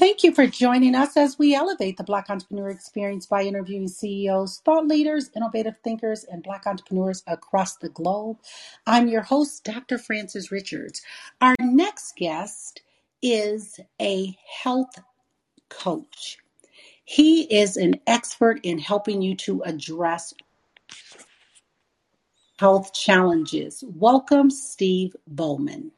Thank 0.00 0.24
you 0.24 0.32
for 0.32 0.46
joining 0.46 0.94
us 0.94 1.14
as 1.18 1.38
we 1.38 1.54
elevate 1.54 1.98
the 1.98 2.04
Black 2.04 2.30
entrepreneur 2.30 2.70
experience 2.70 3.26
by 3.26 3.42
interviewing 3.42 3.86
CEOs, 3.86 4.62
thought 4.64 4.86
leaders, 4.88 5.28
innovative 5.36 5.76
thinkers, 5.84 6.24
and 6.24 6.42
Black 6.42 6.66
entrepreneurs 6.66 7.22
across 7.26 7.76
the 7.76 7.90
globe. 7.90 8.38
I'm 8.86 9.08
your 9.08 9.20
host, 9.20 9.62
Dr. 9.62 9.98
Francis 9.98 10.50
Richards. 10.50 11.02
Our 11.42 11.54
next 11.60 12.16
guest 12.16 12.80
is 13.20 13.78
a 14.00 14.34
health 14.62 14.98
coach. 15.68 16.38
He 17.04 17.42
is 17.54 17.76
an 17.76 18.00
expert 18.06 18.60
in 18.62 18.78
helping 18.78 19.20
you 19.20 19.36
to 19.36 19.60
address 19.64 20.32
health 22.58 22.94
challenges. 22.94 23.84
Welcome, 23.86 24.48
Steve 24.48 25.14
Bowman. 25.26 25.92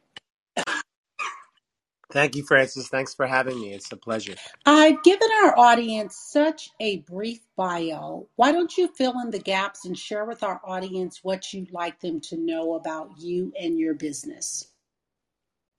Thank 2.13 2.35
you, 2.35 2.43
Francis. 2.43 2.89
Thanks 2.89 3.15
for 3.15 3.25
having 3.25 3.59
me. 3.59 3.73
It's 3.73 3.91
a 3.91 3.97
pleasure. 3.97 4.35
I've 4.67 5.01
given 5.01 5.29
our 5.43 5.57
audience 5.57 6.15
such 6.15 6.69
a 6.79 6.97
brief 6.99 7.39
bio. 7.57 8.27
Why 8.35 8.51
don't 8.51 8.77
you 8.77 8.87
fill 8.87 9.19
in 9.19 9.31
the 9.31 9.39
gaps 9.39 9.83
and 9.83 9.97
share 9.97 10.23
with 10.23 10.43
our 10.43 10.61
audience 10.63 11.21
what 11.23 11.51
you'd 11.53 11.73
like 11.73 12.01
them 12.01 12.21
to 12.21 12.37
know 12.37 12.75
about 12.75 13.19
you 13.19 13.51
and 13.59 13.79
your 13.79 13.95
business? 13.95 14.67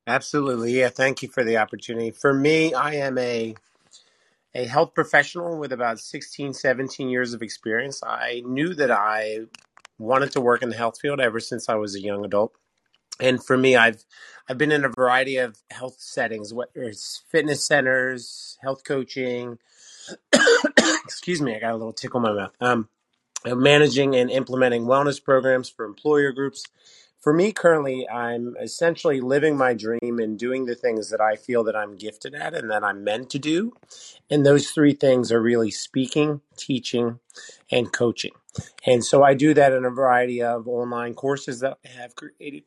Absolutely. 0.09 0.73
Yeah, 0.73 0.89
thank 0.89 1.23
you 1.23 1.29
for 1.29 1.45
the 1.45 1.59
opportunity. 1.59 2.11
For 2.11 2.35
me, 2.35 2.75
I 2.75 2.95
am 2.95 3.17
a 3.17 3.55
a 4.57 4.67
health 4.67 4.95
professional 4.95 5.59
with 5.59 5.73
about 5.73 6.01
16, 6.01 6.53
17 6.53 7.09
years 7.09 7.33
of 7.33 7.43
experience. 7.43 8.03
I 8.05 8.43
knew 8.45 8.75
that 8.75 8.91
I 8.91 9.43
wanted 9.99 10.33
to 10.33 10.41
work 10.41 10.63
in 10.63 10.71
the 10.71 10.77
health 10.77 11.01
field 11.01 11.21
ever 11.21 11.41
since 11.41 11.69
I 11.69 11.77
was 11.77 11.95
a 11.95 12.01
young 12.01 12.25
adult. 12.25 12.55
And 13.21 13.45
for 13.45 13.57
me, 13.57 13.77
I've 13.77 14.05
I've 14.49 14.59
been 14.59 14.73
in 14.73 14.85
a 14.85 14.91
variety 14.91 15.39
of 15.39 15.57
health 15.71 15.97
settings, 15.99 16.53
whether 16.53 16.83
it's 16.83 17.23
fitness 17.31 17.67
centers, 17.67 18.59
health 18.61 18.85
coaching. 18.85 19.59
Excuse 21.05 21.41
me, 21.41 21.57
I 21.57 21.61
got 21.61 21.73
a 21.73 21.77
little 21.77 21.93
tickle 21.93 22.19
in 22.19 22.35
my 22.35 22.43
mouth. 22.43 22.55
Um, 22.61 22.89
uh, 23.47 23.55
managing 23.55 24.15
and 24.17 24.31
implementing 24.31 24.85
wellness 24.85 25.23
programs 25.23 25.69
for 25.69 25.85
employer 25.85 26.33
groups. 26.33 26.65
For 27.21 27.33
me, 27.33 27.53
currently, 27.53 28.07
I'm 28.09 28.55
essentially 28.61 29.21
living 29.21 29.57
my 29.57 29.73
dream 29.73 30.19
and 30.19 30.39
doing 30.39 30.67
the 30.67 30.75
things 30.75 31.11
that 31.11 31.23
I 31.23 31.37
feel 31.37 31.65
that 31.65 31.75
I'm 31.75 31.97
gifted 31.97 32.35
at 32.35 32.55
and 32.55 32.71
that 32.71 32.85
I'm 32.85 33.03
meant 33.03 33.31
to 33.31 33.39
do. 33.39 33.73
And 34.29 34.45
those 34.45 34.71
three 34.71 34.93
things 34.93 35.33
are 35.33 35.41
really 35.41 35.71
speaking, 35.71 36.43
teaching, 36.59 37.21
and 37.71 37.91
coaching. 37.91 38.33
And 38.87 39.03
so 39.05 39.23
I 39.23 39.33
do 39.33 39.55
that 39.55 39.73
in 39.73 39.87
a 39.87 39.91
variety 39.91 40.43
of 40.43 40.69
online 40.69 41.15
courses 41.15 41.61
that 41.61 41.79
I 41.85 42.01
have 42.01 42.15
created. 42.15 42.65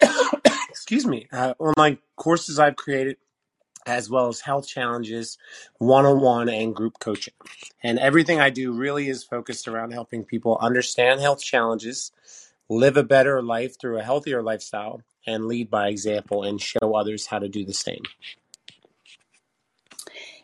Excuse 0.70 1.06
me, 1.06 1.28
uh, 1.32 1.54
online 1.58 1.98
courses 2.16 2.58
I've 2.58 2.76
created 2.76 3.16
as 3.86 4.08
well 4.08 4.28
as 4.28 4.40
health 4.40 4.66
challenges, 4.66 5.38
one 5.78 6.06
on 6.06 6.20
one, 6.20 6.48
and 6.48 6.74
group 6.74 6.98
coaching. 6.98 7.34
And 7.82 7.98
everything 7.98 8.40
I 8.40 8.50
do 8.50 8.72
really 8.72 9.08
is 9.08 9.24
focused 9.24 9.68
around 9.68 9.92
helping 9.92 10.24
people 10.24 10.58
understand 10.60 11.20
health 11.20 11.42
challenges, 11.42 12.12
live 12.68 12.96
a 12.96 13.02
better 13.02 13.42
life 13.42 13.78
through 13.78 13.98
a 13.98 14.02
healthier 14.02 14.42
lifestyle, 14.42 15.02
and 15.26 15.46
lead 15.46 15.70
by 15.70 15.88
example 15.88 16.42
and 16.42 16.60
show 16.60 16.94
others 16.94 17.26
how 17.26 17.38
to 17.38 17.48
do 17.48 17.64
the 17.64 17.74
same. 17.74 18.02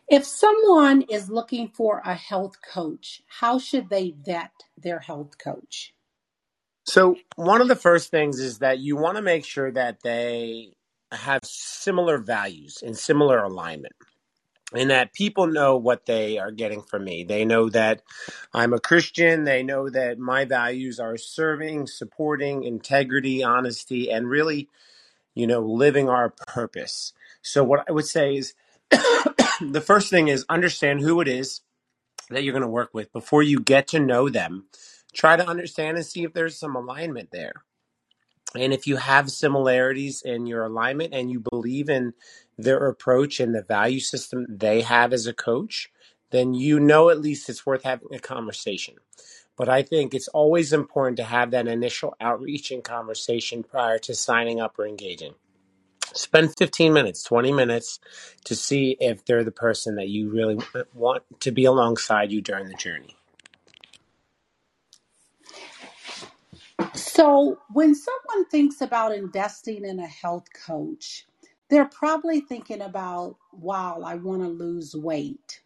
If 0.08 0.24
someone 0.24 1.02
is 1.02 1.30
looking 1.30 1.68
for 1.68 2.02
a 2.04 2.14
health 2.14 2.56
coach, 2.60 3.22
how 3.28 3.58
should 3.58 3.90
they 3.90 4.10
vet 4.10 4.50
their 4.76 4.98
health 4.98 5.38
coach? 5.38 5.94
So, 6.84 7.16
one 7.36 7.60
of 7.60 7.68
the 7.68 7.76
first 7.76 8.10
things 8.10 8.40
is 8.40 8.58
that 8.58 8.78
you 8.78 8.96
want 8.96 9.16
to 9.16 9.22
make 9.22 9.44
sure 9.44 9.70
that 9.72 10.02
they 10.02 10.72
have 11.12 11.40
similar 11.44 12.18
values 12.18 12.82
and 12.84 12.96
similar 12.96 13.42
alignment 13.42 13.94
and 14.72 14.90
that 14.90 15.12
people 15.12 15.46
know 15.46 15.76
what 15.76 16.06
they 16.06 16.38
are 16.38 16.52
getting 16.52 16.82
from 16.82 17.04
me. 17.04 17.24
They 17.24 17.44
know 17.44 17.68
that 17.70 18.02
I'm 18.54 18.72
a 18.72 18.80
Christian. 18.80 19.44
They 19.44 19.62
know 19.62 19.90
that 19.90 20.18
my 20.18 20.44
values 20.44 21.00
are 21.00 21.16
serving, 21.16 21.88
supporting, 21.88 22.64
integrity, 22.64 23.42
honesty, 23.42 24.10
and 24.10 24.28
really, 24.28 24.68
you 25.34 25.46
know, 25.46 25.60
living 25.60 26.08
our 26.08 26.30
purpose. 26.30 27.12
So, 27.42 27.64
what 27.64 27.84
I 27.88 27.92
would 27.92 28.06
say 28.06 28.36
is 28.36 28.54
the 28.90 29.82
first 29.84 30.10
thing 30.10 30.28
is 30.28 30.44
understand 30.48 31.00
who 31.00 31.20
it 31.20 31.28
is 31.28 31.62
that 32.30 32.44
you're 32.44 32.52
going 32.52 32.62
to 32.62 32.68
work 32.68 32.90
with 32.94 33.12
before 33.12 33.42
you 33.42 33.60
get 33.60 33.88
to 33.88 33.98
know 33.98 34.28
them. 34.28 34.66
Try 35.12 35.36
to 35.36 35.46
understand 35.46 35.96
and 35.96 36.06
see 36.06 36.24
if 36.24 36.32
there's 36.32 36.58
some 36.58 36.76
alignment 36.76 37.30
there. 37.30 37.64
And 38.54 38.72
if 38.72 38.86
you 38.86 38.96
have 38.96 39.30
similarities 39.30 40.22
in 40.22 40.46
your 40.46 40.64
alignment 40.64 41.14
and 41.14 41.30
you 41.30 41.40
believe 41.40 41.88
in 41.88 42.14
their 42.58 42.88
approach 42.88 43.38
and 43.38 43.54
the 43.54 43.62
value 43.62 44.00
system 44.00 44.46
they 44.48 44.80
have 44.82 45.12
as 45.12 45.26
a 45.26 45.32
coach, 45.32 45.88
then 46.30 46.54
you 46.54 46.80
know 46.80 47.10
at 47.10 47.20
least 47.20 47.48
it's 47.48 47.64
worth 47.64 47.84
having 47.84 48.12
a 48.12 48.18
conversation. 48.18 48.96
But 49.56 49.68
I 49.68 49.82
think 49.82 50.14
it's 50.14 50.28
always 50.28 50.72
important 50.72 51.16
to 51.18 51.24
have 51.24 51.50
that 51.50 51.68
initial 51.68 52.14
outreach 52.20 52.70
and 52.70 52.82
conversation 52.82 53.62
prior 53.62 53.98
to 54.00 54.14
signing 54.14 54.60
up 54.60 54.78
or 54.78 54.86
engaging. 54.86 55.34
Spend 56.12 56.56
15 56.56 56.92
minutes, 56.92 57.22
20 57.22 57.52
minutes 57.52 58.00
to 58.44 58.56
see 58.56 58.96
if 59.00 59.24
they're 59.24 59.44
the 59.44 59.52
person 59.52 59.96
that 59.96 60.08
you 60.08 60.28
really 60.30 60.58
want 60.94 61.22
to 61.40 61.52
be 61.52 61.64
alongside 61.66 62.32
you 62.32 62.40
during 62.40 62.66
the 62.68 62.74
journey. 62.74 63.16
So, 66.94 67.60
when 67.72 67.94
someone 67.94 68.46
thinks 68.50 68.80
about 68.80 69.14
investing 69.14 69.84
in 69.84 70.00
a 70.00 70.06
health 70.06 70.48
coach, 70.54 71.26
they're 71.70 71.86
probably 71.88 72.40
thinking 72.40 72.82
about, 72.82 73.36
wow, 73.52 74.02
I 74.04 74.16
want 74.16 74.42
to 74.42 74.48
lose 74.48 74.94
weight. 74.94 75.62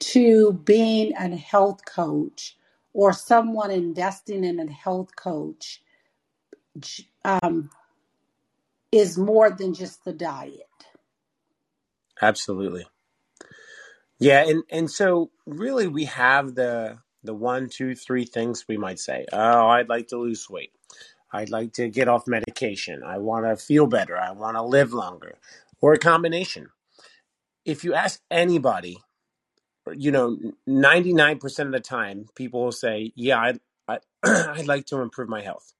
To 0.00 0.52
being 0.52 1.14
a 1.16 1.36
health 1.36 1.84
coach 1.86 2.56
or 2.94 3.12
someone 3.12 3.70
investing 3.70 4.44
in 4.44 4.60
a 4.60 4.70
health 4.72 5.16
coach 5.16 5.82
um, 7.24 7.70
is 8.92 9.18
more 9.18 9.50
than 9.50 9.74
just 9.74 10.04
the 10.04 10.12
diet. 10.14 10.68
Absolutely. 12.22 12.86
Yeah, 14.20 14.44
and 14.48 14.64
and 14.70 14.90
so 14.90 15.30
really 15.46 15.88
we 15.88 16.06
have 16.06 16.54
the 16.56 16.98
the 17.26 17.34
one, 17.34 17.68
two, 17.68 17.94
three 17.94 18.24
things 18.24 18.64
we 18.68 18.76
might 18.76 18.98
say. 18.98 19.26
Oh, 19.32 19.68
I'd 19.68 19.88
like 19.88 20.08
to 20.08 20.18
lose 20.18 20.48
weight. 20.48 20.72
I'd 21.32 21.50
like 21.50 21.72
to 21.74 21.88
get 21.88 22.08
off 22.08 22.26
medication. 22.26 23.02
I 23.04 23.18
want 23.18 23.46
to 23.46 23.56
feel 23.56 23.86
better. 23.86 24.16
I 24.16 24.30
want 24.32 24.56
to 24.56 24.62
live 24.62 24.92
longer, 24.92 25.38
or 25.80 25.92
a 25.92 25.98
combination. 25.98 26.68
If 27.64 27.84
you 27.84 27.94
ask 27.94 28.20
anybody, 28.30 28.98
you 29.94 30.10
know, 30.12 30.38
ninety 30.66 31.12
nine 31.12 31.38
percent 31.38 31.68
of 31.68 31.72
the 31.72 31.80
time, 31.80 32.26
people 32.34 32.64
will 32.64 32.72
say, 32.72 33.12
"Yeah, 33.16 33.38
I, 33.38 33.54
I 33.88 33.98
I'd 34.24 34.66
like 34.66 34.86
to 34.86 35.00
improve 35.00 35.28
my 35.28 35.42
health." 35.42 35.72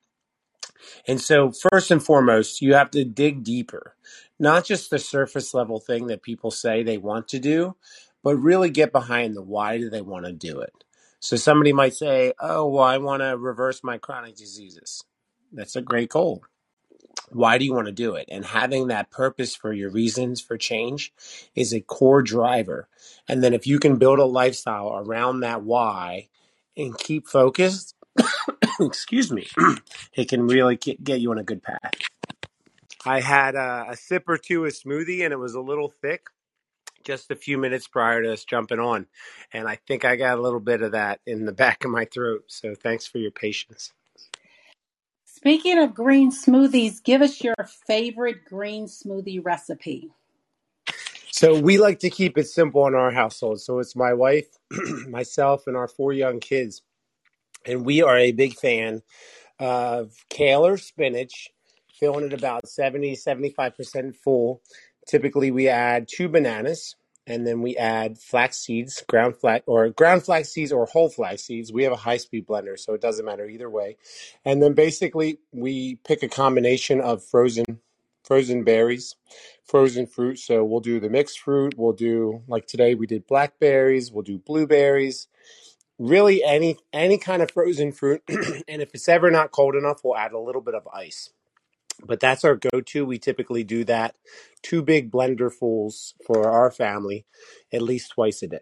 And 1.06 1.20
so, 1.20 1.52
first 1.52 1.90
and 1.90 2.02
foremost, 2.02 2.60
you 2.60 2.74
have 2.74 2.90
to 2.92 3.04
dig 3.04 3.44
deeper, 3.44 3.96
not 4.38 4.64
just 4.64 4.90
the 4.90 4.98
surface 4.98 5.54
level 5.54 5.80
thing 5.80 6.06
that 6.08 6.22
people 6.22 6.50
say 6.50 6.82
they 6.82 6.98
want 6.98 7.28
to 7.28 7.38
do, 7.38 7.76
but 8.22 8.36
really 8.36 8.70
get 8.70 8.92
behind 8.92 9.36
the 9.36 9.42
why 9.42 9.78
do 9.78 9.88
they 9.88 10.02
want 10.02 10.26
to 10.26 10.32
do 10.32 10.60
it. 10.60 10.72
So, 11.20 11.36
somebody 11.36 11.72
might 11.72 11.94
say, 11.94 12.32
Oh, 12.40 12.68
well, 12.68 12.84
I 12.84 12.98
want 12.98 13.22
to 13.22 13.36
reverse 13.36 13.82
my 13.84 13.98
chronic 13.98 14.36
diseases. 14.36 15.02
That's 15.52 15.76
a 15.76 15.82
great 15.82 16.10
goal. 16.10 16.44
Why 17.30 17.58
do 17.58 17.64
you 17.64 17.74
want 17.74 17.86
to 17.86 17.92
do 17.92 18.14
it? 18.14 18.28
And 18.30 18.44
having 18.44 18.88
that 18.88 19.10
purpose 19.10 19.56
for 19.56 19.72
your 19.72 19.90
reasons 19.90 20.40
for 20.40 20.56
change 20.56 21.12
is 21.54 21.72
a 21.72 21.80
core 21.80 22.22
driver. 22.22 22.88
And 23.28 23.42
then, 23.42 23.54
if 23.54 23.66
you 23.66 23.78
can 23.78 23.96
build 23.96 24.18
a 24.18 24.24
lifestyle 24.24 24.92
around 24.96 25.40
that 25.40 25.62
why 25.62 26.28
and 26.76 26.96
keep 26.98 27.26
focused, 27.28 27.94
excuse 28.80 29.32
me, 29.32 29.46
it 30.14 30.28
can 30.28 30.46
really 30.46 30.76
get, 30.76 31.20
you 31.20 31.30
on 31.30 31.38
a 31.38 31.44
good 31.44 31.62
path. 31.62 31.94
I 33.04 33.20
had 33.20 33.54
a, 33.54 33.86
a 33.90 33.96
sip 33.96 34.28
or 34.28 34.38
two 34.38 34.64
of 34.64 34.72
smoothie 34.72 35.24
and 35.24 35.32
it 35.32 35.38
was 35.38 35.54
a 35.54 35.60
little 35.60 35.92
thick 36.02 36.26
just 37.06 37.30
a 37.30 37.36
few 37.36 37.56
minutes 37.56 37.86
prior 37.86 38.22
to 38.22 38.32
us 38.32 38.44
jumping 38.44 38.80
on. 38.80 39.06
And 39.52 39.68
I 39.68 39.78
think 39.86 40.04
I 40.04 40.16
got 40.16 40.38
a 40.38 40.42
little 40.42 40.60
bit 40.60 40.82
of 40.82 40.92
that 40.92 41.20
in 41.26 41.46
the 41.46 41.52
back 41.64 41.84
of 41.84 41.90
my 41.90 42.04
throat. 42.04 42.44
So 42.48 42.74
thanks 42.74 43.06
for 43.06 43.18
your 43.18 43.30
patience. 43.30 43.92
Speaking 45.24 45.78
of 45.78 45.94
green 45.94 46.32
smoothies, 46.32 47.02
give 47.02 47.22
us 47.22 47.44
your 47.44 47.54
favorite 47.86 48.44
green 48.44 48.86
smoothie 48.86 49.44
recipe. 49.44 50.10
So 51.30 51.60
we 51.60 51.76
like 51.76 51.98
to 52.00 52.10
keep 52.10 52.38
it 52.38 52.48
simple 52.48 52.86
in 52.86 52.94
our 52.94 53.10
household. 53.10 53.60
So 53.60 53.78
it's 53.78 53.94
my 53.94 54.14
wife, 54.14 54.48
myself, 55.06 55.66
and 55.66 55.76
our 55.76 55.86
four 55.86 56.14
young 56.14 56.40
kids. 56.40 56.80
And 57.66 57.84
we 57.84 58.02
are 58.02 58.16
a 58.16 58.32
big 58.32 58.54
fan 58.54 59.02
of 59.58 60.14
kale 60.30 60.66
or 60.66 60.78
spinach, 60.78 61.50
filling 62.00 62.26
it 62.26 62.32
about 62.32 62.66
70, 62.66 63.16
75% 63.16 64.16
full. 64.16 64.62
Typically, 65.06 65.50
we 65.50 65.68
add 65.68 66.08
two 66.08 66.28
bananas 66.28 66.96
and 67.26 67.46
then 67.46 67.60
we 67.60 67.76
add 67.76 68.18
flax 68.18 68.58
seeds, 68.58 69.02
ground 69.08 69.36
flax 69.36 69.64
or 69.66 69.88
ground 69.90 70.22
flax 70.24 70.50
seeds 70.50 70.72
or 70.72 70.86
whole 70.86 71.08
flax 71.08 71.42
seeds. 71.42 71.72
We 71.72 71.82
have 71.82 71.92
a 71.92 71.96
high 71.96 72.18
speed 72.18 72.46
blender, 72.46 72.78
so 72.78 72.94
it 72.94 73.00
doesn't 73.00 73.24
matter 73.24 73.48
either 73.48 73.68
way. 73.68 73.96
And 74.44 74.62
then 74.62 74.74
basically, 74.74 75.38
we 75.52 75.96
pick 76.04 76.22
a 76.22 76.28
combination 76.28 77.00
of 77.00 77.24
frozen 77.24 77.80
frozen 78.22 78.64
berries, 78.64 79.14
frozen 79.64 80.06
fruit. 80.06 80.38
So 80.38 80.64
we'll 80.64 80.80
do 80.80 80.98
the 81.00 81.08
mixed 81.08 81.40
fruit. 81.40 81.74
We'll 81.76 81.92
do 81.92 82.42
like 82.48 82.66
today 82.66 82.94
we 82.94 83.06
did 83.06 83.26
blackberries. 83.26 84.12
We'll 84.12 84.22
do 84.22 84.38
blueberries. 84.38 85.28
Really 85.98 86.44
any 86.44 86.78
any 86.92 87.18
kind 87.18 87.42
of 87.42 87.50
frozen 87.50 87.90
fruit. 87.92 88.22
and 88.28 88.82
if 88.82 88.90
it's 88.94 89.08
ever 89.08 89.30
not 89.30 89.50
cold 89.50 89.74
enough, 89.74 90.02
we'll 90.04 90.16
add 90.16 90.32
a 90.32 90.38
little 90.38 90.62
bit 90.62 90.74
of 90.74 90.86
ice. 90.94 91.30
But 92.04 92.20
that's 92.20 92.44
our 92.44 92.56
go-to. 92.56 93.06
We 93.06 93.18
typically 93.18 93.64
do 93.64 93.84
that 93.84 94.16
two 94.62 94.82
big 94.82 95.10
blenderfuls 95.10 96.14
for 96.26 96.48
our 96.48 96.70
family 96.70 97.24
at 97.72 97.82
least 97.82 98.12
twice 98.12 98.42
a 98.42 98.48
day. 98.48 98.60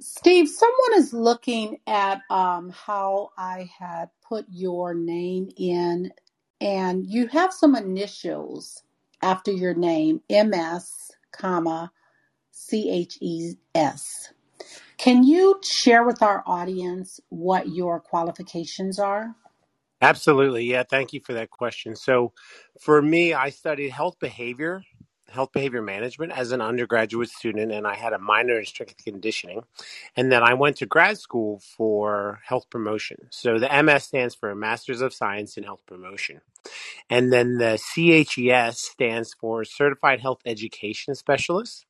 Steve, 0.00 0.48
someone 0.48 0.94
is 0.98 1.12
looking 1.12 1.78
at 1.86 2.20
um, 2.30 2.70
how 2.70 3.30
I 3.38 3.70
had 3.78 4.10
put 4.26 4.46
your 4.50 4.94
name 4.94 5.50
in, 5.56 6.12
and 6.60 7.06
you 7.06 7.28
have 7.28 7.52
some 7.52 7.76
initials 7.76 8.82
after 9.22 9.52
your 9.52 9.74
name, 9.74 10.20
MS, 10.30 11.12
comma, 11.32 11.92
C 12.50 12.90
H 12.90 13.18
E 13.20 13.54
S. 13.74 14.32
Can 14.98 15.24
you 15.24 15.60
share 15.64 16.04
with 16.04 16.22
our 16.22 16.42
audience 16.46 17.20
what 17.28 17.68
your 17.68 18.00
qualifications 18.00 18.98
are? 18.98 19.34
Absolutely. 20.02 20.66
Yeah. 20.66 20.84
Thank 20.84 21.14
you 21.14 21.20
for 21.20 21.34
that 21.34 21.50
question. 21.50 21.96
So, 21.96 22.32
for 22.80 23.02
me, 23.02 23.34
I 23.34 23.50
studied 23.50 23.90
health 23.90 24.18
behavior, 24.20 24.84
health 25.28 25.52
behavior 25.52 25.82
management 25.82 26.32
as 26.32 26.52
an 26.52 26.62
undergraduate 26.62 27.30
student, 27.30 27.72
and 27.72 27.86
I 27.86 27.96
had 27.96 28.14
a 28.14 28.20
minor 28.20 28.60
in 28.60 28.66
strength 28.66 28.96
conditioning. 29.04 29.62
And 30.16 30.32
then 30.32 30.44
I 30.44 30.54
went 30.54 30.78
to 30.78 30.86
grad 30.86 31.18
school 31.18 31.62
for 31.76 32.40
health 32.46 32.70
promotion. 32.70 33.28
So, 33.30 33.60
the 33.60 33.82
MS 33.82 34.04
stands 34.04 34.34
for 34.36 34.54
Masters 34.56 35.02
of 35.02 35.14
Science 35.14 35.58
in 35.58 35.64
Health 35.64 35.82
Promotion. 35.86 36.42
And 37.10 37.32
then 37.32 37.58
the 37.58 37.78
CHES 37.78 38.80
stands 38.80 39.34
for 39.34 39.64
Certified 39.64 40.20
Health 40.20 40.40
Education 40.46 41.14
Specialist. 41.14 41.86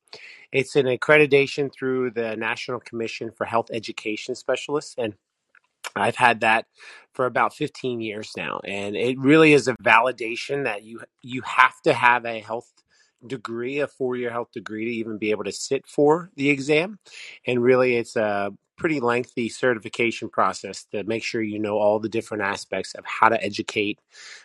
It's 0.51 0.75
an 0.75 0.85
accreditation 0.85 1.73
through 1.73 2.11
the 2.11 2.35
National 2.37 2.79
Commission 2.79 3.31
for 3.31 3.45
Health 3.45 3.69
Education 3.73 4.35
Specialists. 4.35 4.95
And 4.97 5.15
I've 5.95 6.15
had 6.15 6.41
that 6.41 6.65
for 7.13 7.25
about 7.25 7.53
15 7.53 8.01
years 8.01 8.31
now, 8.35 8.59
and 8.63 8.95
it 8.95 9.19
really 9.19 9.53
is 9.53 9.67
a 9.67 9.75
validation 9.75 10.63
that 10.63 10.83
you 10.83 11.01
you 11.21 11.41
have 11.41 11.79
to 11.83 11.93
have 11.93 12.25
a 12.25 12.39
health 12.39 12.71
degree, 13.25 13.79
a 13.79 13.87
four 13.87 14.15
year 14.15 14.31
health 14.31 14.51
degree, 14.51 14.85
to 14.85 14.91
even 14.91 15.17
be 15.17 15.31
able 15.31 15.43
to 15.43 15.51
sit 15.51 15.85
for 15.87 16.31
the 16.35 16.49
exam. 16.49 16.99
And 17.45 17.63
really, 17.63 17.95
it's 17.95 18.15
a 18.15 18.51
pretty 18.75 18.99
lengthy 18.99 19.49
certification 19.49 20.29
process 20.29 20.85
to 20.85 21.03
make 21.03 21.23
sure 21.23 21.41
you 21.41 21.59
know 21.59 21.77
all 21.77 21.99
the 21.99 22.09
different 22.09 22.43
aspects 22.43 22.95
of 22.95 23.05
how 23.05 23.29
to 23.29 23.41
educate 23.43 23.99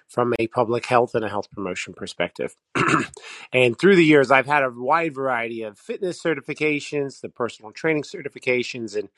from 0.07 0.35
a 0.39 0.47
public 0.49 0.87
health 0.87 1.15
and 1.15 1.25
a 1.25 1.29
health 1.29 1.51
promotion 1.51 1.95
perspective. 1.95 2.55
and 3.53 3.79
through 3.79 3.97
the 3.97 4.05
years, 4.05 4.31
I've 4.31 4.47
had 4.47 4.63
a 4.63 4.71
wide 4.71 5.15
variety 5.15 5.63
of 5.63 5.79
fitness 5.79 6.23
certifications, 6.23 7.21
the 7.21 7.29
personal 7.29 7.73
training 7.73 8.03
certifications, 8.03 8.97
and 8.97 9.09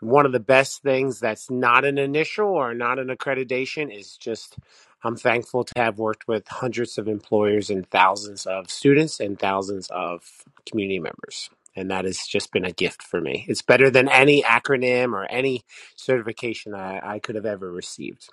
one 0.00 0.26
of 0.26 0.32
the 0.32 0.40
best 0.40 0.82
things 0.82 1.20
that's 1.20 1.50
not 1.50 1.84
an 1.84 1.98
initial 1.98 2.48
or 2.48 2.74
not 2.74 2.98
an 2.98 3.08
accreditation 3.08 3.96
is 3.96 4.16
just 4.16 4.58
I'm 5.04 5.16
thankful 5.16 5.64
to 5.64 5.74
have 5.76 5.98
worked 5.98 6.28
with 6.28 6.48
hundreds 6.48 6.98
of 6.98 7.08
employers 7.08 7.70
and 7.70 7.88
thousands 7.90 8.46
of 8.46 8.70
students 8.70 9.20
and 9.20 9.38
thousands 9.38 9.88
of 9.90 10.44
community 10.66 11.00
members. 11.00 11.50
And 11.76 11.90
that 11.90 12.04
has 12.04 12.26
just 12.26 12.52
been 12.52 12.66
a 12.66 12.72
gift 12.72 13.02
for 13.02 13.20
me. 13.20 13.46
It's 13.48 13.62
better 13.62 13.90
than 13.90 14.08
any 14.10 14.42
acronym 14.42 15.14
or 15.14 15.26
any 15.30 15.64
certification 15.96 16.74
I, 16.74 17.14
I 17.16 17.18
could 17.20 17.36
have 17.36 17.46
ever 17.46 17.72
received. 17.72 18.30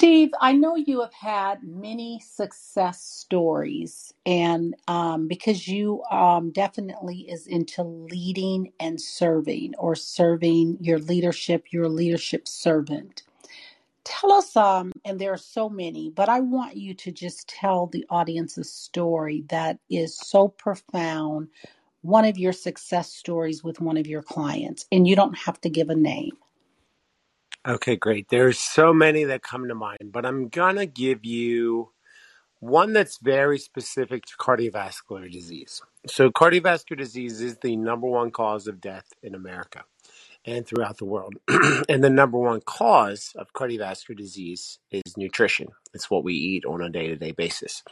Steve, 0.00 0.30
I 0.40 0.54
know 0.54 0.76
you 0.76 1.02
have 1.02 1.12
had 1.12 1.62
many 1.62 2.20
success 2.20 3.02
stories, 3.02 4.14
and 4.26 4.74
um, 4.88 5.28
because 5.28 5.68
you 5.68 6.02
um, 6.10 6.52
definitely 6.52 7.26
is 7.30 7.46
into 7.46 7.82
leading 7.84 8.72
and 8.80 8.98
serving, 8.98 9.74
or 9.78 9.94
serving 9.94 10.78
your 10.80 11.00
leadership, 11.00 11.66
your 11.72 11.90
leadership 11.90 12.48
servant. 12.48 13.24
Tell 14.04 14.32
us, 14.32 14.56
um, 14.56 14.92
and 15.04 15.20
there 15.20 15.32
are 15.34 15.38
so 15.38 15.68
many, 15.68 16.10
but 16.10 16.28
I 16.28 16.40
want 16.40 16.76
you 16.76 16.94
to 16.94 17.12
just 17.12 17.48
tell 17.48 17.86
the 17.86 18.06
audience 18.10 18.58
a 18.58 18.64
story 18.64 19.44
that 19.50 19.78
is 19.90 20.16
so 20.16 20.48
profound. 20.48 21.48
One 22.02 22.24
of 22.26 22.38
your 22.38 22.52
success 22.54 23.12
stories 23.12 23.64
with 23.64 23.80
one 23.80 23.98
of 23.98 24.06
your 24.06 24.22
clients, 24.22 24.86
and 24.92 25.08
you 25.08 25.16
don't 25.16 25.38
have 25.38 25.60
to 25.62 25.70
give 25.70 25.90
a 25.90 25.96
name. 25.96 26.36
Okay, 27.68 27.96
great. 27.96 28.28
There's 28.30 28.58
so 28.58 28.94
many 28.94 29.24
that 29.24 29.42
come 29.42 29.68
to 29.68 29.74
mind, 29.74 30.12
but 30.12 30.24
I'm 30.24 30.48
going 30.48 30.76
to 30.76 30.86
give 30.86 31.26
you 31.26 31.90
one 32.58 32.94
that's 32.94 33.18
very 33.18 33.58
specific 33.58 34.24
to 34.26 34.36
cardiovascular 34.38 35.30
disease. 35.30 35.82
So, 36.06 36.30
cardiovascular 36.30 36.96
disease 36.96 37.42
is 37.42 37.58
the 37.58 37.76
number 37.76 38.06
one 38.06 38.30
cause 38.30 38.66
of 38.66 38.80
death 38.80 39.12
in 39.22 39.34
America 39.34 39.84
and 40.46 40.66
throughout 40.66 40.96
the 40.96 41.04
world. 41.04 41.34
and 41.88 42.02
the 42.02 42.08
number 42.08 42.38
one 42.38 42.62
cause 42.62 43.32
of 43.36 43.52
cardiovascular 43.52 44.16
disease 44.16 44.78
is 44.90 45.18
nutrition. 45.18 45.68
It's 45.92 46.10
what 46.10 46.24
we 46.24 46.32
eat 46.32 46.64
on 46.64 46.80
a 46.80 46.88
day 46.88 47.08
to 47.08 47.16
day 47.16 47.32
basis. 47.32 47.82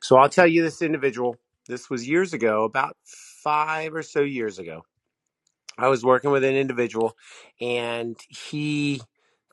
So, 0.00 0.18
I'll 0.18 0.28
tell 0.28 0.46
you 0.46 0.62
this 0.62 0.82
individual, 0.82 1.36
this 1.66 1.90
was 1.90 2.08
years 2.08 2.32
ago, 2.32 2.62
about 2.62 2.96
five 3.04 3.92
or 3.92 4.02
so 4.02 4.20
years 4.20 4.60
ago. 4.60 4.84
I 5.78 5.88
was 5.88 6.04
working 6.04 6.30
with 6.30 6.44
an 6.44 6.54
individual 6.54 7.16
and 7.60 8.16
he 8.28 9.00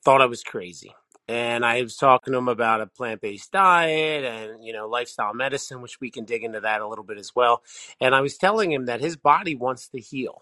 thought 0.03 0.21
I 0.21 0.25
was 0.25 0.43
crazy. 0.43 0.93
And 1.27 1.65
I 1.65 1.81
was 1.81 1.95
talking 1.95 2.33
to 2.33 2.37
him 2.39 2.49
about 2.49 2.81
a 2.81 2.87
plant 2.87 3.21
based 3.21 3.51
diet 3.53 4.25
and, 4.25 4.63
you 4.63 4.73
know, 4.73 4.87
lifestyle 4.87 5.33
medicine, 5.33 5.81
which 5.81 6.01
we 6.01 6.11
can 6.11 6.25
dig 6.25 6.43
into 6.43 6.59
that 6.59 6.81
a 6.81 6.87
little 6.87 7.05
bit 7.05 7.17
as 7.17 7.33
well. 7.35 7.63
And 8.01 8.13
I 8.13 8.21
was 8.21 8.37
telling 8.37 8.71
him 8.71 8.85
that 8.85 8.99
his 8.99 9.15
body 9.15 9.55
wants 9.55 9.87
to 9.89 9.99
heal 9.99 10.41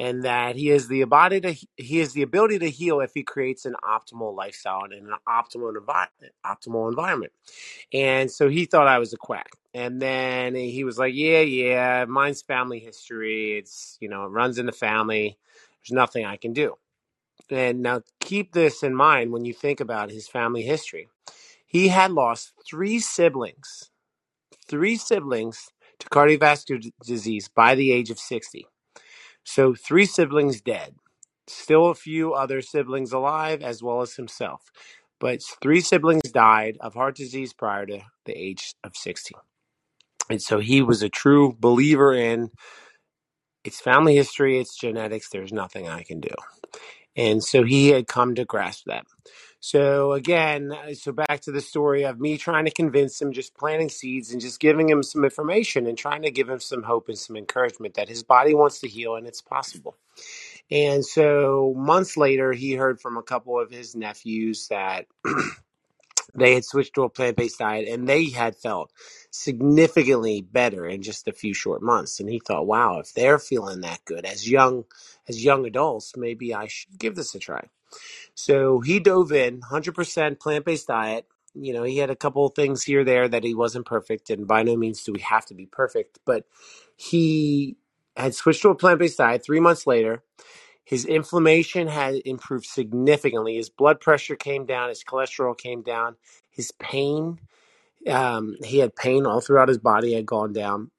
and 0.00 0.24
that 0.24 0.56
he 0.56 0.68
has 0.68 0.88
the 0.88 1.02
ability 1.02 1.40
to 1.42 1.66
he 1.76 1.98
has 1.98 2.12
the 2.14 2.22
ability 2.22 2.58
to 2.58 2.70
heal 2.70 3.00
if 3.00 3.12
he 3.14 3.22
creates 3.22 3.66
an 3.66 3.76
optimal 3.84 4.34
lifestyle 4.34 4.84
and 4.84 4.94
an 4.94 5.14
optimal 5.28 5.76
environment 5.76 6.32
optimal 6.44 6.88
environment. 6.88 7.32
And 7.92 8.30
so 8.30 8.48
he 8.48 8.64
thought 8.64 8.88
i 8.88 8.98
was 8.98 9.12
a 9.12 9.18
quack. 9.18 9.50
And 9.74 10.02
then 10.02 10.54
he 10.54 10.84
was 10.84 10.98
like 10.98 11.14
yeah 11.14 11.40
yeah 11.40 12.04
mine's 12.06 12.42
family 12.42 12.80
history. 12.80 13.58
It's 13.58 13.98
you 14.00 14.08
know 14.08 14.24
it 14.24 14.28
runs 14.30 14.58
in 14.58 14.66
the 14.66 14.72
family. 14.72 15.38
There's 15.82 15.94
nothing 15.96 16.24
i 16.24 16.36
can 16.36 16.52
do 16.52 16.76
and 17.52 17.82
now 17.82 18.02
keep 18.20 18.52
this 18.52 18.82
in 18.82 18.94
mind 18.94 19.32
when 19.32 19.44
you 19.44 19.54
think 19.54 19.80
about 19.80 20.10
his 20.10 20.28
family 20.28 20.62
history 20.62 21.08
he 21.66 21.88
had 21.88 22.12
lost 22.12 22.52
three 22.68 22.98
siblings 23.00 23.90
three 24.68 24.96
siblings 24.96 25.68
to 25.98 26.08
cardiovascular 26.08 26.80
d- 26.80 26.92
disease 27.04 27.48
by 27.48 27.74
the 27.74 27.92
age 27.92 28.10
of 28.10 28.18
60 28.18 28.66
so, 29.44 29.74
three 29.74 30.06
siblings 30.06 30.60
dead, 30.60 30.94
still 31.46 31.88
a 31.88 31.94
few 31.94 32.34
other 32.34 32.62
siblings 32.62 33.12
alive, 33.12 33.62
as 33.62 33.82
well 33.82 34.00
as 34.02 34.14
himself. 34.14 34.70
But 35.18 35.42
three 35.62 35.80
siblings 35.80 36.30
died 36.30 36.78
of 36.80 36.94
heart 36.94 37.16
disease 37.16 37.52
prior 37.52 37.86
to 37.86 38.00
the 38.24 38.32
age 38.32 38.74
of 38.84 38.96
60. 38.96 39.34
And 40.30 40.40
so 40.40 40.60
he 40.60 40.82
was 40.82 41.02
a 41.02 41.08
true 41.08 41.56
believer 41.58 42.12
in 42.12 42.50
it's 43.64 43.80
family 43.80 44.16
history, 44.16 44.58
it's 44.58 44.76
genetics, 44.76 45.28
there's 45.30 45.52
nothing 45.52 45.88
I 45.88 46.02
can 46.02 46.20
do. 46.20 46.30
And 47.16 47.42
so 47.42 47.64
he 47.64 47.88
had 47.88 48.06
come 48.06 48.34
to 48.36 48.44
grasp 48.44 48.84
that. 48.86 49.04
So 49.60 50.12
again, 50.12 50.72
uh, 50.72 50.94
so 50.94 51.12
back 51.12 51.40
to 51.42 51.52
the 51.52 51.60
story 51.60 52.04
of 52.04 52.18
me 52.18 52.38
trying 52.38 52.64
to 52.64 52.70
convince 52.70 53.20
him, 53.20 53.32
just 53.32 53.54
planting 53.54 53.90
seeds 53.90 54.32
and 54.32 54.40
just 54.40 54.58
giving 54.58 54.88
him 54.88 55.02
some 55.02 55.22
information 55.22 55.86
and 55.86 55.98
trying 55.98 56.22
to 56.22 56.30
give 56.30 56.48
him 56.48 56.60
some 56.60 56.82
hope 56.82 57.08
and 57.08 57.18
some 57.18 57.36
encouragement 57.36 57.94
that 57.94 58.08
his 58.08 58.22
body 58.22 58.54
wants 58.54 58.80
to 58.80 58.88
heal 58.88 59.16
and 59.16 59.26
it's 59.26 59.42
possible. 59.42 59.96
And 60.70 61.04
so 61.04 61.74
months 61.76 62.16
later, 62.16 62.52
he 62.52 62.74
heard 62.74 63.00
from 63.00 63.18
a 63.18 63.22
couple 63.22 63.60
of 63.60 63.70
his 63.70 63.94
nephews 63.94 64.68
that 64.68 65.06
they 66.34 66.54
had 66.54 66.64
switched 66.64 66.94
to 66.94 67.02
a 67.02 67.10
plant 67.10 67.36
based 67.36 67.58
diet 67.58 67.88
and 67.88 68.08
they 68.08 68.30
had 68.30 68.56
felt 68.56 68.90
significantly 69.30 70.42
better 70.42 70.86
in 70.86 71.02
just 71.02 71.28
a 71.28 71.32
few 71.32 71.54
short 71.54 71.82
months. 71.82 72.20
And 72.20 72.28
he 72.30 72.40
thought, 72.40 72.66
wow, 72.66 72.98
if 73.00 73.14
they're 73.14 73.38
feeling 73.38 73.82
that 73.82 74.04
good 74.04 74.26
as 74.26 74.50
young 74.50 74.84
as 75.28 75.44
young 75.44 75.66
adults, 75.66 76.14
maybe 76.16 76.54
I 76.54 76.68
should 76.68 76.98
give 76.98 77.16
this 77.16 77.34
a 77.34 77.40
try. 77.40 77.68
So 78.34 78.80
he 78.80 79.00
dove 79.00 79.32
in 79.32 79.62
100% 79.62 80.40
plant 80.40 80.66
based 80.66 80.88
diet. 80.88 81.26
You 81.54 81.74
know, 81.74 81.84
he 81.84 81.98
had 81.98 82.10
a 82.10 82.16
couple 82.16 82.46
of 82.46 82.54
things 82.54 82.84
here 82.84 83.04
there 83.04 83.28
that 83.28 83.44
he 83.44 83.54
wasn't 83.54 83.86
perfect, 83.86 84.30
and 84.30 84.46
by 84.46 84.62
no 84.62 84.76
means 84.76 85.04
do 85.04 85.12
we 85.12 85.20
have 85.20 85.46
to 85.46 85.54
be 85.54 85.66
perfect, 85.66 86.20
but 86.26 86.46
he 86.96 87.76
had 88.16 88.34
switched 88.34 88.62
to 88.62 88.70
a 88.70 88.76
plant 88.76 89.00
based 89.00 89.18
diet 89.18 89.44
three 89.44 89.60
months 89.60 89.86
later 89.86 90.18
his 90.84 91.04
inflammation 91.06 91.88
had 91.88 92.16
improved 92.24 92.66
significantly. 92.66 93.56
His 93.56 93.70
blood 93.70 94.00
pressure 94.00 94.36
came 94.36 94.66
down. 94.66 94.88
His 94.88 95.04
cholesterol 95.04 95.56
came 95.56 95.82
down. 95.82 96.16
His 96.50 96.72
pain, 96.72 97.40
um, 98.08 98.56
he 98.64 98.78
had 98.78 98.96
pain 98.96 99.26
all 99.26 99.40
throughout 99.40 99.68
his 99.68 99.78
body 99.78 100.14
had 100.14 100.26
gone 100.26 100.52
down. 100.52 100.90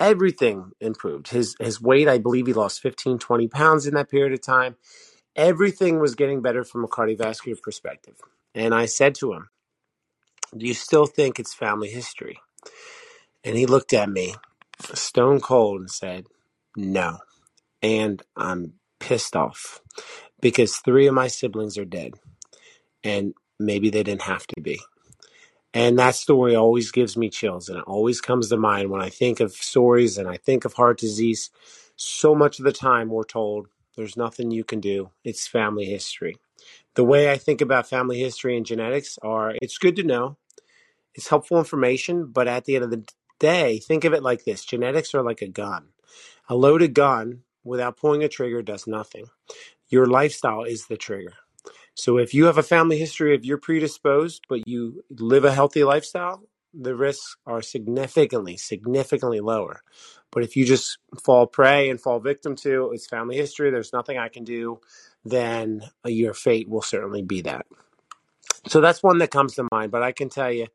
Everything 0.00 0.72
improved. 0.80 1.28
His 1.28 1.56
his 1.60 1.80
weight, 1.80 2.08
I 2.08 2.18
believe 2.18 2.46
he 2.46 2.52
lost 2.52 2.82
15, 2.82 3.18
20 3.18 3.48
pounds 3.48 3.86
in 3.86 3.94
that 3.94 4.10
period 4.10 4.32
of 4.32 4.42
time. 4.42 4.76
Everything 5.36 6.00
was 6.00 6.14
getting 6.14 6.42
better 6.42 6.64
from 6.64 6.84
a 6.84 6.88
cardiovascular 6.88 7.60
perspective. 7.60 8.16
And 8.54 8.74
I 8.74 8.86
said 8.86 9.14
to 9.16 9.32
him, 9.32 9.48
Do 10.56 10.66
you 10.66 10.74
still 10.74 11.06
think 11.06 11.38
it's 11.38 11.54
family 11.54 11.88
history? 11.90 12.38
And 13.42 13.56
he 13.56 13.66
looked 13.66 13.92
at 13.92 14.08
me 14.08 14.34
stone 14.94 15.40
cold 15.40 15.80
and 15.80 15.90
said, 15.90 16.26
No. 16.76 17.18
And 17.82 18.22
I'm 18.36 18.74
pissed 19.00 19.36
off 19.36 19.80
because 20.40 20.76
three 20.76 21.06
of 21.06 21.14
my 21.14 21.28
siblings 21.28 21.76
are 21.78 21.84
dead 21.84 22.14
and 23.02 23.34
maybe 23.58 23.90
they 23.90 24.02
didn't 24.02 24.22
have 24.22 24.46
to 24.48 24.60
be. 24.60 24.80
And 25.74 25.98
that 25.98 26.14
story 26.14 26.54
always 26.54 26.92
gives 26.92 27.16
me 27.16 27.28
chills 27.28 27.68
and 27.68 27.78
it 27.78 27.84
always 27.86 28.20
comes 28.20 28.48
to 28.48 28.56
mind 28.56 28.90
when 28.90 29.02
I 29.02 29.10
think 29.10 29.40
of 29.40 29.52
stories 29.52 30.16
and 30.16 30.28
I 30.28 30.36
think 30.36 30.64
of 30.64 30.74
heart 30.74 30.98
disease. 30.98 31.50
So 31.96 32.34
much 32.34 32.60
of 32.60 32.64
the 32.64 32.72
time 32.72 33.08
we're 33.10 33.24
told 33.24 33.66
there's 33.96 34.16
nothing 34.16 34.52
you 34.52 34.62
can 34.64 34.80
do. 34.80 35.10
It's 35.24 35.48
family 35.48 35.84
history. 35.86 36.36
The 36.94 37.04
way 37.04 37.30
I 37.30 37.38
think 37.38 37.60
about 37.60 37.88
family 37.88 38.20
history 38.20 38.56
and 38.56 38.64
genetics 38.64 39.18
are 39.22 39.54
it's 39.60 39.78
good 39.78 39.96
to 39.96 40.04
know. 40.04 40.36
It's 41.14 41.28
helpful 41.28 41.58
information, 41.58 42.26
but 42.26 42.48
at 42.48 42.64
the 42.64 42.76
end 42.76 42.84
of 42.84 42.90
the 42.90 43.04
day, 43.40 43.78
think 43.78 44.04
of 44.04 44.14
it 44.14 44.22
like 44.22 44.44
this. 44.44 44.64
Genetics 44.64 45.14
are 45.14 45.22
like 45.22 45.42
a 45.42 45.48
gun. 45.48 45.88
A 46.48 46.56
loaded 46.56 46.94
gun 46.94 47.42
without 47.64 47.96
pulling 47.96 48.22
a 48.24 48.28
trigger 48.28 48.62
does 48.62 48.86
nothing. 48.86 49.26
Your 49.88 50.06
lifestyle 50.06 50.64
is 50.64 50.86
the 50.86 50.96
trigger. 50.96 51.34
So 51.94 52.18
if 52.18 52.34
you 52.34 52.46
have 52.46 52.58
a 52.58 52.62
family 52.62 52.98
history 52.98 53.34
of 53.34 53.44
you're 53.44 53.58
predisposed, 53.58 54.44
but 54.48 54.66
you 54.66 55.04
live 55.10 55.44
a 55.44 55.52
healthy 55.52 55.84
lifestyle, 55.84 56.42
the 56.72 56.96
risks 56.96 57.36
are 57.46 57.62
significantly, 57.62 58.56
significantly 58.56 59.40
lower. 59.40 59.82
But 60.32 60.42
if 60.42 60.56
you 60.56 60.64
just 60.64 60.98
fall 61.22 61.46
prey 61.46 61.88
and 61.88 62.00
fall 62.00 62.18
victim 62.18 62.56
to 62.56 62.90
it's 62.92 63.06
family 63.06 63.36
history, 63.36 63.70
there's 63.70 63.92
nothing 63.92 64.18
I 64.18 64.28
can 64.28 64.42
do, 64.42 64.80
then 65.24 65.82
uh, 66.04 66.08
your 66.08 66.34
fate 66.34 66.68
will 66.68 66.82
certainly 66.82 67.22
be 67.22 67.42
that. 67.42 67.66
So 68.66 68.80
that's 68.80 69.02
one 69.02 69.18
that 69.18 69.30
comes 69.30 69.54
to 69.54 69.68
mind. 69.70 69.92
But 69.92 70.02
I 70.02 70.12
can 70.12 70.28
tell 70.28 70.50
you, 70.50 70.66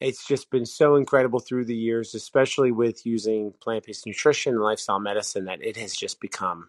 it's 0.00 0.26
just 0.26 0.50
been 0.50 0.66
so 0.66 0.96
incredible 0.96 1.40
through 1.40 1.64
the 1.64 1.74
years, 1.76 2.14
especially 2.14 2.70
with 2.70 3.04
using 3.04 3.52
plant 3.60 3.86
based 3.86 4.06
nutrition 4.06 4.54
and 4.54 4.62
lifestyle 4.62 5.00
medicine, 5.00 5.46
that 5.46 5.62
it 5.62 5.76
has 5.76 5.96
just 5.96 6.20
become 6.20 6.68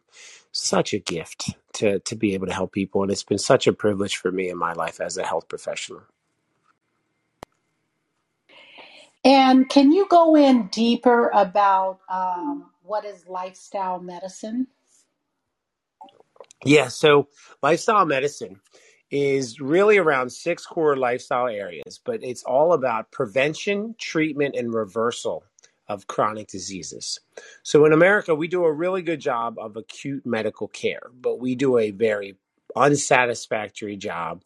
such 0.52 0.94
a 0.94 1.00
gift 1.00 1.52
to, 1.74 2.00
to 2.00 2.16
be 2.16 2.34
able 2.34 2.48
to 2.48 2.54
help 2.54 2.72
people. 2.72 3.04
And 3.04 3.12
it's 3.12 3.24
been 3.24 3.38
such 3.38 3.68
a 3.68 3.74
privilege 3.74 4.18
for 4.18 4.32
me 4.32 4.50
in 4.50 4.58
my 4.58 4.74
life 4.74 5.00
as 5.00 5.18
a 5.18 5.26
health 5.26 5.48
professional. 5.48 6.02
And 9.24 9.70
can 9.70 9.92
you 9.92 10.08
go 10.10 10.36
in 10.36 10.68
deeper 10.68 11.30
about 11.30 12.00
um, 12.10 12.72
what 12.84 13.06
is 13.06 13.28
lifestyle 13.28 14.00
medicine? 14.00 14.68
Yeah, 16.66 16.88
so 16.88 17.28
lifestyle 17.62 18.06
medicine 18.06 18.60
is 19.12 19.60
really 19.60 19.98
around 19.98 20.32
six 20.32 20.66
core 20.66 20.96
lifestyle 20.96 21.48
areas, 21.48 22.00
but 22.04 22.24
it's 22.24 22.44
all 22.44 22.74
about 22.74 23.12
prevention, 23.12 23.96
treatment, 23.98 24.56
and 24.56 24.74
reversal 24.74 25.44
of 25.88 26.08
chronic 26.08 26.48
diseases. 26.48 27.20
So 27.64 27.86
in 27.86 27.94
America, 27.94 28.36
we 28.36 28.48
do 28.48 28.64
a 28.64 28.72
really 28.72 29.02
good 29.02 29.20
job 29.20 29.58
of 29.58 29.76
acute 29.76 30.26
medical 30.26 30.68
care, 30.68 31.10
but 31.20 31.40
we 31.40 31.56
do 31.56 31.78
a 31.78 31.90
very 31.92 32.38
unsatisfactory 32.76 33.98
job 33.98 34.44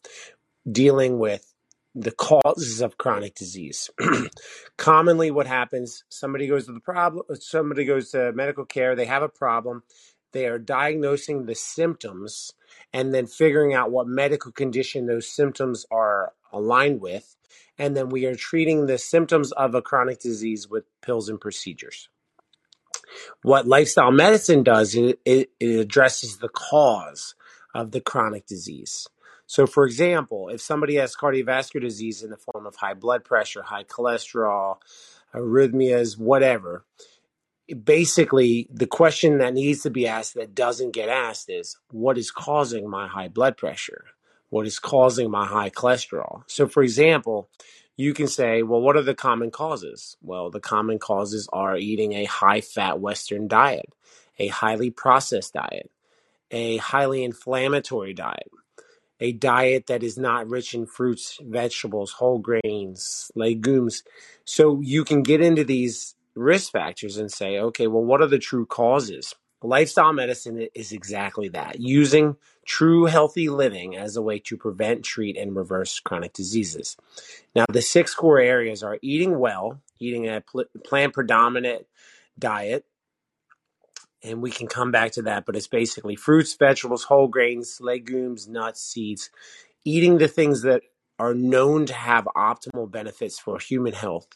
dealing 0.71 1.19
with 1.19 1.53
the 1.93 2.11
causes 2.11 2.81
of 2.81 2.97
chronic 2.97 3.35
disease. 3.35 3.89
Commonly, 4.77 5.29
what 5.29 5.45
happens, 5.45 6.05
somebody 6.09 6.47
goes 6.47 6.65
to 6.65 6.71
the 6.71 6.79
problem, 6.79 7.25
somebody 7.35 7.85
goes 7.85 8.11
to 8.11 8.31
medical 8.31 8.65
care, 8.65 8.95
they 8.95 9.05
have 9.05 9.21
a 9.21 9.29
problem, 9.29 9.83
they 10.31 10.47
are 10.47 10.57
diagnosing 10.57 11.45
the 11.45 11.53
symptoms 11.53 12.53
and 12.93 13.13
then 13.13 13.25
figuring 13.25 13.73
out 13.73 13.91
what 13.91 14.07
medical 14.07 14.51
condition 14.51 15.07
those 15.07 15.27
symptoms 15.27 15.85
are 15.91 16.33
aligned 16.51 17.01
with. 17.01 17.35
And 17.77 17.97
then 17.97 18.09
we 18.09 18.25
are 18.25 18.35
treating 18.35 18.85
the 18.85 18.99
symptoms 18.99 19.51
of 19.51 19.73
a 19.73 19.81
chronic 19.81 20.19
disease 20.19 20.69
with 20.69 20.83
pills 21.01 21.27
and 21.27 21.41
procedures. 21.41 22.07
What 23.41 23.67
lifestyle 23.67 24.11
medicine 24.11 24.63
does, 24.63 24.95
it, 24.95 25.19
it, 25.25 25.49
it 25.59 25.79
addresses 25.79 26.37
the 26.37 26.49
cause 26.49 27.35
of 27.73 27.91
the 27.91 28.01
chronic 28.01 28.45
disease. 28.45 29.07
So, 29.45 29.67
for 29.67 29.85
example, 29.85 30.49
if 30.49 30.61
somebody 30.61 30.95
has 30.95 31.15
cardiovascular 31.15 31.81
disease 31.81 32.23
in 32.23 32.29
the 32.29 32.37
form 32.37 32.65
of 32.65 32.75
high 32.75 32.93
blood 32.93 33.23
pressure, 33.23 33.61
high 33.61 33.83
cholesterol, 33.83 34.77
arrhythmias, 35.33 36.17
whatever, 36.17 36.85
basically 37.83 38.67
the 38.69 38.87
question 38.87 39.37
that 39.37 39.53
needs 39.53 39.81
to 39.83 39.89
be 39.89 40.07
asked 40.07 40.35
that 40.35 40.55
doesn't 40.55 40.91
get 40.91 41.09
asked 41.09 41.49
is 41.49 41.77
what 41.91 42.17
is 42.17 42.31
causing 42.31 42.89
my 42.89 43.07
high 43.07 43.27
blood 43.27 43.57
pressure? 43.57 44.05
What 44.49 44.67
is 44.67 44.79
causing 44.79 45.31
my 45.31 45.45
high 45.45 45.69
cholesterol? 45.69 46.43
So, 46.47 46.67
for 46.67 46.83
example, 46.83 47.49
you 47.95 48.13
can 48.13 48.27
say, 48.27 48.63
well, 48.63 48.81
what 48.81 48.97
are 48.97 49.01
the 49.01 49.15
common 49.15 49.51
causes? 49.51 50.17
Well, 50.21 50.49
the 50.49 50.59
common 50.59 50.99
causes 50.99 51.47
are 51.53 51.77
eating 51.77 52.13
a 52.13 52.25
high 52.25 52.61
fat 52.61 52.99
Western 52.99 53.47
diet, 53.47 53.87
a 54.37 54.47
highly 54.47 54.89
processed 54.91 55.53
diet, 55.53 55.89
a 56.51 56.77
highly 56.77 57.23
inflammatory 57.23 58.13
diet, 58.13 58.51
a 59.19 59.31
diet 59.31 59.87
that 59.87 60.03
is 60.03 60.17
not 60.17 60.49
rich 60.49 60.73
in 60.73 60.85
fruits, 60.85 61.39
vegetables, 61.41 62.11
whole 62.11 62.39
grains, 62.39 63.31
legumes. 63.35 64.03
So 64.43 64.81
you 64.81 65.03
can 65.03 65.23
get 65.23 65.41
into 65.41 65.63
these 65.63 66.15
risk 66.35 66.71
factors 66.71 67.17
and 67.17 67.31
say, 67.31 67.59
okay, 67.59 67.87
well, 67.87 68.03
what 68.03 68.21
are 68.21 68.27
the 68.27 68.39
true 68.39 68.65
causes? 68.65 69.35
Lifestyle 69.61 70.11
medicine 70.11 70.67
is 70.75 70.91
exactly 70.91 71.47
that 71.49 71.79
using 71.79 72.35
true 72.65 73.05
healthy 73.05 73.49
living 73.49 73.95
as 73.95 74.17
a 74.17 74.21
way 74.21 74.39
to 74.39 74.57
prevent, 74.57 75.03
treat, 75.03 75.37
and 75.37 75.55
reverse 75.55 75.99
chronic 75.99 76.33
diseases. 76.33 76.97
Now, 77.55 77.65
the 77.71 77.81
six 77.81 78.13
core 78.13 78.39
areas 78.39 78.83
are 78.83 78.99
eating 79.01 79.39
well, 79.39 79.81
eating 79.99 80.27
a 80.27 80.41
pl- 80.41 80.65
plant 80.83 81.13
predominant 81.13 81.85
diet, 82.37 82.85
and 84.21 84.41
we 84.41 84.51
can 84.51 84.67
come 84.67 84.91
back 84.91 85.11
to 85.13 85.21
that, 85.23 85.45
but 85.45 85.55
it's 85.55 85.67
basically 85.67 86.15
fruits, 86.15 86.53
vegetables, 86.55 87.03
whole 87.03 87.27
grains, 87.27 87.79
legumes, 87.81 88.47
nuts, 88.47 88.81
seeds, 88.81 89.29
eating 89.85 90.17
the 90.17 90.27
things 90.27 90.61
that 90.63 90.81
are 91.19 91.33
known 91.33 91.85
to 91.85 91.93
have 91.93 92.27
optimal 92.35 92.89
benefits 92.89 93.39
for 93.39 93.59
human 93.59 93.93
health. 93.93 94.27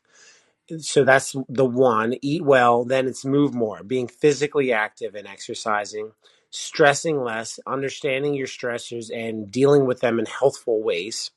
So 0.79 1.03
that's 1.03 1.35
the 1.47 1.65
one. 1.65 2.15
Eat 2.21 2.43
well, 2.43 2.83
then 2.83 3.07
it's 3.07 3.23
move 3.23 3.53
more, 3.53 3.83
being 3.83 4.07
physically 4.07 4.73
active 4.73 5.15
and 5.15 5.27
exercising, 5.27 6.11
stressing 6.49 7.21
less, 7.21 7.59
understanding 7.65 8.33
your 8.33 8.47
stressors 8.47 9.09
and 9.13 9.49
dealing 9.49 9.85
with 9.85 10.01
them 10.01 10.19
in 10.19 10.25
healthful 10.25 10.83
ways, 10.83 11.31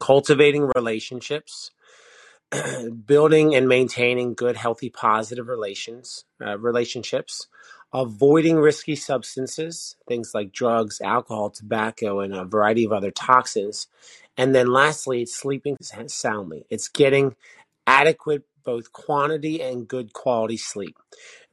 cultivating 0.00 0.70
relationships, 0.74 1.72
building 3.06 3.54
and 3.54 3.68
maintaining 3.68 4.34
good, 4.34 4.56
healthy, 4.56 4.88
positive 4.88 5.48
relations, 5.48 6.24
uh, 6.44 6.58
relationships, 6.58 7.48
avoiding 7.92 8.56
risky 8.56 8.96
substances, 8.96 9.96
things 10.08 10.32
like 10.34 10.52
drugs, 10.52 11.00
alcohol, 11.00 11.50
tobacco, 11.50 12.20
and 12.20 12.34
a 12.34 12.44
variety 12.44 12.84
of 12.84 12.92
other 12.92 13.10
toxins. 13.10 13.88
And 14.36 14.54
then 14.54 14.68
lastly, 14.68 15.22
it's 15.22 15.36
sleeping 15.36 15.76
soundly. 15.80 16.66
It's 16.70 16.88
getting 16.88 17.36
adequate 17.90 18.44
both 18.64 18.92
quantity 18.92 19.62
and 19.62 19.88
good 19.88 20.12
quality 20.12 20.56
sleep. 20.56 20.96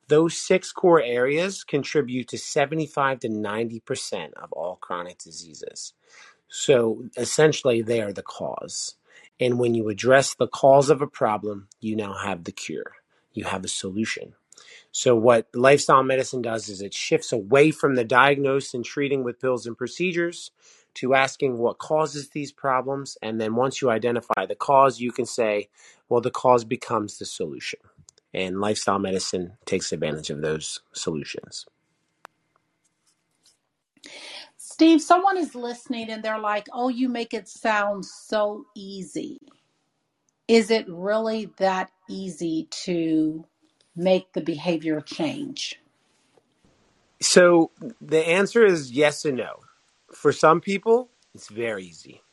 Those 0.07 0.37
six 0.37 0.71
core 0.71 1.01
areas 1.01 1.63
contribute 1.63 2.29
to 2.29 2.37
75 2.37 3.21
to 3.21 3.29
90% 3.29 4.33
of 4.35 4.53
all 4.53 4.77
chronic 4.77 5.19
diseases. 5.19 5.93
So 6.49 7.05
essentially, 7.17 7.81
they 7.81 8.01
are 8.01 8.13
the 8.13 8.23
cause. 8.23 8.95
And 9.39 9.59
when 9.59 9.75
you 9.75 9.89
address 9.89 10.35
the 10.35 10.47
cause 10.47 10.89
of 10.89 11.01
a 11.01 11.07
problem, 11.07 11.69
you 11.81 11.95
now 11.95 12.13
have 12.13 12.45
the 12.45 12.53
cure. 12.53 12.93
You 13.33 13.45
have 13.45 13.65
a 13.65 13.69
solution. 13.69 14.33
So, 14.91 15.15
what 15.15 15.47
lifestyle 15.53 16.03
medicine 16.03 16.41
does 16.41 16.69
is 16.69 16.81
it 16.81 16.93
shifts 16.93 17.31
away 17.33 17.71
from 17.71 17.95
the 17.95 18.05
diagnosis 18.05 18.73
and 18.73 18.85
treating 18.85 19.23
with 19.23 19.39
pills 19.41 19.67
and 19.67 19.77
procedures 19.77 20.51
to 20.97 21.13
asking 21.13 21.57
what 21.57 21.77
causes 21.77 22.29
these 22.29 22.51
problems. 22.51 23.17
And 23.21 23.39
then 23.39 23.55
once 23.55 23.81
you 23.81 23.89
identify 23.89 24.45
the 24.45 24.55
cause, 24.55 24.99
you 24.99 25.11
can 25.11 25.25
say, 25.25 25.69
well, 26.09 26.21
the 26.21 26.31
cause 26.31 26.65
becomes 26.65 27.17
the 27.17 27.25
solution. 27.25 27.79
And 28.33 28.59
lifestyle 28.59 28.99
medicine 28.99 29.57
takes 29.65 29.91
advantage 29.91 30.29
of 30.29 30.41
those 30.41 30.81
solutions. 30.93 31.65
Steve, 34.57 35.01
someone 35.01 35.37
is 35.37 35.55
listening 35.55 36.09
and 36.09 36.23
they're 36.23 36.39
like, 36.39 36.67
oh, 36.73 36.89
you 36.89 37.09
make 37.09 37.33
it 37.33 37.47
sound 37.47 38.05
so 38.05 38.65
easy. 38.75 39.39
Is 40.47 40.71
it 40.71 40.85
really 40.87 41.51
that 41.57 41.91
easy 42.09 42.67
to 42.83 43.45
make 43.95 44.33
the 44.33 44.41
behavior 44.41 45.01
change? 45.01 45.79
So 47.21 47.71
the 47.99 48.27
answer 48.27 48.63
is 48.65 48.91
yes 48.91 49.25
and 49.25 49.37
no. 49.37 49.61
For 50.17 50.31
some 50.31 50.61
people, 50.61 51.11
it's 51.35 51.47
very 51.47 51.85
easy. 51.85 52.23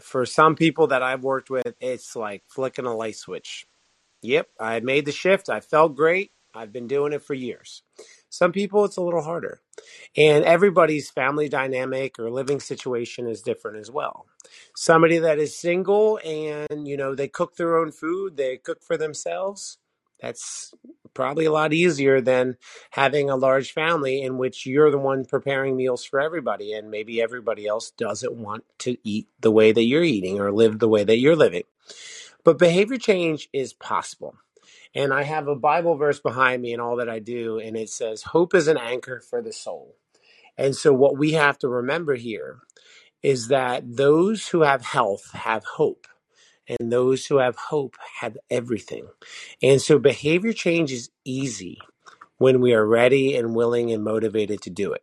For 0.00 0.24
some 0.24 0.56
people 0.56 0.86
that 0.86 1.02
I've 1.02 1.22
worked 1.22 1.50
with, 1.50 1.74
it's 1.80 2.16
like 2.16 2.42
flicking 2.48 2.86
a 2.86 2.96
light 2.96 3.16
switch. 3.16 3.66
Yep, 4.22 4.48
I 4.58 4.80
made 4.80 5.04
the 5.04 5.12
shift. 5.12 5.50
I 5.50 5.60
felt 5.60 5.94
great. 5.94 6.32
I've 6.54 6.72
been 6.72 6.86
doing 6.86 7.12
it 7.12 7.22
for 7.22 7.34
years. 7.34 7.82
Some 8.30 8.52
people, 8.52 8.86
it's 8.86 8.96
a 8.96 9.02
little 9.02 9.20
harder. 9.20 9.60
And 10.16 10.46
everybody's 10.46 11.10
family 11.10 11.50
dynamic 11.50 12.18
or 12.18 12.30
living 12.30 12.58
situation 12.58 13.28
is 13.28 13.42
different 13.42 13.76
as 13.76 13.90
well. 13.90 14.24
Somebody 14.74 15.18
that 15.18 15.38
is 15.38 15.58
single 15.58 16.18
and, 16.24 16.88
you 16.88 16.96
know, 16.96 17.14
they 17.14 17.28
cook 17.28 17.56
their 17.56 17.76
own 17.76 17.92
food, 17.92 18.38
they 18.38 18.56
cook 18.56 18.82
for 18.82 18.96
themselves, 18.96 19.76
that's 20.20 20.74
probably 21.14 21.44
a 21.46 21.52
lot 21.52 21.72
easier 21.72 22.20
than 22.20 22.56
having 22.90 23.30
a 23.30 23.36
large 23.36 23.72
family 23.72 24.22
in 24.22 24.38
which 24.38 24.66
you're 24.66 24.90
the 24.90 24.98
one 24.98 25.24
preparing 25.24 25.76
meals 25.76 26.04
for 26.04 26.20
everybody 26.20 26.72
and 26.72 26.90
maybe 26.90 27.22
everybody 27.22 27.66
else 27.66 27.90
doesn't 27.92 28.34
want 28.34 28.64
to 28.78 28.96
eat 29.04 29.28
the 29.40 29.50
way 29.50 29.72
that 29.72 29.84
you're 29.84 30.02
eating 30.02 30.40
or 30.40 30.52
live 30.52 30.78
the 30.78 30.88
way 30.88 31.04
that 31.04 31.18
you're 31.18 31.36
living. 31.36 31.64
But 32.44 32.58
behavior 32.58 32.98
change 32.98 33.48
is 33.52 33.72
possible. 33.72 34.36
And 34.94 35.12
I 35.12 35.24
have 35.24 35.48
a 35.48 35.56
Bible 35.56 35.96
verse 35.96 36.20
behind 36.20 36.62
me 36.62 36.72
and 36.72 36.80
all 36.80 36.96
that 36.96 37.08
I 37.08 37.18
do, 37.18 37.58
and 37.58 37.76
it 37.76 37.90
says, 37.90 38.22
Hope 38.22 38.54
is 38.54 38.68
an 38.68 38.78
anchor 38.78 39.20
for 39.20 39.42
the 39.42 39.52
soul. 39.52 39.96
And 40.56 40.74
so, 40.74 40.92
what 40.92 41.18
we 41.18 41.32
have 41.32 41.58
to 41.60 41.68
remember 41.68 42.14
here 42.14 42.60
is 43.22 43.48
that 43.48 43.96
those 43.96 44.48
who 44.48 44.62
have 44.62 44.84
health 44.84 45.32
have 45.32 45.64
hope, 45.64 46.06
and 46.68 46.92
those 46.92 47.26
who 47.26 47.38
have 47.38 47.56
hope 47.56 47.96
have 48.20 48.36
everything. 48.50 49.06
And 49.62 49.80
so, 49.80 49.98
behavior 49.98 50.52
change 50.52 50.92
is 50.92 51.10
easy 51.24 51.78
when 52.38 52.60
we 52.60 52.74
are 52.74 52.86
ready 52.86 53.36
and 53.36 53.54
willing 53.54 53.92
and 53.92 54.04
motivated 54.04 54.62
to 54.62 54.70
do 54.70 54.92
it. 54.92 55.02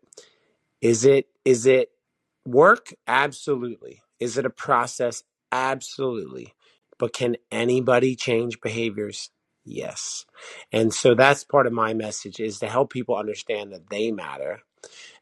Is 0.82 1.06
it 1.06 1.28
is 1.46 1.66
it 1.66 1.90
work? 2.46 2.94
Absolutely. 3.08 4.02
Is 4.20 4.38
it 4.38 4.46
a 4.46 4.50
process? 4.50 5.24
Absolutely. 5.52 6.54
But 7.00 7.14
can 7.14 7.38
anybody 7.52 8.16
change 8.16 8.62
behaviors? 8.62 9.30
Yes. 9.66 10.26
And 10.72 10.94
so 10.94 11.16
that's 11.16 11.44
part 11.44 11.68
of 11.68 11.74
my 11.74 11.94
message 11.94 12.40
is 12.40 12.60
to 12.60 12.68
help 12.68 12.92
people 12.92 13.16
understand 13.16 13.72
that 13.74 13.90
they 13.90 14.12
matter 14.12 14.60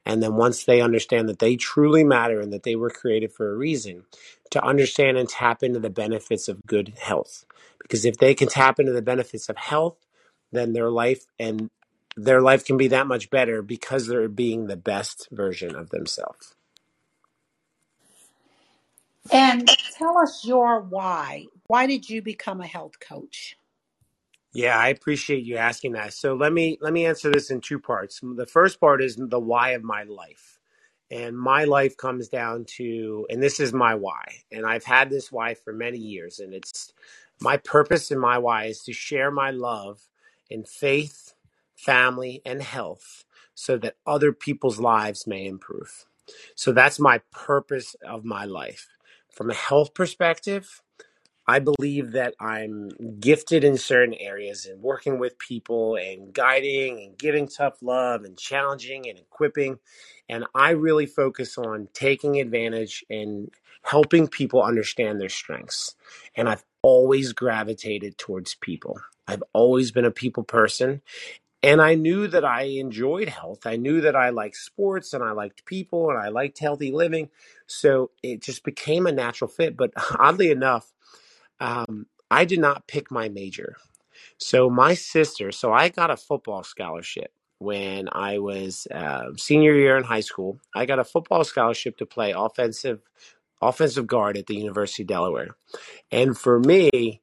and 0.05 0.24
then 0.24 0.36
once 0.36 0.65
they 0.65 0.81
understand 0.81 1.29
that 1.29 1.39
they 1.39 1.55
truly 1.58 2.03
matter 2.03 2.41
and 2.41 2.53
that 2.53 2.63
they 2.63 2.75
were 2.75 2.91
created 2.91 3.34
for 3.34 3.51
a 3.53 3.58
reason, 3.58 4.03
to 4.51 4.63
understand 4.63 5.17
and 5.17 5.29
tap 5.29 5.63
into 5.63 5.79
the 5.79 5.89
benefits 5.91 6.50
of 6.50 6.65
good 6.67 6.93
health. 7.01 7.46
Because 7.81 8.05
if 8.05 8.17
they 8.17 8.36
can 8.36 8.50
tap 8.50 8.79
into 8.79 8.93
the 8.93 9.01
benefits 9.03 9.50
of 9.50 9.58
health, 9.58 9.98
then 10.51 10.74
their 10.74 10.91
life 10.91 11.25
and 11.39 11.70
their 12.17 12.41
life 12.41 12.65
can 12.65 12.77
be 12.77 12.89
that 12.89 13.08
much 13.08 13.29
better 13.31 13.62
because 13.62 14.08
they're 14.08 14.29
being 14.29 14.67
the 14.67 14.77
best 14.77 15.29
version 15.31 15.75
of 15.75 15.91
themselves. 15.91 16.55
And 19.31 19.70
tell 19.98 20.17
us 20.20 20.46
your 20.46 20.81
why. 20.81 21.48
Why 21.67 21.88
did 21.88 22.10
you 22.10 22.22
become 22.22 22.62
a 22.62 22.67
health 22.67 23.00
coach? 23.00 23.58
Yeah, 24.53 24.77
I 24.77 24.88
appreciate 24.89 25.43
you 25.46 25.58
asking 25.58 25.91
that. 25.93 26.13
So 26.13 26.34
let 26.34 26.51
me 26.53 26.77
let 26.81 26.91
me 26.93 27.05
answer 27.05 27.29
this 27.31 27.51
in 27.51 27.62
two 27.62 27.79
parts. 27.79 28.20
The 28.24 28.48
first 28.48 28.79
part 28.79 29.01
is 29.03 29.15
the 29.15 29.39
why 29.39 29.72
of 29.72 29.84
my 29.84 30.03
life. 30.03 30.60
And 31.12 31.38
my 31.38 31.65
life 31.65 31.98
comes 31.98 32.27
down 32.29 32.65
to 32.77 33.27
and 33.29 33.41
this 33.43 33.60
is 33.60 33.74
my 33.74 33.93
why. 33.96 34.24
And 34.51 34.65
I've 34.65 34.84
had 34.84 35.10
this 35.10 35.31
why 35.31 35.53
for 35.53 35.72
many 35.72 36.00
years 36.00 36.39
and 36.39 36.53
it's 36.53 36.93
my 37.41 37.58
purpose 37.58 38.10
and 38.12 38.20
my 38.20 38.39
why 38.39 38.65
is 38.65 38.81
to 38.84 38.93
share 38.93 39.29
my 39.31 39.51
love 39.51 40.01
in 40.50 40.63
faith, 40.65 41.36
family, 41.75 42.41
and 42.46 42.62
health 42.62 43.25
so 43.53 43.77
that 43.77 43.96
other 44.08 44.34
people's 44.34 44.79
lives 44.79 45.27
may 45.27 45.46
improve. 45.46 46.05
So 46.55 46.72
that's 46.72 47.00
my 47.00 47.22
purpose 47.31 47.96
of 48.08 48.25
my 48.25 48.46
life. 48.46 48.88
From 49.31 49.51
a 49.51 49.53
health 49.55 49.93
perspective, 49.93 50.81
I 51.48 51.60
believe 51.60 52.12
that 52.12 52.36
I'm 52.39 52.89
gifted 53.19 53.63
in 53.63 53.77
certain 53.77 54.13
areas 54.13 54.65
and 54.65 54.81
working 54.81 55.19
with 55.19 55.39
people 55.39 55.95
and 55.95 56.33
guiding 56.33 57.01
and 57.03 57.17
giving 57.17 57.48
tough 57.48 57.81
love 57.81 58.24
and 58.24 58.38
challenging 58.38 59.10
and 59.10 59.17
equipping. 59.17 59.79
And 60.29 60.45
I 60.53 60.71
really 60.71 61.07
focus 61.07 61.57
on 61.57 61.89
taking 61.93 62.39
advantage 62.39 63.03
and 63.10 63.50
helping 63.83 64.27
people 64.27 64.62
understand 64.62 65.19
their 65.19 65.29
strengths. 65.29 65.95
And 66.36 66.48
I've 66.48 66.63
always 66.83 67.33
gravitated 67.33 68.17
towards 68.17 68.55
people. 68.55 69.00
I've 69.27 69.43
always 69.53 69.91
been 69.91 70.05
a 70.05 70.12
people 70.12 70.43
person. 70.43 71.01
And 71.63 71.82
I 71.82 71.95
knew 71.95 72.27
that 72.27 72.43
I 72.43 72.63
enjoyed 72.63 73.30
health. 73.30 73.65
I 73.65 73.75
knew 73.75 74.01
that 74.01 74.15
I 74.15 74.30
liked 74.30 74.58
sports 74.58 75.13
and 75.13 75.23
I 75.23 75.32
liked 75.32 75.65
people 75.65 76.10
and 76.10 76.17
I 76.17 76.30
liked 76.30 76.60
healthy 76.60 76.91
living. 76.91 77.30
So 77.67 78.12
it 78.23 78.41
just 78.41 78.63
became 78.63 79.06
a 79.06 79.12
natural 79.12 79.47
fit. 79.47 79.77
But 79.77 79.91
oddly 80.19 80.49
enough, 80.49 80.91
um, 81.62 82.08
I 82.30 82.45
did 82.45 82.60
not 82.60 82.88
pick 82.88 83.12
my 83.12 83.30
major. 83.30 83.78
So 84.38 84.69
my 84.69 84.93
sister, 84.95 85.52
so 85.52 85.71
I 85.71 85.89
got 85.89 86.12
a 86.12 86.17
football 86.17 86.63
scholarship 86.63 87.32
when 87.60 88.10
I 88.12 88.39
was 88.39 88.88
uh, 88.93 89.28
senior 89.38 89.76
year 89.76 89.97
in 89.97 90.04
high 90.04 90.21
school. 90.21 90.60
I 90.76 90.86
got 90.86 91.00
a 91.00 91.04
football 91.04 91.43
scholarship 91.43 91.97
to 91.97 92.06
play 92.06 92.34
offensive 92.36 93.02
offensive 93.62 94.08
guard 94.08 94.38
at 94.38 94.47
the 94.47 94.56
University 94.56 95.04
of 95.04 95.08
Delaware. 95.08 95.56
And 96.12 96.36
for 96.36 96.60
me, 96.60 97.21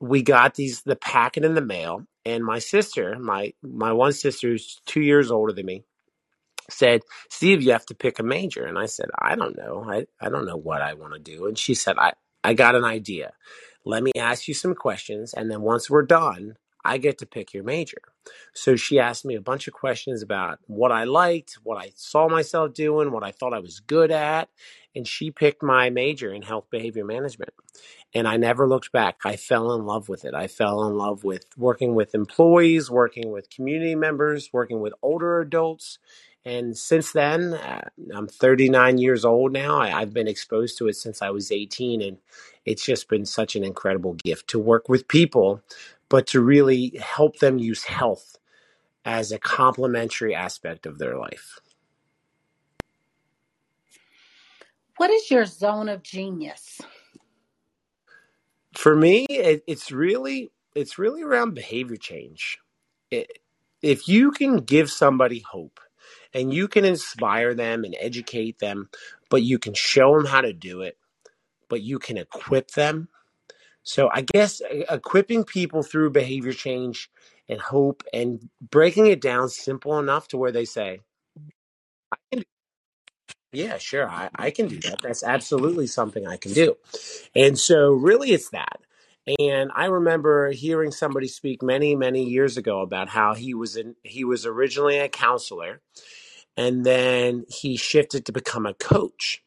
we 0.00 0.22
got 0.22 0.56
these 0.56 0.82
the 0.82 0.96
packet 0.96 1.44
in 1.44 1.54
the 1.54 1.60
mail, 1.60 2.04
and 2.24 2.44
my 2.44 2.58
sister, 2.58 3.16
my 3.18 3.52
my 3.62 3.92
one 3.92 4.12
sister 4.12 4.48
who's 4.48 4.80
two 4.86 5.00
years 5.00 5.30
older 5.30 5.52
than 5.52 5.66
me, 5.66 5.84
said, 6.70 7.02
Steve, 7.30 7.62
you 7.62 7.72
have 7.72 7.86
to 7.86 7.94
pick 7.94 8.18
a 8.18 8.22
major. 8.22 8.64
And 8.64 8.78
I 8.78 8.86
said, 8.86 9.06
I 9.18 9.34
don't 9.34 9.56
know. 9.56 9.84
I, 9.88 10.06
I 10.20 10.28
don't 10.28 10.46
know 10.46 10.56
what 10.56 10.82
I 10.82 10.94
want 10.94 11.14
to 11.14 11.18
do. 11.18 11.46
And 11.46 11.58
she 11.58 11.74
said, 11.74 11.96
I, 11.98 12.12
I 12.44 12.54
got 12.54 12.74
an 12.74 12.84
idea. 12.84 13.32
Let 13.88 14.02
me 14.02 14.12
ask 14.18 14.46
you 14.46 14.52
some 14.52 14.74
questions. 14.74 15.32
And 15.32 15.50
then 15.50 15.62
once 15.62 15.88
we're 15.88 16.02
done, 16.02 16.58
I 16.84 16.98
get 16.98 17.16
to 17.18 17.26
pick 17.26 17.54
your 17.54 17.64
major. 17.64 18.02
So 18.52 18.76
she 18.76 18.98
asked 18.98 19.24
me 19.24 19.34
a 19.34 19.40
bunch 19.40 19.66
of 19.66 19.72
questions 19.72 20.22
about 20.22 20.58
what 20.66 20.92
I 20.92 21.04
liked, 21.04 21.58
what 21.62 21.78
I 21.82 21.92
saw 21.96 22.28
myself 22.28 22.74
doing, 22.74 23.12
what 23.12 23.24
I 23.24 23.30
thought 23.30 23.54
I 23.54 23.60
was 23.60 23.80
good 23.80 24.10
at. 24.10 24.50
And 24.94 25.08
she 25.08 25.30
picked 25.30 25.62
my 25.62 25.88
major 25.88 26.30
in 26.30 26.42
health 26.42 26.66
behavior 26.70 27.06
management 27.06 27.54
and 28.14 28.28
I 28.28 28.36
never 28.36 28.68
looked 28.68 28.92
back. 28.92 29.20
I 29.24 29.36
fell 29.36 29.72
in 29.72 29.86
love 29.86 30.10
with 30.10 30.26
it. 30.26 30.34
I 30.34 30.48
fell 30.48 30.84
in 30.84 30.98
love 30.98 31.24
with 31.24 31.46
working 31.56 31.94
with 31.94 32.14
employees, 32.14 32.90
working 32.90 33.30
with 33.30 33.48
community 33.48 33.94
members, 33.94 34.50
working 34.52 34.80
with 34.80 34.92
older 35.00 35.40
adults. 35.40 35.98
And 36.48 36.78
since 36.78 37.12
then, 37.12 37.52
uh, 37.52 37.90
I'm 38.14 38.26
39 38.26 38.96
years 38.96 39.26
old 39.26 39.52
now. 39.52 39.82
I, 39.82 40.00
I've 40.00 40.14
been 40.14 40.26
exposed 40.26 40.78
to 40.78 40.88
it 40.88 40.96
since 40.96 41.20
I 41.20 41.28
was 41.28 41.52
18, 41.52 42.00
and 42.00 42.16
it's 42.64 42.82
just 42.82 43.10
been 43.10 43.26
such 43.26 43.54
an 43.54 43.62
incredible 43.62 44.14
gift 44.14 44.48
to 44.48 44.58
work 44.58 44.88
with 44.88 45.08
people, 45.08 45.60
but 46.08 46.26
to 46.28 46.40
really 46.40 46.98
help 47.02 47.40
them 47.40 47.58
use 47.58 47.84
health 47.84 48.38
as 49.04 49.30
a 49.30 49.38
complementary 49.38 50.34
aspect 50.34 50.86
of 50.86 50.96
their 50.98 51.18
life. 51.18 51.60
What 54.96 55.10
is 55.10 55.30
your 55.30 55.44
zone 55.44 55.90
of 55.90 56.02
genius? 56.02 56.80
For 58.72 58.96
me, 58.96 59.26
it, 59.26 59.64
it's 59.66 59.92
really 59.92 60.50
it's 60.74 60.98
really 60.98 61.22
around 61.22 61.52
behavior 61.52 61.96
change. 61.96 62.56
It, 63.10 63.38
if 63.82 64.08
you 64.08 64.30
can 64.30 64.58
give 64.58 64.90
somebody 64.90 65.40
hope 65.40 65.78
and 66.34 66.52
you 66.52 66.68
can 66.68 66.84
inspire 66.84 67.54
them 67.54 67.84
and 67.84 67.96
educate 68.00 68.58
them, 68.58 68.88
but 69.30 69.42
you 69.42 69.58
can 69.58 69.74
show 69.74 70.16
them 70.16 70.26
how 70.26 70.40
to 70.40 70.52
do 70.52 70.82
it, 70.82 70.98
but 71.68 71.82
you 71.82 71.98
can 71.98 72.16
equip 72.18 72.72
them. 72.72 73.08
So 73.82 74.10
I 74.12 74.22
guess 74.22 74.60
uh, 74.62 74.94
equipping 74.94 75.44
people 75.44 75.82
through 75.82 76.10
behavior 76.10 76.52
change 76.52 77.10
and 77.48 77.60
hope 77.60 78.02
and 78.12 78.48
breaking 78.60 79.06
it 79.06 79.20
down 79.20 79.48
simple 79.48 79.98
enough 79.98 80.28
to 80.28 80.36
where 80.36 80.52
they 80.52 80.66
say, 80.66 81.00
I 82.12 82.16
can 82.32 82.44
yeah, 83.52 83.78
sure. 83.78 84.08
I, 84.08 84.30
I 84.36 84.50
can 84.50 84.68
do 84.68 84.78
that. 84.80 85.00
That's 85.02 85.24
absolutely 85.24 85.86
something 85.86 86.26
I 86.26 86.36
can 86.36 86.52
do. 86.52 86.76
And 87.34 87.58
so, 87.58 87.92
really, 87.92 88.32
it's 88.32 88.50
that. 88.50 88.80
And 89.38 89.70
I 89.74 89.86
remember 89.86 90.50
hearing 90.50 90.90
somebody 90.90 91.28
speak 91.28 91.62
many, 91.62 91.94
many 91.94 92.24
years 92.24 92.56
ago 92.56 92.80
about 92.80 93.08
how 93.08 93.34
he 93.34 93.54
was 93.54 93.76
in, 93.76 93.96
he 94.02 94.24
was 94.24 94.46
originally 94.46 94.98
a 94.98 95.08
counselor, 95.08 95.80
and 96.56 96.84
then 96.84 97.44
he 97.48 97.76
shifted 97.76 98.24
to 98.26 98.32
become 98.32 98.66
a 98.66 98.74
coach. 98.74 99.42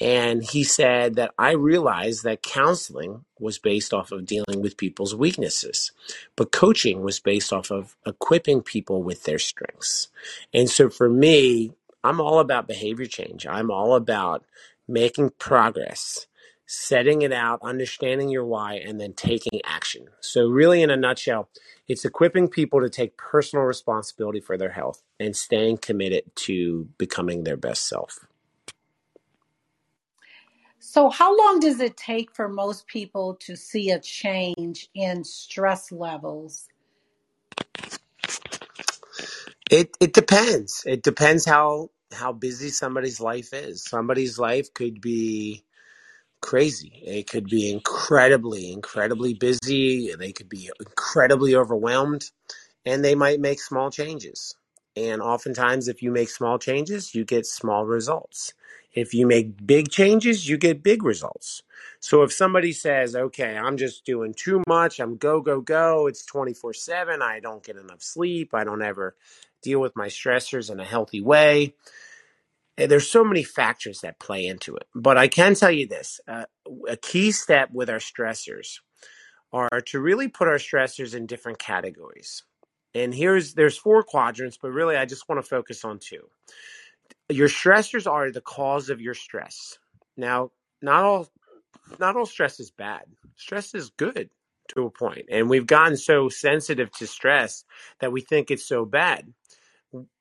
And 0.00 0.42
he 0.42 0.64
said 0.64 1.14
that 1.14 1.32
I 1.38 1.52
realized 1.52 2.24
that 2.24 2.42
counseling 2.42 3.24
was 3.38 3.58
based 3.58 3.94
off 3.94 4.10
of 4.10 4.26
dealing 4.26 4.60
with 4.60 4.76
people's 4.76 5.14
weaknesses, 5.14 5.92
but 6.34 6.50
coaching 6.50 7.02
was 7.02 7.20
based 7.20 7.52
off 7.52 7.70
of 7.70 7.94
equipping 8.04 8.62
people 8.62 9.02
with 9.02 9.24
their 9.24 9.38
strengths. 9.38 10.08
And 10.52 10.68
so 10.68 10.90
for 10.90 11.08
me, 11.08 11.72
I'm 12.02 12.20
all 12.20 12.40
about 12.40 12.66
behavior 12.66 13.06
change. 13.06 13.46
I'm 13.46 13.70
all 13.70 13.94
about 13.94 14.44
making 14.88 15.30
progress, 15.38 16.26
setting 16.72 17.22
it 17.22 17.32
out, 17.32 17.60
understanding 17.62 18.30
your 18.30 18.46
why, 18.46 18.74
and 18.76 18.98
then 19.00 19.12
taking 19.12 19.60
action. 19.64 20.06
So, 20.20 20.48
really, 20.48 20.82
in 20.82 20.90
a 20.90 20.96
nutshell, 20.96 21.50
it's 21.86 22.04
equipping 22.04 22.48
people 22.48 22.80
to 22.80 22.88
take 22.88 23.18
personal 23.18 23.66
responsibility 23.66 24.40
for 24.40 24.56
their 24.56 24.70
health 24.70 25.02
and 25.20 25.36
staying 25.36 25.78
committed 25.78 26.24
to 26.36 26.88
becoming 26.98 27.44
their 27.44 27.58
best 27.58 27.86
self. 27.88 28.20
So, 30.80 31.10
how 31.10 31.36
long 31.36 31.60
does 31.60 31.80
it 31.80 31.96
take 31.96 32.34
for 32.34 32.48
most 32.48 32.86
people 32.86 33.36
to 33.42 33.54
see 33.54 33.90
a 33.90 34.00
change 34.00 34.88
in 34.94 35.24
stress 35.24 35.92
levels? 35.92 36.68
It 39.70 39.96
it 40.00 40.14
depends. 40.14 40.82
It 40.86 41.02
depends 41.02 41.44
how 41.44 41.90
how 42.12 42.32
busy 42.32 42.70
somebody's 42.70 43.20
life 43.20 43.52
is. 43.52 43.84
Somebody's 43.84 44.38
life 44.38 44.72
could 44.74 45.00
be 45.00 45.64
crazy. 46.42 47.02
It 47.02 47.30
could 47.30 47.46
be 47.46 47.70
incredibly, 47.70 48.70
incredibly 48.70 49.32
busy. 49.32 50.14
They 50.14 50.32
could 50.32 50.50
be 50.50 50.70
incredibly 50.78 51.54
overwhelmed 51.54 52.30
and 52.84 53.02
they 53.02 53.14
might 53.14 53.40
make 53.40 53.60
small 53.60 53.90
changes. 53.90 54.56
And 54.94 55.22
oftentimes, 55.22 55.88
if 55.88 56.02
you 56.02 56.10
make 56.10 56.28
small 56.28 56.58
changes, 56.58 57.14
you 57.14 57.24
get 57.24 57.46
small 57.46 57.86
results. 57.86 58.52
If 58.92 59.14
you 59.14 59.26
make 59.26 59.66
big 59.66 59.88
changes, 59.88 60.46
you 60.46 60.58
get 60.58 60.82
big 60.82 61.02
results. 61.02 61.62
So 62.00 62.22
if 62.22 62.32
somebody 62.32 62.72
says, 62.72 63.16
okay, 63.16 63.56
I'm 63.56 63.78
just 63.78 64.04
doing 64.04 64.34
too 64.34 64.62
much, 64.68 65.00
I'm 65.00 65.16
go, 65.16 65.40
go, 65.40 65.62
go, 65.62 66.08
it's 66.08 66.26
24 66.26 66.74
7, 66.74 67.22
I 67.22 67.40
don't 67.40 67.64
get 67.64 67.76
enough 67.76 68.02
sleep, 68.02 68.52
I 68.52 68.64
don't 68.64 68.82
ever 68.82 69.16
deal 69.62 69.80
with 69.80 69.96
my 69.96 70.08
stressors 70.08 70.70
in 70.70 70.78
a 70.78 70.84
healthy 70.84 71.22
way, 71.22 71.74
there's 72.86 73.10
so 73.10 73.24
many 73.24 73.42
factors 73.42 74.00
that 74.00 74.18
play 74.18 74.46
into 74.46 74.76
it. 74.76 74.86
But 74.94 75.18
I 75.18 75.28
can 75.28 75.54
tell 75.54 75.70
you 75.70 75.86
this 75.86 76.20
uh, 76.28 76.44
a 76.88 76.96
key 76.96 77.32
step 77.32 77.70
with 77.72 77.90
our 77.90 77.98
stressors 77.98 78.78
are 79.52 79.80
to 79.86 80.00
really 80.00 80.28
put 80.28 80.48
our 80.48 80.56
stressors 80.56 81.14
in 81.14 81.26
different 81.26 81.58
categories. 81.58 82.44
And 82.94 83.14
here's 83.14 83.54
there's 83.54 83.76
four 83.76 84.02
quadrants, 84.02 84.58
but 84.60 84.70
really 84.70 84.96
I 84.96 85.04
just 85.04 85.28
want 85.28 85.42
to 85.42 85.48
focus 85.48 85.84
on 85.84 85.98
two. 85.98 86.28
Your 87.28 87.48
stressors 87.48 88.10
are 88.10 88.30
the 88.30 88.40
cause 88.40 88.90
of 88.90 89.00
your 89.00 89.14
stress. 89.14 89.78
Now, 90.16 90.50
not 90.80 91.04
all 91.04 91.28
not 91.98 92.16
all 92.16 92.26
stress 92.26 92.60
is 92.60 92.70
bad. 92.70 93.02
Stress 93.36 93.74
is 93.74 93.90
good 93.90 94.30
to 94.68 94.84
a. 94.84 95.26
And 95.30 95.48
we've 95.48 95.66
gotten 95.66 95.96
so 95.96 96.28
sensitive 96.28 96.90
to 96.92 97.06
stress 97.06 97.64
that 98.00 98.12
we 98.12 98.20
think 98.20 98.50
it's 98.50 98.66
so 98.66 98.84
bad 98.84 99.32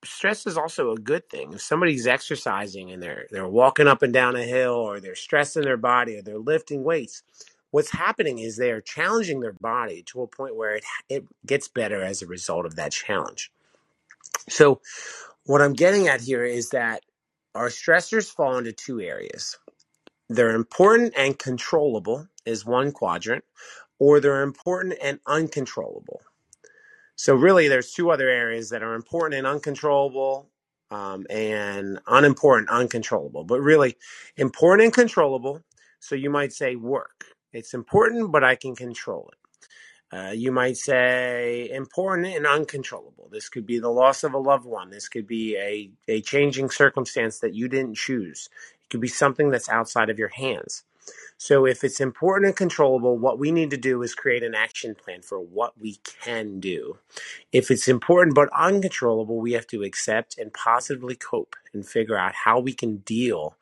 stress 0.06 0.48
is 0.48 0.58
also 0.58 0.92
a 0.92 0.98
good 0.98 1.30
thing. 1.30 1.54
If 1.54 1.62
somebody's 1.62 2.08
exercising 2.08 2.92
and 2.92 3.04
they're 3.04 3.28
they're 3.32 3.48
walking 3.50 3.88
up 3.88 4.02
and 4.04 4.14
down 4.14 4.36
a 4.36 4.44
hill 4.44 4.74
or 4.74 5.00
they're 5.00 5.16
stressing 5.16 5.64
their 5.64 5.78
body 5.78 6.18
or 6.18 6.24
they're 6.24 6.40
lifting 6.40 6.84
weights, 6.84 7.24
what's 7.72 7.92
happening 7.92 8.40
is 8.40 8.58
they 8.58 8.72
are 8.72 8.82
challenging 8.82 9.42
their 9.42 9.54
body 9.62 10.04
to 10.08 10.22
a 10.24 10.28
point 10.28 10.56
where 10.56 10.76
it 10.76 10.86
it 11.10 11.26
gets 11.46 11.68
better 11.68 12.04
as 12.04 12.22
a 12.22 12.28
result 12.28 12.66
of 12.66 12.76
that 12.78 12.92
challenge. 12.94 13.52
So 14.50 14.82
what 15.46 15.62
I'm 15.62 15.74
getting 15.74 16.08
at 16.08 16.22
here 16.22 16.46
is 16.46 16.70
that 16.72 17.04
our 17.56 17.70
stressors 17.70 18.32
fall 18.32 18.58
into 18.58 18.74
two 18.74 19.02
areas. 19.02 19.58
They're 20.30 20.56
important 20.56 21.14
and 21.18 21.38
controllable 21.40 22.28
is 22.46 22.66
one 22.66 22.92
quadrant, 22.94 23.46
or 24.00 24.20
they're 24.20 24.44
important 24.44 24.96
and 25.02 25.20
uncontrollable 25.28 26.22
so 27.22 27.36
really, 27.36 27.68
there's 27.68 27.92
two 27.92 28.10
other 28.10 28.30
areas 28.30 28.72
that 28.72 28.82
are 28.82 28.96
important 28.96 29.38
and 29.38 29.46
uncontrollable, 29.46 30.50
um, 30.90 31.28
and 31.30 32.00
unimportant, 32.08 32.68
uncontrollable. 32.72 33.44
But 33.44 33.62
really, 33.62 33.96
important 34.38 34.86
and 34.86 34.92
controllable. 34.92 35.62
So 36.00 36.16
you 36.16 36.32
might 36.32 36.52
say 36.52 36.76
work. 36.76 37.26
It's 37.54 37.76
important, 37.76 38.32
but 38.32 38.44
I 38.44 38.56
can 38.56 38.76
control 38.76 39.30
it. 39.32 40.18
Uh, 40.18 40.32
you 40.32 40.52
might 40.52 40.78
say 40.78 41.70
important 41.70 42.26
and 42.26 42.48
uncontrollable. 42.48 43.30
This 43.32 43.50
could 43.50 43.68
be 43.68 43.78
the 43.78 43.92
loss 43.92 44.24
of 44.24 44.34
a 44.34 44.40
loved 44.40 44.66
one. 44.66 44.90
This 44.90 45.08
could 45.08 45.28
be 45.28 45.56
a, 45.58 45.92
a 46.08 46.22
changing 46.22 46.72
circumstance 46.72 47.38
that 47.42 47.54
you 47.54 47.68
didn't 47.68 47.98
choose. 47.98 48.50
It 48.82 48.90
could 48.90 49.00
be 49.00 49.08
something 49.08 49.52
that's 49.52 49.70
outside 49.70 50.10
of 50.10 50.18
your 50.18 50.30
hands. 50.30 50.86
So, 51.38 51.66
if 51.66 51.84
it's 51.84 52.00
important 52.00 52.48
and 52.48 52.56
controllable, 52.56 53.18
what 53.18 53.40
we 53.40 53.52
need 53.52 53.72
to 53.72 53.78
do 53.78 54.04
is 54.04 54.14
create 54.14 54.44
an 54.44 54.54
action 54.54 54.94
plan 54.94 55.24
for 55.24 55.40
what 55.40 55.80
we 55.80 55.98
can 56.24 56.60
do. 56.60 57.00
If 57.52 57.72
it's 57.72 57.88
important 57.88 58.36
but 58.36 58.50
uncontrollable, 58.56 59.40
we 59.40 59.54
have 59.54 59.66
to 59.68 59.82
accept 59.82 60.38
and 60.38 60.54
positively 60.54 61.16
cope 61.16 61.56
and 61.74 61.88
figure 61.88 62.18
out 62.18 62.36
how 62.46 62.60
we 62.60 62.74
can 62.74 62.98
deal 62.98 63.56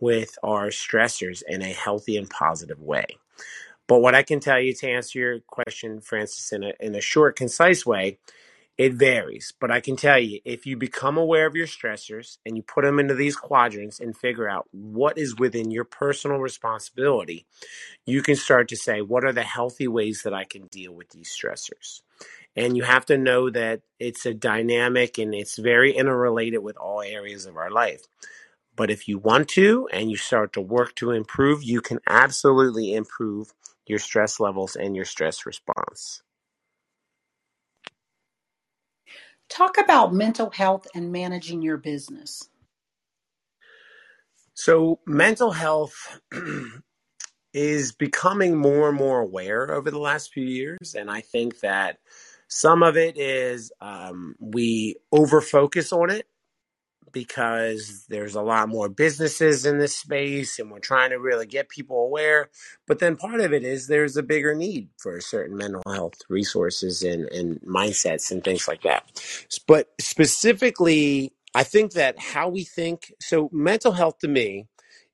with 0.00 0.38
our 0.42 0.68
stressors 0.68 1.42
in 1.46 1.60
a 1.60 1.72
healthy 1.72 2.16
and 2.16 2.30
positive 2.30 2.80
way. 2.80 3.04
But 3.88 4.00
what 4.00 4.14
I 4.14 4.22
can 4.22 4.38
tell 4.38 4.60
you 4.60 4.74
to 4.74 4.88
answer 4.88 5.18
your 5.18 5.40
question, 5.40 6.00
Francis, 6.00 6.52
in 6.52 6.62
a, 6.62 6.72
in 6.78 6.94
a 6.94 7.00
short, 7.00 7.36
concise 7.36 7.84
way, 7.84 8.18
it 8.78 8.94
varies, 8.94 9.52
but 9.60 9.72
I 9.72 9.80
can 9.80 9.96
tell 9.96 10.20
you 10.20 10.38
if 10.44 10.64
you 10.64 10.76
become 10.76 11.18
aware 11.18 11.46
of 11.46 11.56
your 11.56 11.66
stressors 11.66 12.38
and 12.46 12.56
you 12.56 12.62
put 12.62 12.84
them 12.84 13.00
into 13.00 13.14
these 13.14 13.34
quadrants 13.34 13.98
and 13.98 14.16
figure 14.16 14.48
out 14.48 14.68
what 14.70 15.18
is 15.18 15.36
within 15.36 15.72
your 15.72 15.84
personal 15.84 16.38
responsibility, 16.38 17.44
you 18.06 18.22
can 18.22 18.36
start 18.36 18.68
to 18.68 18.76
say, 18.76 19.02
what 19.02 19.24
are 19.24 19.32
the 19.32 19.42
healthy 19.42 19.88
ways 19.88 20.22
that 20.22 20.32
I 20.32 20.44
can 20.44 20.68
deal 20.68 20.92
with 20.94 21.10
these 21.10 21.28
stressors? 21.28 22.02
And 22.54 22.76
you 22.76 22.84
have 22.84 23.04
to 23.06 23.18
know 23.18 23.50
that 23.50 23.80
it's 23.98 24.24
a 24.26 24.34
dynamic 24.34 25.18
and 25.18 25.34
it's 25.34 25.58
very 25.58 25.92
interrelated 25.92 26.62
with 26.62 26.76
all 26.76 27.02
areas 27.02 27.46
of 27.46 27.56
our 27.56 27.70
life. 27.70 28.02
But 28.76 28.90
if 28.92 29.08
you 29.08 29.18
want 29.18 29.48
to 29.50 29.88
and 29.92 30.08
you 30.08 30.16
start 30.16 30.52
to 30.52 30.60
work 30.60 30.94
to 30.96 31.10
improve, 31.10 31.64
you 31.64 31.80
can 31.80 31.98
absolutely 32.06 32.94
improve 32.94 33.52
your 33.86 33.98
stress 33.98 34.38
levels 34.38 34.76
and 34.76 34.94
your 34.94 35.04
stress 35.04 35.44
response. 35.44 36.22
Talk 39.48 39.78
about 39.78 40.14
mental 40.14 40.50
health 40.50 40.86
and 40.94 41.12
managing 41.12 41.62
your 41.62 41.78
business. 41.78 42.48
So, 44.54 45.00
mental 45.06 45.52
health 45.52 46.20
is 47.54 47.92
becoming 47.92 48.56
more 48.56 48.88
and 48.88 48.98
more 48.98 49.20
aware 49.20 49.72
over 49.72 49.90
the 49.90 49.98
last 49.98 50.32
few 50.32 50.44
years. 50.44 50.94
And 50.94 51.10
I 51.10 51.20
think 51.20 51.60
that 51.60 51.98
some 52.48 52.82
of 52.82 52.96
it 52.96 53.18
is 53.18 53.72
um, 53.80 54.34
we 54.40 54.96
over 55.12 55.40
focus 55.40 55.92
on 55.92 56.10
it 56.10 56.26
because 57.12 58.04
there's 58.08 58.34
a 58.34 58.42
lot 58.42 58.68
more 58.68 58.88
businesses 58.88 59.66
in 59.66 59.78
this 59.78 59.96
space 59.96 60.58
and 60.58 60.70
we're 60.70 60.78
trying 60.78 61.10
to 61.10 61.16
really 61.16 61.46
get 61.46 61.68
people 61.68 62.04
aware. 62.04 62.50
But 62.86 62.98
then 62.98 63.16
part 63.16 63.40
of 63.40 63.52
it 63.52 63.64
is 63.64 63.86
there's 63.86 64.16
a 64.16 64.22
bigger 64.22 64.54
need 64.54 64.88
for 64.98 65.20
certain 65.20 65.56
mental 65.56 65.82
health 65.86 66.14
resources 66.28 67.02
and, 67.02 67.26
and 67.30 67.60
mindsets 67.62 68.30
and 68.30 68.42
things 68.42 68.68
like 68.68 68.82
that. 68.82 69.04
But 69.66 69.92
specifically, 70.00 71.32
I 71.54 71.62
think 71.64 71.92
that 71.92 72.18
how 72.18 72.48
we 72.48 72.64
think, 72.64 73.12
so 73.20 73.48
mental 73.52 73.92
health 73.92 74.18
to 74.18 74.28
me 74.28 74.66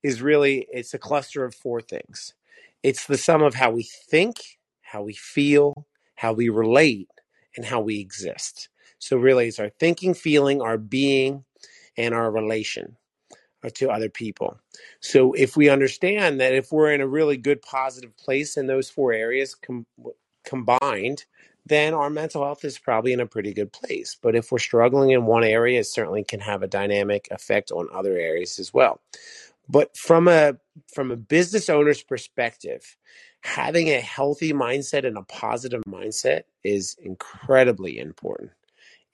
is 0.02 0.20
really, 0.20 0.66
it's 0.70 0.94
a 0.94 0.98
cluster 0.98 1.44
of 1.44 1.54
four 1.54 1.80
things. 1.80 2.34
It's 2.82 3.06
the 3.06 3.16
sum 3.16 3.42
of 3.42 3.54
how 3.54 3.70
we 3.70 3.82
think, 3.82 4.36
how 4.82 5.02
we 5.02 5.14
feel, 5.14 5.86
how 6.16 6.32
we 6.32 6.48
relate, 6.48 7.08
and 7.56 7.64
how 7.64 7.80
we 7.80 8.00
exist. 8.00 8.68
So 8.98 9.16
really 9.16 9.48
it's 9.48 9.58
our 9.58 9.68
thinking, 9.68 10.14
feeling, 10.14 10.60
our 10.60 10.78
being, 10.78 11.44
and 11.96 12.14
our 12.14 12.30
relation 12.30 12.96
uh, 13.64 13.70
to 13.74 13.90
other 13.90 14.08
people. 14.08 14.58
So 15.00 15.32
if 15.32 15.56
we 15.56 15.68
understand 15.68 16.40
that 16.40 16.54
if 16.54 16.70
we're 16.72 16.92
in 16.92 17.00
a 17.00 17.06
really 17.06 17.36
good 17.36 17.62
positive 17.62 18.16
place 18.16 18.56
in 18.56 18.66
those 18.66 18.90
four 18.90 19.12
areas 19.12 19.54
com- 19.54 19.86
combined, 20.44 21.24
then 21.66 21.94
our 21.94 22.10
mental 22.10 22.44
health 22.44 22.64
is 22.64 22.78
probably 22.78 23.12
in 23.12 23.20
a 23.20 23.26
pretty 23.26 23.54
good 23.54 23.72
place. 23.72 24.16
But 24.20 24.36
if 24.36 24.52
we're 24.52 24.58
struggling 24.58 25.10
in 25.10 25.24
one 25.24 25.44
area, 25.44 25.80
it 25.80 25.86
certainly 25.86 26.24
can 26.24 26.40
have 26.40 26.62
a 26.62 26.68
dynamic 26.68 27.28
effect 27.30 27.72
on 27.72 27.88
other 27.92 28.16
areas 28.18 28.58
as 28.58 28.74
well. 28.74 29.00
But 29.68 29.96
from 29.96 30.28
a 30.28 30.58
from 30.92 31.10
a 31.10 31.16
business 31.16 31.70
owner's 31.70 32.02
perspective, 32.02 32.96
having 33.40 33.88
a 33.88 34.00
healthy 34.00 34.52
mindset 34.52 35.06
and 35.06 35.16
a 35.16 35.22
positive 35.22 35.82
mindset 35.88 36.42
is 36.62 36.96
incredibly 37.00 37.98
important. 37.98 38.50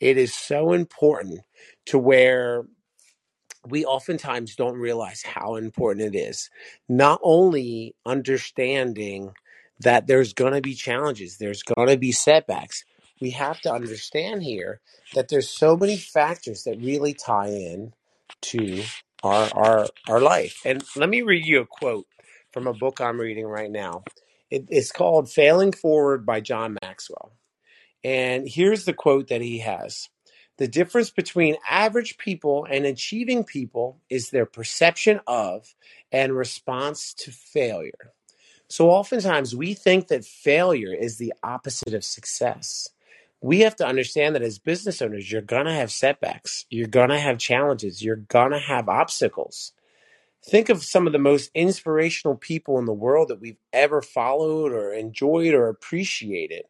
It 0.00 0.16
is 0.16 0.34
so 0.34 0.72
important 0.72 1.40
to 1.86 1.98
where 1.98 2.64
we 3.68 3.84
oftentimes 3.84 4.56
don't 4.56 4.78
realize 4.78 5.22
how 5.22 5.56
important 5.56 6.14
it 6.14 6.18
is. 6.18 6.50
Not 6.88 7.20
only 7.22 7.94
understanding 8.06 9.32
that 9.80 10.06
there's 10.06 10.32
going 10.32 10.54
to 10.54 10.60
be 10.60 10.74
challenges, 10.74 11.36
there's 11.38 11.62
going 11.62 11.88
to 11.88 11.98
be 11.98 12.12
setbacks. 12.12 12.84
We 13.20 13.30
have 13.30 13.60
to 13.62 13.72
understand 13.72 14.42
here 14.42 14.80
that 15.14 15.28
there's 15.28 15.48
so 15.48 15.76
many 15.76 15.96
factors 15.96 16.64
that 16.64 16.78
really 16.80 17.12
tie 17.12 17.48
in 17.48 17.92
to 18.42 18.82
our 19.22 19.50
our 19.54 19.86
our 20.08 20.20
life. 20.20 20.62
And 20.64 20.82
let 20.96 21.10
me 21.10 21.20
read 21.22 21.44
you 21.44 21.60
a 21.60 21.66
quote 21.66 22.06
from 22.52 22.66
a 22.66 22.72
book 22.72 23.00
I'm 23.00 23.20
reading 23.20 23.46
right 23.46 23.70
now. 23.70 24.04
It, 24.50 24.66
it's 24.70 24.90
called 24.90 25.30
"Failing 25.30 25.72
Forward" 25.72 26.24
by 26.24 26.40
John 26.40 26.78
Maxwell. 26.82 27.32
And 28.02 28.48
here's 28.48 28.84
the 28.84 28.92
quote 28.92 29.28
that 29.28 29.42
he 29.42 29.58
has 29.58 30.08
The 30.56 30.68
difference 30.68 31.10
between 31.10 31.56
average 31.68 32.16
people 32.18 32.66
and 32.70 32.84
achieving 32.84 33.44
people 33.44 34.00
is 34.08 34.30
their 34.30 34.46
perception 34.46 35.20
of 35.26 35.74
and 36.10 36.36
response 36.36 37.14
to 37.14 37.30
failure. 37.30 38.12
So, 38.68 38.88
oftentimes 38.88 39.54
we 39.54 39.74
think 39.74 40.08
that 40.08 40.24
failure 40.24 40.94
is 40.94 41.18
the 41.18 41.34
opposite 41.42 41.92
of 41.92 42.04
success. 42.04 42.88
We 43.42 43.60
have 43.60 43.74
to 43.76 43.86
understand 43.86 44.34
that 44.34 44.42
as 44.42 44.58
business 44.58 45.00
owners, 45.00 45.32
you're 45.32 45.40
going 45.40 45.64
to 45.64 45.72
have 45.72 45.90
setbacks, 45.90 46.66
you're 46.70 46.86
going 46.86 47.08
to 47.08 47.18
have 47.18 47.38
challenges, 47.38 48.02
you're 48.02 48.16
going 48.16 48.52
to 48.52 48.58
have 48.58 48.88
obstacles. 48.88 49.72
Think 50.44 50.68
of 50.68 50.82
some 50.82 51.06
of 51.06 51.12
the 51.12 51.18
most 51.18 51.50
inspirational 51.54 52.36
people 52.36 52.78
in 52.78 52.86
the 52.86 52.92
world 52.92 53.28
that 53.28 53.40
we've 53.40 53.58
ever 53.72 54.00
followed 54.00 54.72
or 54.72 54.92
enjoyed 54.92 55.52
or 55.52 55.68
appreciated 55.68 56.64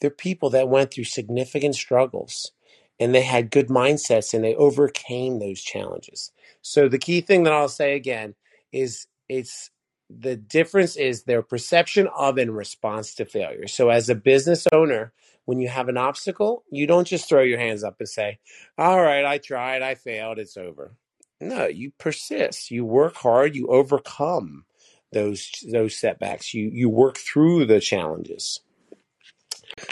they're 0.00 0.10
people 0.10 0.50
that 0.50 0.68
went 0.68 0.92
through 0.92 1.04
significant 1.04 1.74
struggles. 1.74 2.52
and 2.98 3.14
they 3.14 3.22
had 3.22 3.50
good 3.50 3.68
mindsets 3.68 4.32
and 4.34 4.44
they 4.44 4.54
overcame 4.54 5.38
those 5.38 5.60
challenges. 5.60 6.32
So 6.62 6.88
the 6.88 6.98
key 6.98 7.20
thing 7.20 7.44
that 7.44 7.52
I'll 7.52 7.68
say 7.68 7.94
again 7.96 8.34
is 8.72 9.06
it's 9.28 9.70
the 10.08 10.36
difference 10.36 10.96
is 10.96 11.24
their 11.24 11.42
perception 11.42 12.08
of 12.16 12.38
and 12.38 12.56
response 12.56 13.14
to 13.16 13.24
failure. 13.26 13.66
So 13.68 13.90
as 13.90 14.08
a 14.08 14.14
business 14.14 14.66
owner, 14.72 15.12
when 15.46 15.60
you 15.60 15.68
have 15.68 15.88
an 15.88 15.96
obstacle, 15.98 16.64
you 16.70 16.86
don't 16.86 17.06
just 17.06 17.28
throw 17.28 17.42
your 17.42 17.58
hands 17.58 17.84
up 17.84 17.96
and 18.00 18.08
say, 18.08 18.38
"All 18.78 19.02
right, 19.02 19.24
I 19.24 19.38
tried, 19.38 19.82
I 19.82 19.94
failed, 19.96 20.38
it's 20.38 20.56
over." 20.56 20.96
No, 21.40 21.66
you 21.66 21.92
persist. 21.98 22.70
You 22.70 22.84
work 22.84 23.16
hard, 23.16 23.54
you 23.56 23.68
overcome 23.68 24.64
those 25.12 25.50
those 25.70 25.96
setbacks. 25.96 26.54
You 26.54 26.70
you 26.72 26.88
work 26.88 27.18
through 27.18 27.66
the 27.66 27.80
challenges 27.80 28.60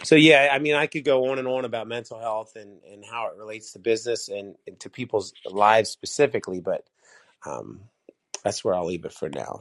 so 0.02 0.14
yeah, 0.14 0.48
I 0.52 0.58
mean, 0.58 0.74
I 0.74 0.86
could 0.86 1.04
go 1.04 1.30
on 1.30 1.38
and 1.38 1.48
on 1.48 1.64
about 1.64 1.88
mental 1.88 2.18
health 2.18 2.56
and, 2.56 2.80
and 2.90 3.04
how 3.04 3.26
it 3.26 3.36
relates 3.36 3.72
to 3.72 3.78
business 3.78 4.28
and, 4.28 4.54
and 4.66 4.78
to 4.80 4.88
people's 4.88 5.32
lives 5.44 5.90
specifically, 5.90 6.60
but 6.60 6.84
um, 7.44 7.80
that's 8.42 8.64
where 8.64 8.74
I'll 8.74 8.86
leave 8.86 9.04
it 9.04 9.12
for 9.12 9.28
now. 9.28 9.60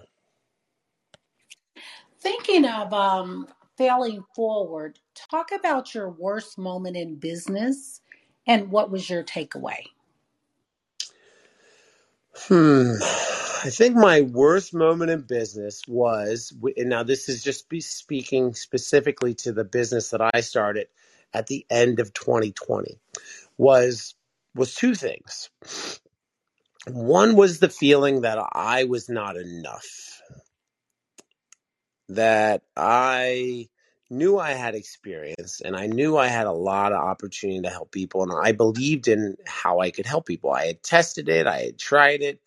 Thinking 2.20 2.66
of 2.66 2.94
um, 2.94 3.48
failing 3.78 4.24
forward, 4.34 4.98
talk 5.14 5.52
about 5.52 5.94
your 5.94 6.10
worst 6.10 6.58
moment 6.58 6.96
in 6.96 7.16
business 7.16 8.02
and 8.48 8.72
what 8.72 8.92
was 8.92 9.10
your 9.10 9.24
takeaway? 9.24 9.84
Hmm. 12.36 12.96
I 13.64 13.70
think 13.70 13.96
my 13.96 14.20
worst 14.20 14.74
moment 14.74 15.10
in 15.10 15.22
business 15.22 15.84
was, 15.88 16.54
and 16.76 16.90
now 16.90 17.04
this 17.04 17.30
is 17.30 17.42
just 17.42 17.70
be 17.70 17.80
speaking 17.80 18.56
specifically 18.56 19.36
to 19.36 19.54
the 19.54 19.64
business 19.64 20.10
that 20.10 20.20
I 20.34 20.42
started 20.42 20.88
at 21.34 21.48
the 21.48 21.66
end 21.70 22.02
of 22.02 22.14
2020, 22.14 23.00
was 23.58 24.16
was 24.54 24.76
two 24.76 24.96
things. 24.96 25.50
One 26.88 27.38
was 27.38 27.60
the 27.60 27.70
feeling 27.70 28.22
that 28.22 28.38
I 28.52 28.84
was 28.84 29.08
not 29.08 29.38
enough, 29.38 30.22
that 32.10 32.64
I 32.76 33.70
knew 34.10 34.38
I 34.38 34.52
had 34.52 34.76
experience 34.76 35.62
and 35.62 35.76
I 35.76 35.88
knew 35.88 36.18
I 36.18 36.28
had 36.28 36.48
a 36.48 36.52
lot 36.52 36.92
of 36.92 37.00
opportunity 37.00 37.62
to 37.62 37.70
help 37.70 37.94
people, 37.94 38.24
and 38.24 38.34
I 38.34 38.52
believed 38.52 39.08
in 39.08 39.38
how 39.48 39.80
I 39.80 39.92
could 39.92 40.06
help 40.06 40.26
people. 40.26 40.52
I 40.52 40.66
had 40.66 40.84
tested 40.84 41.30
it, 41.30 41.48
I 41.48 41.60
had 41.60 41.80
tried 41.80 42.22
it, 42.22 42.42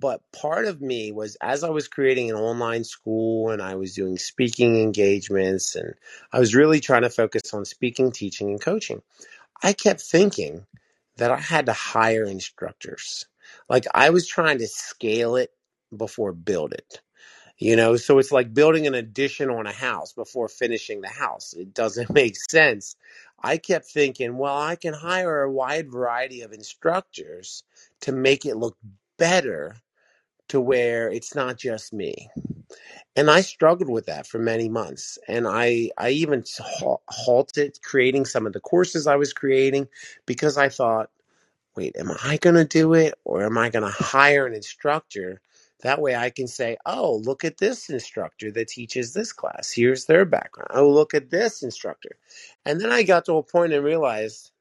but 0.00 0.20
part 0.32 0.66
of 0.66 0.80
me 0.80 1.12
was 1.12 1.36
as 1.40 1.62
I 1.62 1.70
was 1.70 1.86
creating 1.86 2.28
an 2.28 2.36
online 2.36 2.82
school 2.82 3.50
and 3.50 3.62
I 3.62 3.76
was 3.76 3.94
doing 3.94 4.18
speaking 4.18 4.80
engagements 4.80 5.76
and 5.76 5.94
I 6.32 6.40
was 6.40 6.54
really 6.54 6.80
trying 6.80 7.02
to 7.02 7.10
focus 7.10 7.54
on 7.54 7.64
speaking, 7.64 8.10
teaching, 8.10 8.50
and 8.50 8.60
coaching. 8.60 9.02
I 9.62 9.72
kept 9.72 10.00
thinking 10.00 10.66
that 11.16 11.30
I 11.30 11.38
had 11.38 11.66
to 11.66 11.72
hire 11.72 12.24
instructors. 12.24 13.26
Like 13.68 13.84
I 13.94 14.10
was 14.10 14.26
trying 14.26 14.58
to 14.58 14.66
scale 14.66 15.36
it 15.36 15.52
before 15.96 16.32
build 16.32 16.72
it. 16.72 17.00
You 17.56 17.76
know, 17.76 17.94
so 17.96 18.18
it's 18.18 18.32
like 18.32 18.52
building 18.52 18.88
an 18.88 18.94
addition 18.94 19.48
on 19.48 19.68
a 19.68 19.72
house 19.72 20.12
before 20.12 20.48
finishing 20.48 21.02
the 21.02 21.08
house. 21.08 21.52
It 21.52 21.72
doesn't 21.72 22.10
make 22.12 22.34
sense. 22.50 22.96
I 23.40 23.58
kept 23.58 23.86
thinking, 23.86 24.36
well, 24.38 24.58
I 24.58 24.74
can 24.74 24.92
hire 24.92 25.42
a 25.42 25.52
wide 25.52 25.92
variety 25.92 26.40
of 26.40 26.52
instructors 26.52 27.62
to 28.00 28.10
make 28.10 28.44
it 28.44 28.56
look 28.56 28.76
better 29.18 29.76
to 30.48 30.60
where 30.60 31.10
it's 31.10 31.34
not 31.34 31.58
just 31.58 31.92
me. 31.92 32.30
And 33.16 33.30
I 33.30 33.42
struggled 33.42 33.90
with 33.90 34.06
that 34.06 34.26
for 34.26 34.38
many 34.38 34.68
months. 34.68 35.18
And 35.28 35.46
I, 35.46 35.90
I 35.98 36.10
even 36.10 36.44
halted 37.08 37.78
creating 37.82 38.26
some 38.26 38.46
of 38.46 38.52
the 38.54 38.60
courses 38.60 39.06
I 39.06 39.16
was 39.16 39.32
creating 39.32 39.88
because 40.26 40.56
I 40.58 40.68
thought, 40.68 41.10
wait, 41.76 41.96
am 41.96 42.12
I 42.24 42.38
going 42.38 42.56
to 42.56 42.66
do 42.66 42.94
it 42.94 43.14
or 43.24 43.44
am 43.44 43.58
I 43.58 43.70
going 43.70 43.84
to 43.84 43.90
hire 44.04 44.46
an 44.46 44.54
instructor? 44.54 45.40
That 45.82 46.00
way 46.00 46.16
I 46.16 46.30
can 46.30 46.48
say, 46.48 46.76
oh, 46.86 47.16
look 47.24 47.44
at 47.44 47.58
this 47.58 47.90
instructor 47.90 48.52
that 48.52 48.68
teaches 48.68 49.14
this 49.14 49.32
class. 49.32 49.72
Here's 49.72 50.06
their 50.06 50.24
background. 50.24 50.70
Oh, 50.74 50.90
look 50.90 51.14
at 51.14 51.30
this 51.30 51.62
instructor. 51.62 52.16
And 52.66 52.80
then 52.80 52.92
I 52.92 53.02
got 53.04 53.26
to 53.26 53.34
a 53.36 53.42
point 53.44 53.72
and 53.74 53.84
realized 53.84 54.52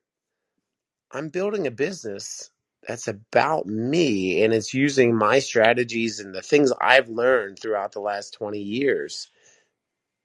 I'm 1.12 1.30
building 1.30 1.68
a 1.68 1.72
business 1.72 2.52
that's 2.88 3.08
about 3.08 3.66
me 3.66 4.44
and 4.44 4.54
it's 4.54 4.74
using 4.74 5.16
my 5.16 5.40
strategies 5.40 6.20
and 6.20 6.34
the 6.34 6.42
things 6.42 6.72
I've 6.82 7.10
learned 7.10 7.60
throughout 7.60 7.94
the 7.94 8.02
last 8.02 8.34
20 8.34 8.60
years. 8.60 9.30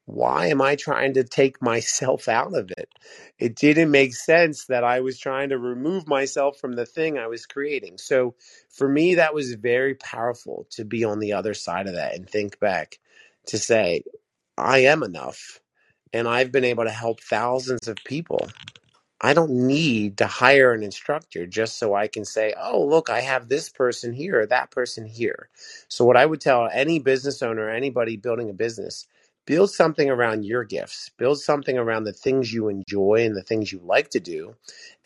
Why 0.07 0.47
am 0.47 0.63
I 0.63 0.75
trying 0.75 1.15
to 1.15 1.25
take 1.25 1.61
myself 1.61 2.29
out 2.29 2.55
of 2.55 2.71
it? 2.77 2.89
It 3.39 3.57
didn't 3.57 3.91
make 3.91 4.15
sense 4.15 4.65
that 4.67 4.83
I 4.83 5.01
was 5.01 5.19
trying 5.19 5.51
to 5.51 5.59
remove 5.59 6.09
myself 6.09 6.59
from 6.59 6.73
the 6.73 6.87
thing 6.87 7.19
I 7.19 7.27
was 7.27 7.47
creating. 7.47 7.99
So 7.99 8.35
for 8.71 8.89
me, 8.89 9.17
that 9.17 9.35
was 9.35 9.53
very 9.55 9.95
powerful 9.95 10.67
to 10.71 10.85
be 10.85 11.05
on 11.05 11.19
the 11.19 11.35
other 11.35 11.55
side 11.55 11.87
of 11.87 11.95
that 11.95 12.15
and 12.15 12.29
think 12.29 12.59
back 12.59 12.99
to 13.47 13.59
say, 13.59 14.03
I 14.57 14.79
am 14.81 15.03
enough. 15.03 15.61
And 16.15 16.27
I've 16.27 16.51
been 16.51 16.65
able 16.65 16.85
to 16.85 16.91
help 16.91 17.21
thousands 17.21 17.87
of 17.87 17.97
people 18.07 18.49
I 19.21 19.35
don't 19.35 19.51
need 19.53 20.19
to 20.19 20.29
hire 20.29 20.73
an 20.75 20.85
instructor 20.85 21.47
just 21.47 21.79
so 21.79 21.97
I 21.97 22.09
can 22.09 22.25
say, 22.25 22.55
oh, 22.61 22.85
look, 22.85 23.11
I 23.11 23.23
have 23.23 23.49
this 23.49 23.69
person 23.71 24.15
here 24.15 24.47
that 24.47 24.71
person 24.71 25.07
here. 25.07 25.51
So, 25.89 26.07
what 26.07 26.17
I 26.19 26.27
would 26.27 26.41
tell 26.41 26.71
any 26.73 27.01
business 27.01 27.43
owner, 27.43 27.69
anybody 27.71 28.17
building 28.17 28.51
a 28.51 28.55
business, 28.55 29.09
build 29.47 29.73
something 29.73 30.11
around 30.11 30.45
your 30.47 30.65
gifts, 30.65 31.11
build 31.19 31.41
something 31.41 31.79
around 31.79 32.05
the 32.05 32.15
things 32.15 32.55
you 32.55 32.69
enjoy 32.69 33.25
and 33.27 33.37
the 33.37 33.43
things 33.43 33.73
you 33.73 33.81
like 33.85 34.11
to 34.13 34.21
do, 34.21 34.55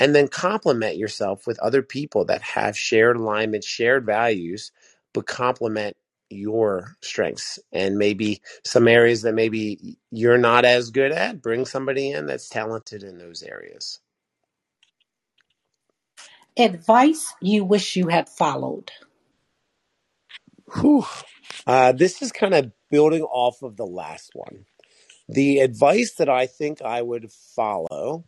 and 0.01 0.15
then 0.15 0.29
complement 0.29 0.99
yourself 0.99 1.49
with 1.49 1.59
other 1.61 1.83
people 1.83 2.27
that 2.27 2.43
have 2.43 2.77
shared 2.79 3.17
alignment, 3.17 3.65
shared 3.65 4.07
values, 4.07 4.73
but 5.15 5.27
complement 5.27 5.97
your 6.33 6.97
strengths 7.03 7.59
and 7.73 7.99
maybe 7.99 8.43
some 8.65 8.89
areas 8.89 9.23
that 9.23 9.35
maybe 9.35 9.99
you're 10.13 10.39
not 10.39 10.65
as 10.65 10.91
good 10.91 11.13
at 11.13 11.43
bring 11.43 11.67
somebody 11.67 12.11
in 12.13 12.27
that's 12.27 12.49
talented 12.51 13.03
in 13.05 13.19
those 13.19 13.43
areas 13.43 14.01
Advice 16.59 17.35
you 17.43 17.65
wish 17.65 17.97
you 17.97 18.09
had 18.09 18.29
followed. 18.29 18.93
Whew. 20.75 21.05
Uh, 21.67 21.93
this 21.93 22.23
is 22.23 22.33
kind 22.33 22.55
of 22.55 22.73
building 22.91 23.23
off 23.25 23.63
of 23.63 23.77
the 23.77 23.87
last 23.87 24.33
one. 24.35 24.67
The 25.29 25.61
advice 25.61 26.15
that 26.17 26.29
I 26.31 26.47
think 26.47 26.83
I 26.83 27.03
would 27.03 27.33
follow 27.33 28.25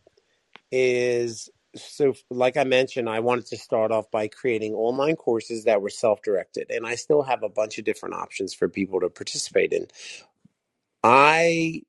is 0.71 1.49
so, 1.75 2.13
like 2.31 2.57
I 2.57 2.63
mentioned, 2.65 3.09
I 3.09 3.21
wanted 3.21 3.47
to 3.47 3.57
start 3.57 3.91
off 3.91 4.11
by 4.11 4.27
creating 4.29 4.73
online 4.73 5.15
courses 5.17 5.65
that 5.65 5.81
were 5.81 5.89
self 5.89 6.21
directed, 6.23 6.71
and 6.71 6.87
I 6.87 6.95
still 6.95 7.23
have 7.23 7.43
a 7.43 7.49
bunch 7.49 7.79
of 7.79 7.85
different 7.85 8.15
options 8.15 8.53
for 8.53 8.69
people 8.69 9.01
to 9.01 9.09
participate 9.09 9.73
in. 9.73 9.87
I, 11.03 11.83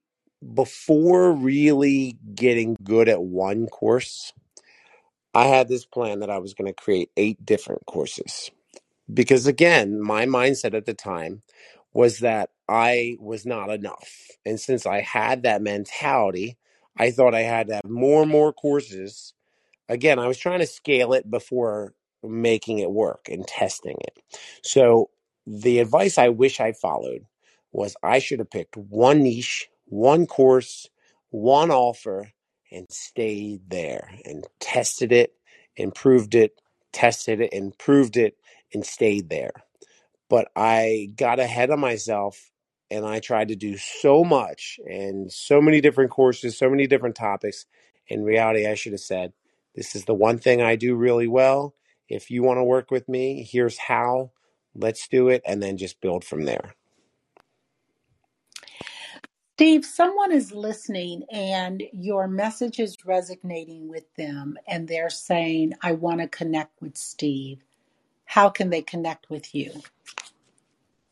before 0.55 1.33
really 1.33 2.19
getting 2.35 2.77
good 2.85 3.09
at 3.09 3.23
one 3.23 3.67
course, 3.69 4.33
I 5.35 5.47
had 5.47 5.69
this 5.69 5.87
plan 5.87 6.21
that 6.21 6.31
I 6.31 6.39
was 6.39 6.55
going 6.55 6.69
to 6.69 6.75
create 6.75 7.11
eight 7.17 7.45
different 7.47 7.87
courses. 7.87 8.51
Because 9.13 9.47
again, 9.47 10.01
my 10.01 10.27
mindset 10.27 10.75
at 10.75 10.87
the 10.87 10.95
time 10.95 11.43
was 11.95 12.21
that 12.21 12.51
I 12.69 13.17
was 13.21 13.47
not 13.47 13.71
enough. 13.71 14.11
And 14.47 14.61
since 14.61 14.87
I 14.87 15.03
had 15.03 15.45
that 15.45 15.63
mentality, 15.63 16.59
I 16.99 17.13
thought 17.13 17.35
I 17.35 17.43
had 17.43 17.69
to 17.69 17.77
have 17.77 17.85
more 17.91 18.23
and 18.23 18.33
more 18.33 18.53
courses. 18.53 19.35
Again, 19.89 20.19
I 20.19 20.29
was 20.29 20.39
trying 20.39 20.61
to 20.61 20.67
scale 20.67 21.13
it 21.13 21.31
before 21.31 21.95
making 22.23 22.81
it 22.81 22.91
work 22.91 23.29
and 23.31 23.47
testing 23.47 23.97
it. 24.01 24.19
So 24.63 25.11
the 25.47 25.79
advice 25.79 26.19
I 26.19 26.29
wish 26.31 26.61
I 26.61 26.73
followed 26.73 27.27
was 27.73 27.97
I 28.03 28.19
should 28.19 28.41
have 28.41 28.51
picked 28.51 28.77
one 28.77 29.23
niche, 29.23 29.69
one 29.87 30.27
course, 30.27 30.89
one 31.31 31.71
offer, 31.71 32.33
and 32.73 32.87
stayed 32.91 33.61
there 33.69 34.11
and 34.25 34.45
tested 34.61 35.13
it, 35.13 35.35
improved 35.77 36.35
it, 36.35 36.61
tested 36.93 37.41
it, 37.41 37.53
improved 37.53 38.17
it, 38.17 38.37
and 38.75 38.85
stayed 38.85 39.31
there. 39.31 39.53
But 40.29 40.49
I 40.57 41.11
got 41.17 41.39
ahead 41.39 41.71
of 41.71 41.79
myself 41.79 42.51
and 42.91 43.05
I 43.05 43.21
tried 43.21 43.49
to 43.49 43.57
do 43.57 43.77
so 43.77 44.25
much 44.25 44.81
and 44.89 45.31
so 45.33 45.61
many 45.61 45.81
different 45.81 46.11
courses, 46.11 46.59
so 46.59 46.69
many 46.69 46.87
different 46.87 47.15
topics. 47.17 47.67
In 48.09 48.25
reality, 48.25 48.67
I 48.67 48.75
should 48.75 48.93
have 48.93 49.01
said, 49.01 49.33
This 49.77 49.95
is 49.95 50.07
the 50.07 50.15
one 50.15 50.39
thing 50.39 50.63
I 50.63 50.75
do 50.75 50.97
really 50.97 51.29
well. 51.29 51.75
If 52.09 52.31
you 52.31 52.43
want 52.43 52.59
to 52.59 52.65
work 52.65 52.91
with 52.91 53.09
me, 53.09 53.47
here's 53.49 53.79
how. 53.79 54.31
Let's 54.75 55.07
do 55.09 55.29
it. 55.29 55.43
And 55.47 55.63
then 55.63 55.77
just 55.77 56.01
build 56.01 56.25
from 56.25 56.45
there. 56.45 56.75
Steve, 59.57 59.87
someone 59.87 60.33
is 60.33 60.53
listening 60.53 61.25
and 61.31 61.83
your 61.93 62.29
message 62.29 62.79
is 62.79 62.97
resonating 63.07 63.89
with 63.89 64.05
them 64.17 64.59
and 64.69 64.87
they're 64.87 65.09
saying, 65.09 65.73
I 65.83 65.93
want 65.93 66.21
to 66.21 66.29
connect 66.29 66.81
with 66.83 66.97
Steve. 66.97 67.63
How 68.27 68.51
can 68.51 68.69
they 68.69 68.83
connect 68.83 69.31
with 69.31 69.55
you? 69.55 69.73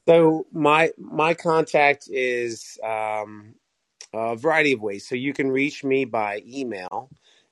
So 0.07 0.47
my 0.53 0.91
my 0.99 1.33
contact 1.33 2.09
is 2.11 2.79
um, 2.85 3.55
a 4.13 4.37
variety 4.37 4.73
of 4.73 4.83
ways. 4.83 5.09
So 5.09 5.15
you 5.15 5.33
can 5.33 5.51
reach 5.51 5.83
me 5.83 6.05
by 6.05 6.43
email 6.47 7.09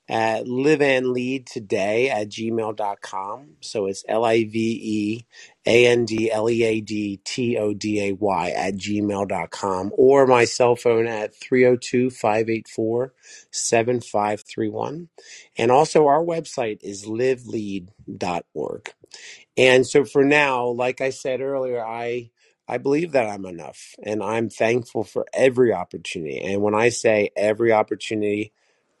at 0.09 0.47
live 0.47 0.81
and 0.81 1.07
lead 1.07 1.47
today 1.47 2.09
at 2.09 2.29
gmail.com. 2.29 3.47
So 3.61 3.85
it's 3.87 4.03
L 4.07 4.25
I 4.25 4.43
V 4.43 4.79
E 4.83 5.25
A 5.65 5.87
N 5.87 6.05
D 6.05 6.31
L 6.31 6.49
E 6.49 6.63
A 6.63 6.81
D 6.81 7.21
T 7.23 7.57
O 7.57 7.73
D 7.73 8.09
A 8.09 8.13
Y 8.13 8.49
at 8.49 8.75
gmail.com 8.75 9.91
or 9.97 10.27
my 10.27 10.45
cell 10.45 10.75
phone 10.75 11.07
at 11.07 11.35
302 11.35 12.09
584 12.09 13.13
7531. 13.51 15.09
And 15.57 15.71
also 15.71 16.07
our 16.07 16.23
website 16.23 16.79
is 16.81 17.05
livelead.org. 17.05 18.93
And 19.55 19.85
so 19.87 20.03
for 20.03 20.23
now, 20.25 20.67
like 20.67 21.01
I 21.01 21.11
said 21.11 21.41
earlier, 21.41 21.85
I 21.85 22.31
I 22.67 22.77
believe 22.77 23.11
that 23.11 23.27
I'm 23.27 23.45
enough 23.45 23.93
and 24.03 24.23
I'm 24.23 24.49
thankful 24.49 25.03
for 25.03 25.25
every 25.33 25.73
opportunity. 25.73 26.39
And 26.39 26.61
when 26.61 26.73
I 26.73 26.89
say 26.89 27.29
every 27.35 27.71
opportunity, 27.73 28.53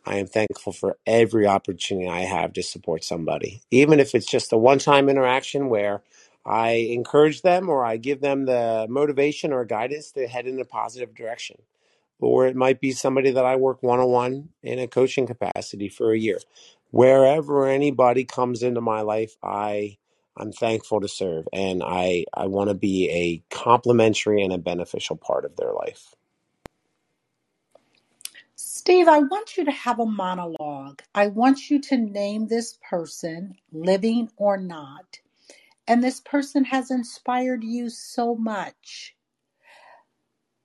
I 0.05 0.17
am 0.17 0.27
thankful 0.27 0.73
for 0.73 0.97
every 1.07 1.47
opportunity 1.47 2.09
I 2.09 2.21
have 2.21 2.53
to 2.53 2.63
support 2.63 3.03
somebody, 3.03 3.61
even 3.71 3.99
if 3.99 4.13
it's 4.15 4.29
just 4.29 4.51
a 4.51 4.57
one 4.57 4.79
time 4.79 5.09
interaction 5.09 5.69
where 5.69 6.03
I 6.45 6.71
encourage 6.71 7.41
them 7.41 7.69
or 7.69 7.85
I 7.85 7.97
give 7.97 8.19
them 8.19 8.45
the 8.45 8.85
motivation 8.89 9.53
or 9.53 9.63
guidance 9.63 10.11
to 10.13 10.27
head 10.27 10.45
in 10.45 10.59
a 10.59 10.65
positive 10.65 11.15
direction. 11.15 11.61
Or 12.19 12.47
it 12.47 12.55
might 12.55 12.81
be 12.81 12.91
somebody 12.91 13.31
that 13.31 13.45
I 13.45 13.55
work 13.55 13.81
one 13.81 13.99
on 13.99 14.09
one 14.09 14.49
in 14.61 14.79
a 14.79 14.87
coaching 14.87 15.27
capacity 15.27 15.89
for 15.89 16.11
a 16.11 16.17
year. 16.17 16.39
Wherever 16.91 17.67
anybody 17.67 18.23
comes 18.23 18.61
into 18.61 18.81
my 18.81 19.01
life, 19.01 19.35
I 19.43 19.97
I'm 20.35 20.51
thankful 20.51 21.01
to 21.01 21.07
serve 21.07 21.47
and 21.53 21.83
I, 21.85 22.25
I 22.33 22.47
want 22.47 22.69
to 22.69 22.73
be 22.73 23.09
a 23.09 23.55
complimentary 23.55 24.43
and 24.43 24.51
a 24.51 24.57
beneficial 24.57 25.15
part 25.15 25.45
of 25.45 25.55
their 25.55 25.73
life. 25.73 26.15
Steve, 28.75 29.07
I 29.07 29.19
want 29.19 29.55
you 29.55 29.65
to 29.65 29.71
have 29.71 29.99
a 29.99 30.05
monologue. 30.07 31.03
I 31.13 31.27
want 31.27 31.69
you 31.69 31.79
to 31.81 31.97
name 31.97 32.47
this 32.47 32.79
person, 32.89 33.55
living 33.71 34.31
or 34.35 34.57
not. 34.57 35.19
And 35.87 36.03
this 36.03 36.19
person 36.19 36.65
has 36.65 36.91
inspired 36.91 37.63
you 37.63 37.91
so 37.91 38.35
much. 38.35 39.15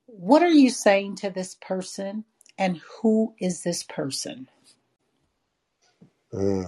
What 0.07 0.42
are 0.42 0.49
you 0.51 0.71
saying 0.71 1.16
to 1.16 1.31
this 1.31 1.57
person? 1.57 2.25
And 2.59 2.81
who 3.03 3.35
is 3.40 3.62
this 3.62 3.83
person? 3.85 4.49
Mm, 6.35 6.66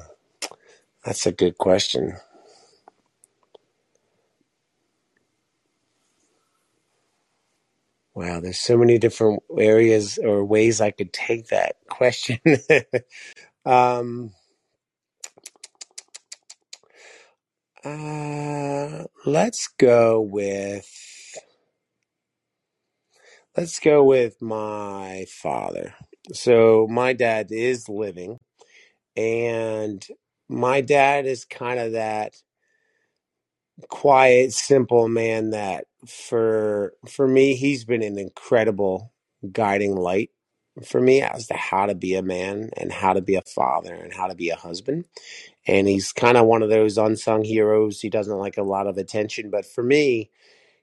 that's 1.05 1.27
a 1.27 1.33
good 1.33 1.59
question. 1.59 2.17
Wow, 8.21 8.41
there's 8.41 8.61
so 8.61 8.77
many 8.77 8.99
different 8.99 9.43
areas 9.59 10.19
or 10.23 10.45
ways 10.45 10.83
I 10.83 10.91
could 10.91 11.15
take 11.15 11.49
that 11.49 11.77
question. 11.91 12.39
um, 13.67 14.33
uh, 17.85 19.05
let's 19.27 19.69
go 19.79 20.21
with 20.21 20.89
let's 23.57 23.81
go 23.81 24.05
with 24.05 24.43
my 24.43 25.27
father. 25.31 25.95
So 26.33 26.87
my 26.91 27.15
dad 27.15 27.49
is 27.51 27.89
living, 27.89 28.39
and 29.17 30.07
my 30.49 30.83
dad 30.83 31.27
is 31.27 31.47
kind 31.47 31.81
of 31.81 31.93
that 31.93 32.35
quiet, 33.89 34.53
simple 34.53 35.09
man 35.09 35.51
that 35.51 35.87
for 36.07 36.95
for 37.09 37.29
me, 37.29 37.55
he's 37.55 37.85
been 37.85 38.03
an 38.03 38.19
incredible 38.19 39.13
guiding 39.53 39.97
light 39.97 40.31
for 40.85 41.01
me 41.01 41.21
as 41.23 41.47
to 41.49 41.55
how 41.55 41.87
to 41.87 41.95
be 41.95 42.15
a 42.15 42.23
man 42.23 42.71
and 42.77 42.93
how 42.93 43.13
to 43.13 43.21
be 43.21 43.35
a 43.35 43.43
father 43.43 43.95
and 43.95 44.15
how 44.15 44.27
to 44.29 44.35
be 44.35 44.51
a 44.51 44.57
husband. 44.57 45.05
And 45.67 45.89
he's 45.89 46.13
kind 46.13 46.37
of 46.37 46.47
one 46.47 46.63
of 46.63 46.71
those 46.71 46.99
unsung 46.99 47.45
heroes. 47.45 48.01
He 48.01 48.09
doesn't 48.09 48.39
like 48.39 48.57
a 48.57 48.63
lot 48.63 48.87
of 48.87 48.97
attention, 48.97 49.51
but 49.51 49.67
for 49.67 49.83
me, 49.83 50.31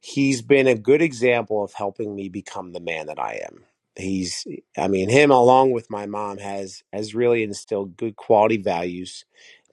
he's 0.02 0.42
been 0.42 0.68
a 0.68 0.76
good 0.76 1.02
example 1.02 1.64
of 1.64 1.74
helping 1.74 2.16
me 2.16 2.30
become 2.30 2.74
the 2.74 2.80
man 2.80 3.08
that 3.08 3.20
I 3.20 3.42
am. 3.46 3.64
He's 3.96 4.46
I 4.78 4.88
mean 4.88 5.10
him 5.10 5.32
along 5.32 5.72
with 5.72 5.90
my 5.90 6.06
mom 6.06 6.38
has 6.38 6.84
has 6.94 7.16
really 7.16 7.42
instilled 7.42 7.98
good 7.98 8.16
quality 8.16 8.58
values. 8.58 9.26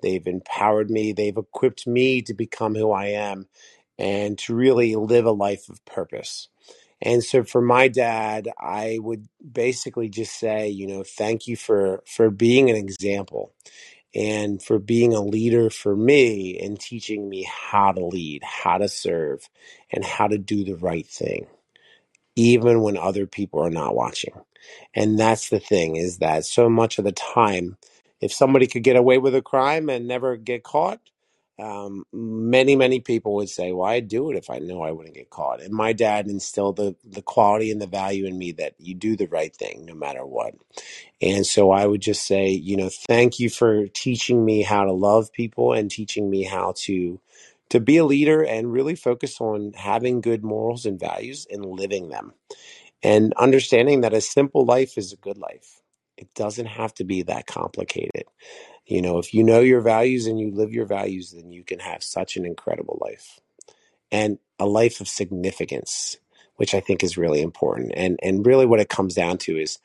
They've 0.02 0.26
empowered 0.26 0.90
me, 0.90 1.12
they've 1.12 1.37
equipped 1.37 1.87
me 1.87 2.22
to 2.22 2.35
become 2.35 2.74
who 2.74 2.90
I 2.90 3.07
am 3.09 3.48
and 3.98 4.38
to 4.40 4.54
really 4.54 4.96
live 4.96 5.26
a 5.26 5.33
life 5.33 5.68
of 5.68 5.85
purpose. 5.85 6.48
And 7.02 7.22
so 7.22 7.44
for 7.44 7.61
my 7.61 7.88
dad, 7.88 8.48
I 8.59 8.98
would 9.00 9.28
basically 9.52 10.09
just 10.09 10.38
say, 10.38 10.68
you 10.68 10.87
know, 10.87 11.04
thank 11.04 11.46
you 11.46 11.57
for 11.57 12.02
for 12.07 12.30
being 12.30 12.70
an 12.70 12.76
example 12.76 13.52
and 14.14 14.62
for 14.62 14.78
being 14.78 15.12
a 15.12 15.20
leader 15.22 15.70
for 15.70 15.96
me 15.96 16.59
and 16.59 16.78
teaching 16.80 17.28
me 17.28 17.46
how 17.50 17.92
to 17.92 18.04
lead, 18.04 18.42
how 18.44 18.78
to 18.78 18.88
serve, 18.88 19.48
and 19.90 20.04
how 20.04 20.28
to 20.28 20.38
do 20.38 20.64
the 20.64 20.76
right 20.76 21.07
thing, 21.07 21.46
even 22.37 22.80
when 22.80 22.96
other 22.96 23.26
people 23.26 23.61
are 23.61 23.70
not 23.70 23.94
watching. 23.94 24.33
And 24.94 25.18
that's 25.18 25.50
the 25.50 25.61
thing 25.61 25.96
is 25.96 26.18
that 26.18 26.44
so 26.44 26.70
much 26.70 26.98
of 26.98 27.04
the 27.04 27.12
time, 27.12 27.76
if 28.20 28.33
somebody 28.33 28.66
could 28.66 28.85
get 28.85 28.96
away 28.96 29.18
with 29.18 29.35
a 29.35 29.42
crime 29.42 29.90
and 29.90 30.07
never 30.07 30.37
get 30.37 30.62
caught, 30.62 31.00
um, 31.59 32.05
many, 32.12 32.77
many 32.77 33.01
people 33.01 33.37
would 33.37 33.51
say, 33.51 33.73
Well, 33.73 33.88
I'd 33.88 34.09
do 34.09 34.31
it 34.31 34.37
if 34.37 34.51
I 34.51 34.59
knew 34.59 34.81
I 34.81 34.93
wouldn't 34.93 35.14
get 35.14 35.31
caught. 35.31 35.62
And 35.62 35.75
my 35.75 35.93
dad 35.93 36.29
instilled 36.29 36.77
the, 36.77 36.97
the 37.05 37.23
quality 37.23 37.71
and 37.71 37.81
the 37.81 37.87
value 37.87 38.27
in 38.27 38.38
me 38.38 38.53
that 38.53 38.75
you 38.79 38.95
do 38.95 39.17
the 39.17 39.29
right 39.29 39.55
thing 39.55 39.85
no 39.87 39.95
matter 39.95 40.27
what. 40.27 40.55
And 41.23 41.47
so 41.47 41.71
I 41.71 41.87
would 41.87 42.03
just 42.03 42.27
say, 42.27 42.51
you 42.51 42.77
know, 42.77 42.90
thank 43.09 43.38
you 43.40 43.51
for 43.51 43.88
teaching 43.88 44.45
me 44.45 44.62
how 44.62 44.85
to 44.85 44.93
love 44.93 45.33
people 45.33 45.73
and 45.73 45.90
teaching 45.90 46.31
me 46.31 46.45
how 46.45 46.75
to 46.79 47.21
to 47.71 47.81
be 47.81 47.97
a 47.99 48.05
leader 48.05 48.43
and 48.45 48.73
really 48.73 48.95
focus 48.95 49.40
on 49.40 49.73
having 49.75 50.21
good 50.21 50.45
morals 50.45 50.87
and 50.87 51.01
values 51.01 51.47
and 51.51 51.67
living 51.67 52.11
them. 52.11 52.35
And 53.03 53.35
understanding 53.35 54.03
that 54.03 54.14
a 54.14 54.21
simple 54.23 54.64
life 54.64 54.99
is 54.99 55.12
a 55.12 55.17
good 55.17 55.38
life. 55.38 55.83
It 56.16 56.33
doesn't 56.35 56.66
have 56.66 56.94
to 56.94 57.05
be 57.05 57.22
that 57.22 57.46
complicated. 57.46 58.24
You 58.87 59.03
know, 59.03 59.18
if 59.18 59.35
you 59.35 59.42
know 59.42 59.61
your 59.61 59.81
values 59.81 60.27
and 60.27 60.38
you 60.38 60.53
live 60.53 60.72
your 60.72 60.87
values, 60.87 61.33
then 61.33 61.53
you 61.53 61.64
can 61.64 61.81
have 61.81 62.03
such 62.03 62.37
an 62.37 62.44
incredible 62.44 62.98
life 63.00 63.40
and 64.12 64.38
a 64.59 64.66
life 64.66 65.00
of 65.00 65.09
significance, 65.09 66.16
which 66.57 66.74
I 66.74 66.81
think 66.81 67.03
is 67.03 67.18
really 67.18 67.42
important. 67.42 67.92
And 67.96 68.18
and 68.22 68.46
really 68.46 68.66
what 68.66 68.81
it 68.81 68.88
comes 68.88 69.14
down 69.14 69.38
to 69.38 69.59
is 69.59 69.79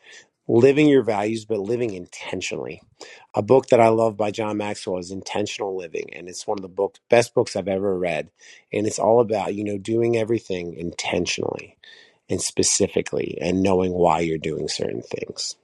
living 0.48 0.90
your 0.90 1.04
values, 1.04 1.46
but 1.46 1.60
living 1.60 1.94
intentionally. 1.94 2.82
A 3.36 3.42
book 3.42 3.68
that 3.68 3.80
I 3.80 3.90
love 3.90 4.18
by 4.18 4.32
John 4.32 4.58
Maxwell 4.58 4.98
is 5.00 5.12
Intentional 5.12 5.78
Living, 5.78 6.10
and 6.14 6.28
it's 6.28 6.48
one 6.48 6.58
of 6.58 6.64
the 6.64 6.70
book, 6.70 6.98
best 7.10 7.34
books 7.34 7.56
I've 7.56 7.68
ever 7.68 7.98
read. 7.98 8.30
And 8.74 8.88
it's 8.88 9.00
all 9.00 9.22
about, 9.22 9.56
you 9.56 9.64
know, 9.64 9.78
doing 9.78 10.18
everything 10.18 10.74
intentionally 10.74 11.78
and 12.30 12.42
specifically 12.42 13.38
and 13.42 13.64
knowing 13.64 13.94
why 13.94 14.20
you're 14.22 14.38
doing 14.40 14.68
certain 14.68 15.04
things. 15.04 15.56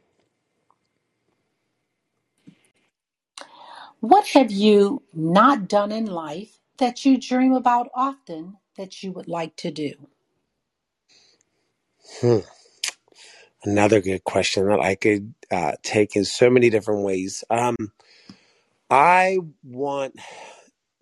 What 4.05 4.27
have 4.27 4.51
you 4.51 5.01
not 5.15 5.67
done 5.67 5.91
in 5.91 6.05
life 6.05 6.59
that 6.77 7.05
you 7.05 7.17
dream 7.17 7.53
about 7.53 7.89
often 7.95 8.57
that 8.77 9.01
you 9.01 9.11
would 9.13 9.27
like 9.27 9.55
to 9.57 9.71
do? 9.71 9.93
Hmm. 12.21 12.39
Another 13.63 14.01
good 14.01 14.23
question 14.23 14.67
that 14.67 14.79
I 14.79 14.93
could 14.93 15.33
uh, 15.49 15.71
take 15.81 16.15
in 16.15 16.23
so 16.23 16.51
many 16.51 16.69
different 16.69 17.03
ways. 17.03 17.43
Um, 17.49 17.75
I 18.91 19.39
want 19.63 20.19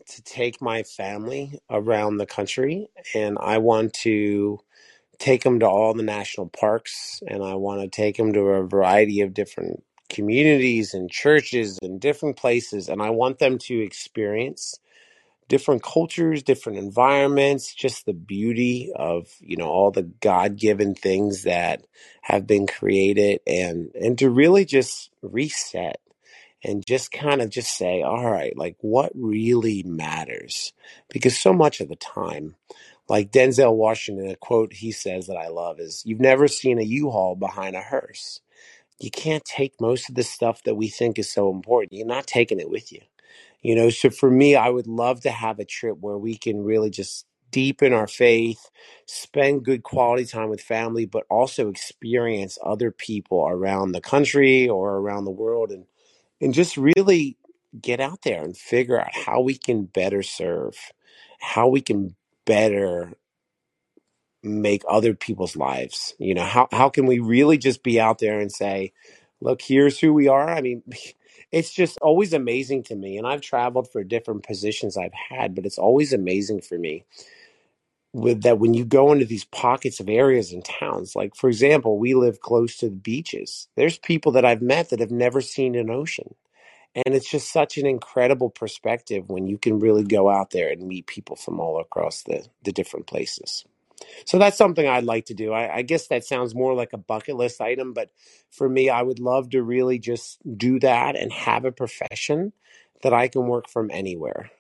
to 0.08 0.24
take 0.24 0.62
my 0.62 0.84
family 0.84 1.60
around 1.70 2.18
the 2.20 2.26
country 2.26 2.88
and 3.14 3.38
I 3.38 3.58
want 3.58 3.94
to 4.06 4.60
take 5.20 5.44
them 5.44 5.60
to 5.60 5.68
all 5.68 5.94
the 5.94 6.04
national 6.04 6.48
parks 6.48 7.22
and 7.28 7.44
I 7.44 7.56
want 7.56 7.82
to 7.82 7.90
take 7.90 8.16
them 8.16 8.32
to 8.34 8.42
a 8.42 8.68
variety 8.68 9.22
of 9.22 9.34
different 9.34 9.84
communities 10.10 10.94
and 10.94 11.10
churches 11.10 11.80
and 11.82 12.00
different 12.00 12.38
places 12.38 12.90
and 12.90 13.02
I 13.02 13.10
want 13.10 13.40
them 13.40 13.58
to 13.60 13.80
experience 13.80 14.80
different 15.48 15.84
cultures, 15.84 16.42
different 16.42 16.80
environments, 16.80 17.74
just 17.74 18.06
the 18.06 18.14
beauty 18.14 18.92
of, 18.96 19.28
you 19.40 19.58
know, 19.58 19.68
all 19.68 19.92
the 19.92 20.04
God-given 20.04 20.96
things 20.96 21.44
that 21.44 21.86
have 22.22 22.48
been 22.48 22.66
created 22.66 23.42
and 23.46 23.92
and 23.94 24.18
to 24.20 24.30
really 24.30 24.66
just 24.66 25.12
reset 25.22 26.00
and 26.64 26.86
just 26.86 27.12
kind 27.12 27.42
of 27.42 27.50
just 27.50 27.78
say, 27.78 28.02
all 28.02 28.30
right, 28.30 28.58
like 28.58 28.78
what 28.82 29.12
really 29.16 29.84
matters? 29.84 30.74
Because 31.10 31.38
so 31.38 31.52
much 31.54 31.82
of 31.82 31.90
the 31.90 31.98
time, 31.98 32.56
like 33.10 33.32
Denzel 33.32 33.76
Washington, 33.76 34.30
a 34.30 34.36
quote 34.36 34.74
he 34.74 34.92
says 34.92 35.28
that 35.28 35.38
I 35.38 35.50
love 35.50 35.80
is, 35.80 36.04
"You've 36.06 36.22
never 36.22 36.48
seen 36.48 36.80
a 36.80 36.84
U-Haul 36.84 37.36
behind 37.36 37.76
a 37.76 37.82
hearse." 37.82 38.40
You 39.00 39.12
can't 39.12 39.46
take 39.46 39.82
most 39.82 40.10
of 40.10 40.16
the 40.16 40.24
stuff 40.24 40.64
that 40.64 40.76
we 40.76 40.88
think 40.90 41.20
is 41.20 41.32
so 41.32 41.52
important. 41.52 41.94
You're 41.94 42.08
not 42.08 42.28
taking 42.28 42.60
it 42.60 42.70
with 42.70 42.92
you 42.92 43.02
you 43.62 43.76
know, 43.76 43.90
so 43.90 44.10
for 44.10 44.30
me, 44.30 44.56
I 44.56 44.70
would 44.70 44.88
love 44.88 45.22
to 45.22 45.32
have 45.32 45.60
a 45.60 45.66
trip 45.66 45.98
where 46.02 46.18
we 46.18 46.38
can 46.38 46.64
really 46.64 46.90
just 46.90 47.26
deepen 47.52 47.94
our 47.94 48.08
faith, 48.08 48.70
spend 49.06 49.66
good 49.66 49.84
quality 49.84 50.26
time 50.26 50.50
with 50.50 50.62
family, 50.62 51.06
but 51.06 51.26
also 51.30 51.70
experience 51.70 52.58
other 52.64 52.92
people 52.92 53.48
around 53.48 53.94
the 53.94 54.02
country 54.02 54.68
or 54.70 54.98
around 54.98 55.26
the 55.26 55.32
world 55.32 55.72
and 55.72 55.86
and 56.42 56.54
just 56.54 56.78
really 56.78 57.38
get 57.82 58.02
out 58.02 58.24
there 58.24 58.44
and 58.44 58.58
figure 58.58 59.00
out 59.00 59.16
how 59.16 59.40
we 59.42 59.56
can 59.58 59.86
better 59.86 60.24
serve, 60.24 60.76
how 61.40 61.68
we 61.70 61.82
can 61.82 62.16
better 62.46 63.14
make 64.44 64.84
other 64.88 65.14
people's 65.14 65.56
lives. 65.56 66.14
You 66.20 66.34
know, 66.36 66.44
how 66.46 66.68
how 66.72 66.90
can 66.90 67.06
we 67.06 67.20
really 67.20 67.58
just 67.58 67.84
be 67.84 68.00
out 68.00 68.20
there 68.20 68.40
and 68.40 68.52
say, 68.52 68.94
look, 69.42 69.62
here's 69.62 70.00
who 70.00 70.14
we 70.14 70.28
are? 70.28 70.50
I 70.50 70.62
mean, 70.62 70.84
it's 71.52 71.72
just 71.72 71.98
always 72.00 72.34
amazing 72.34 72.84
to 72.84 72.96
me. 72.96 73.18
And 73.18 73.28
I've 73.28 73.42
traveled 73.42 73.92
for 73.92 74.04
different 74.04 74.44
positions 74.46 74.98
I've 74.98 75.14
had, 75.14 75.56
but 75.56 75.66
it's 75.66 75.78
always 75.78 76.14
amazing 76.14 76.62
for 76.62 76.78
me 76.78 77.06
with 78.14 78.44
that 78.44 78.60
when 78.60 78.74
you 78.76 78.86
go 78.86 79.12
into 79.12 79.26
these 79.26 79.46
pockets 79.46 80.00
of 80.00 80.08
areas 80.08 80.54
and 80.54 80.64
towns, 80.64 81.16
like 81.16 81.36
for 81.36 81.50
example, 81.50 81.98
we 81.98 82.14
live 82.14 82.40
close 82.40 82.78
to 82.78 82.90
the 82.90 82.96
beaches. 82.96 83.68
There's 83.76 83.98
people 83.98 84.32
that 84.34 84.46
I've 84.46 84.62
met 84.62 84.90
that 84.90 85.00
have 85.00 85.12
never 85.12 85.42
seen 85.42 85.76
an 85.76 85.90
ocean. 85.90 86.36
And 86.96 87.16
it's 87.16 87.30
just 87.30 87.52
such 87.52 87.78
an 87.80 87.88
incredible 87.88 88.52
perspective 88.52 89.28
when 89.28 89.48
you 89.48 89.58
can 89.58 89.80
really 89.80 90.04
go 90.04 90.30
out 90.30 90.52
there 90.52 90.70
and 90.70 90.88
meet 90.88 91.08
people 91.08 91.36
from 91.36 91.60
all 91.60 91.80
across 91.80 92.22
the, 92.22 92.46
the 92.64 92.72
different 92.72 93.08
places. 93.08 93.66
So 94.26 94.38
that's 94.38 94.58
something 94.58 94.88
I'd 94.88 95.04
like 95.04 95.26
to 95.26 95.34
do. 95.34 95.52
I, 95.54 95.78
I 95.78 95.82
guess 95.82 96.08
that 96.08 96.26
sounds 96.26 96.56
more 96.56 96.74
like 96.74 96.94
a 96.94 96.98
bucket 96.98 97.36
list 97.36 97.62
item, 97.62 97.94
but 97.94 98.10
for 98.52 98.70
me, 98.70 98.90
I 98.90 99.02
would 99.02 99.20
love 99.20 99.50
to 99.52 99.64
really 99.64 100.00
just 100.00 100.40
do 100.58 100.80
that 100.80 101.16
and 101.16 101.32
have 101.32 101.66
a 101.66 101.72
profession 101.72 102.54
that 103.04 103.14
I 103.14 103.28
can 103.28 103.48
work 103.48 103.70
from 103.70 103.90
anywhere. 103.92 104.52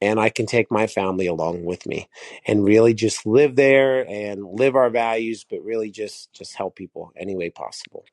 And 0.00 0.18
I 0.18 0.30
can 0.30 0.46
take 0.46 0.70
my 0.70 0.88
family 0.88 1.28
along 1.28 1.64
with 1.64 1.86
me 1.86 2.08
and 2.46 2.64
really 2.64 2.92
just 2.92 3.24
live 3.24 3.54
there 3.54 4.04
and 4.08 4.44
live 4.44 4.74
our 4.74 4.90
values, 4.90 5.44
but 5.48 5.62
really 5.62 5.90
just 5.90 6.32
just 6.32 6.56
help 6.56 6.74
people 6.76 7.12
any 7.16 7.36
way 7.36 7.50
possible. 7.50 8.04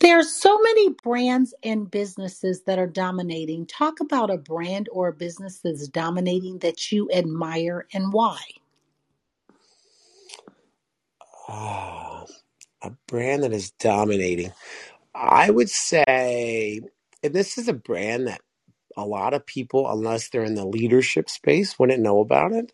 There's 0.00 0.32
so 0.32 0.58
many 0.60 0.90
brands 1.02 1.54
and 1.62 1.90
businesses 1.90 2.62
that 2.62 2.78
are 2.78 2.86
dominating. 2.86 3.66
Talk 3.66 4.00
about 4.00 4.30
a 4.30 4.38
brand 4.38 4.88
or 4.92 5.08
a 5.08 5.12
business 5.12 5.58
that's 5.58 5.88
dominating 5.88 6.58
that 6.60 6.92
you 6.92 7.10
admire 7.12 7.86
and 7.92 8.12
why. 8.12 8.38
Ah, 11.48 12.24
a 12.82 12.92
brand 13.08 13.44
that 13.44 13.52
is 13.52 13.72
dominating. 13.72 14.52
I 15.14 15.50
would 15.50 15.70
say, 15.70 16.80
and 17.22 17.34
this 17.34 17.58
is 17.58 17.68
a 17.68 17.74
brand 17.74 18.28
that 18.28 18.40
a 18.96 19.06
lot 19.06 19.34
of 19.34 19.46
people, 19.46 19.90
unless 19.90 20.30
they're 20.30 20.44
in 20.44 20.54
the 20.54 20.66
leadership 20.66 21.30
space, 21.30 21.78
wouldn't 21.78 22.02
know 22.02 22.20
about 22.20 22.52
it. 22.52 22.72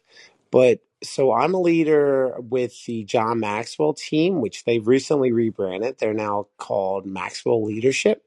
But 0.50 0.80
so 1.02 1.32
I'm 1.32 1.54
a 1.54 1.60
leader 1.60 2.36
with 2.40 2.84
the 2.86 3.04
John 3.04 3.40
Maxwell 3.40 3.94
team, 3.94 4.40
which 4.40 4.64
they've 4.64 4.86
recently 4.86 5.32
rebranded. 5.32 5.98
They're 5.98 6.14
now 6.14 6.48
called 6.58 7.06
Maxwell 7.06 7.64
Leadership. 7.64 8.24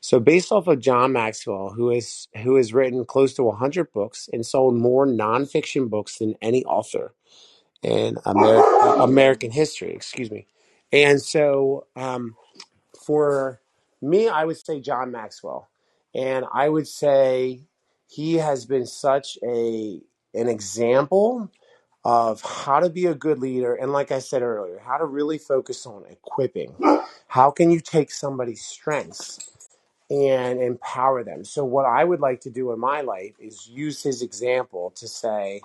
So 0.00 0.20
based 0.20 0.52
off 0.52 0.68
of 0.68 0.80
John 0.80 1.12
Maxwell, 1.12 1.70
who 1.70 1.90
is 1.90 2.28
who 2.42 2.56
has 2.56 2.72
written 2.74 3.04
close 3.04 3.34
to 3.34 3.44
100 3.44 3.92
books 3.92 4.28
and 4.32 4.46
sold 4.46 4.76
more 4.76 5.06
nonfiction 5.06 5.90
books 5.90 6.18
than 6.18 6.36
any 6.42 6.64
author 6.64 7.14
in 7.82 8.18
Amer- 8.26 8.64
American 9.00 9.50
history, 9.50 9.92
excuse 9.92 10.30
me. 10.30 10.46
And 10.92 11.20
so 11.20 11.86
um, 11.96 12.36
for 13.06 13.60
me, 14.02 14.28
I 14.28 14.44
would 14.44 14.58
say 14.58 14.80
John 14.80 15.12
Maxwell, 15.12 15.68
and 16.14 16.44
I 16.52 16.68
would 16.68 16.88
say 16.88 17.62
he 18.08 18.34
has 18.36 18.66
been 18.66 18.86
such 18.86 19.38
a 19.44 20.00
an 20.34 20.48
example 20.48 21.50
of 22.08 22.42
how 22.42 22.80
to 22.80 22.90
be 22.90 23.06
a 23.06 23.14
good 23.14 23.40
leader, 23.40 23.74
and 23.74 23.92
like 23.92 24.12
I 24.12 24.20
said 24.20 24.42
earlier, 24.42 24.80
how 24.80 24.98
to 24.98 25.06
really 25.06 25.38
focus 25.38 25.86
on 25.86 26.04
equipping. 26.10 26.74
How 27.28 27.50
can 27.50 27.70
you 27.70 27.80
take 27.80 28.12
somebody's 28.12 28.64
strengths 28.64 29.52
and 30.10 30.62
empower 30.62 31.24
them? 31.24 31.44
So, 31.44 31.64
what 31.66 31.86
I 31.86 32.04
would 32.04 32.20
like 32.20 32.40
to 32.42 32.50
do 32.50 32.72
in 32.72 32.80
my 32.80 33.02
life 33.02 33.34
is 33.40 33.68
use 33.68 34.02
his 34.02 34.22
example 34.22 34.92
to 34.96 35.08
say, 35.08 35.62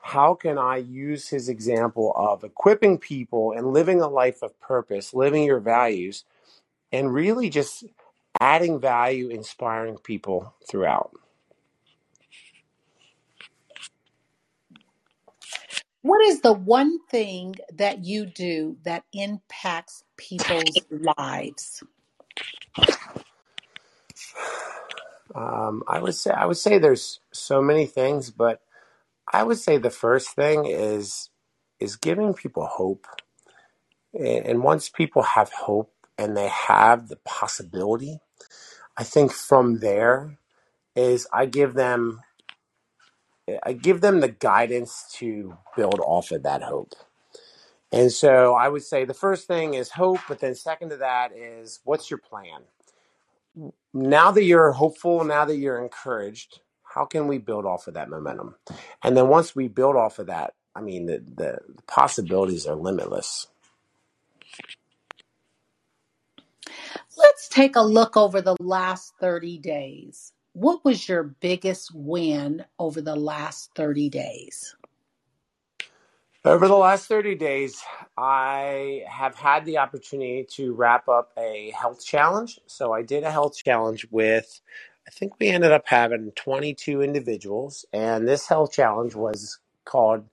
how 0.00 0.34
can 0.34 0.58
I 0.58 0.78
use 0.78 1.28
his 1.28 1.48
example 1.48 2.12
of 2.16 2.44
equipping 2.44 2.98
people 2.98 3.52
and 3.52 3.72
living 3.72 4.02
a 4.02 4.08
life 4.08 4.42
of 4.42 4.58
purpose, 4.60 5.14
living 5.14 5.44
your 5.44 5.60
values? 5.60 6.24
and 6.92 7.12
really 7.12 7.50
just 7.50 7.84
adding 8.40 8.80
value, 8.80 9.28
inspiring 9.30 9.98
people 9.98 10.54
throughout. 10.70 11.12
What 16.04 16.22
is 16.26 16.42
the 16.42 16.54
one 16.54 17.00
thing 17.10 17.56
that 17.74 18.04
you 18.06 18.26
do 18.26 18.78
that 18.84 19.04
impacts 19.14 20.04
people's 20.18 20.86
lives? 21.18 21.84
Um, 25.34 25.82
I 25.88 26.00
would 26.00 26.14
say 26.16 26.32
I 26.32 26.46
would 26.46 26.58
say 26.58 26.78
there's 26.78 27.20
so 27.32 27.62
many 27.62 27.86
things, 27.86 28.30
but 28.30 28.60
I 29.32 29.42
would 29.44 29.58
say 29.58 29.78
the 29.78 29.90
first 29.90 30.30
thing 30.36 30.66
is 30.66 31.30
is 31.80 31.96
giving 31.96 32.34
people 32.34 32.66
hope. 32.66 33.06
And, 34.14 34.46
and 34.46 34.64
once 34.64 34.88
people 34.90 35.22
have 35.22 35.52
hope 35.52 35.92
and 36.18 36.36
they 36.36 36.48
have 36.48 37.08
the 37.08 37.18
possibility, 37.24 38.20
I 38.96 39.04
think 39.04 39.32
from 39.32 39.80
there 39.80 40.38
is 40.96 41.26
I 41.32 41.46
give 41.46 41.74
them 41.74 42.20
I 43.62 43.74
give 43.74 44.00
them 44.00 44.20
the 44.20 44.28
guidance 44.28 45.06
to 45.14 45.58
build 45.76 46.00
off 46.00 46.30
of 46.32 46.44
that 46.44 46.62
hope. 46.62 46.94
And 47.92 48.10
so 48.12 48.54
I 48.54 48.68
would 48.68 48.82
say 48.82 49.04
the 49.04 49.14
first 49.14 49.46
thing 49.46 49.74
is 49.74 49.90
hope, 49.90 50.20
but 50.28 50.40
then 50.40 50.54
second 50.54 50.90
to 50.90 50.96
that 50.98 51.32
is 51.36 51.80
what's 51.84 52.10
your 52.10 52.18
plan? 52.18 52.62
Now 53.92 54.30
that 54.32 54.44
you're 54.44 54.72
hopeful, 54.72 55.24
now 55.24 55.44
that 55.44 55.56
you're 55.56 55.82
encouraged, 55.82 56.60
how 56.82 57.04
can 57.04 57.28
we 57.28 57.38
build 57.38 57.66
off 57.66 57.86
of 57.88 57.94
that 57.94 58.10
momentum? 58.10 58.56
And 59.02 59.16
then 59.16 59.28
once 59.28 59.54
we 59.56 59.68
build 59.68 59.96
off 59.96 60.18
of 60.18 60.26
that, 60.26 60.54
I 60.74 60.80
mean, 60.80 61.06
the, 61.06 61.22
the 61.36 61.58
possibilities 61.86 62.66
are 62.66 62.76
limitless. 62.76 63.48
Let's 67.16 67.48
take 67.48 67.76
a 67.76 67.82
look 67.82 68.16
over 68.16 68.40
the 68.40 68.56
last 68.60 69.14
30 69.20 69.58
days. 69.58 70.32
What 70.54 70.84
was 70.84 71.08
your 71.08 71.24
biggest 71.24 71.94
win 71.94 72.66
over 72.80 73.02
the 73.02 73.16
last 73.16 73.72
30 73.76 74.10
days? 74.10 74.76
Over 76.44 76.68
the 76.68 76.74
last 76.74 77.06
30 77.06 77.36
days, 77.36 77.80
I 78.18 79.04
have 79.08 79.36
had 79.36 79.64
the 79.66 79.78
opportunity 79.78 80.44
to 80.56 80.74
wrap 80.74 81.08
up 81.08 81.32
a 81.38 81.70
health 81.70 82.04
challenge. 82.04 82.60
So 82.66 82.92
I 82.92 83.04
did 83.04 83.24
a 83.24 83.30
health 83.30 83.56
challenge 83.64 84.08
with, 84.10 84.60
I 85.08 85.12
think 85.12 85.34
we 85.40 85.50
ended 85.50 85.72
up 85.72 85.84
having 85.86 86.32
22 86.36 87.02
individuals. 87.04 87.86
And 87.94 88.28
this 88.28 88.48
health 88.48 88.72
challenge 88.72 89.14
was 89.14 89.60
called 89.86 90.26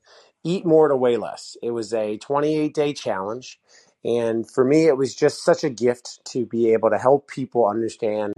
Eat 0.43 0.65
More 0.65 0.89
to 0.89 0.97
Weigh 0.97 1.19
Less. 1.19 1.57
It 1.63 1.73
was 1.73 1.93
a 1.93 2.17
28 2.17 2.73
day 2.73 2.93
challenge. 2.93 3.61
And 4.03 4.49
for 4.51 4.65
me, 4.65 4.87
it 4.87 4.97
was 4.97 5.15
just 5.15 5.45
such 5.45 5.63
a 5.63 5.69
gift 5.69 6.21
to 6.31 6.47
be 6.47 6.73
able 6.73 6.89
to 6.89 6.97
help 6.97 7.29
people 7.29 7.67
understand 7.67 8.33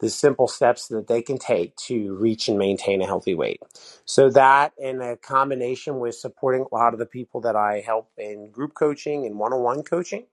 the 0.00 0.10
simple 0.10 0.48
steps 0.48 0.88
that 0.88 1.06
they 1.08 1.22
can 1.22 1.38
take 1.38 1.76
to 1.76 2.14
reach 2.16 2.48
and 2.48 2.58
maintain 2.58 3.02
a 3.02 3.06
healthy 3.06 3.34
weight. 3.34 3.60
So 4.04 4.30
that 4.30 4.72
in 4.78 5.00
a 5.00 5.16
combination 5.16 6.00
with 6.00 6.14
supporting 6.14 6.66
a 6.70 6.74
lot 6.74 6.92
of 6.92 6.98
the 6.98 7.06
people 7.06 7.42
that 7.42 7.56
I 7.56 7.82
help 7.84 8.10
in 8.18 8.50
group 8.50 8.74
coaching 8.74 9.26
and 9.26 9.38
one-on-one 9.38 9.82
coaching, 9.84 10.26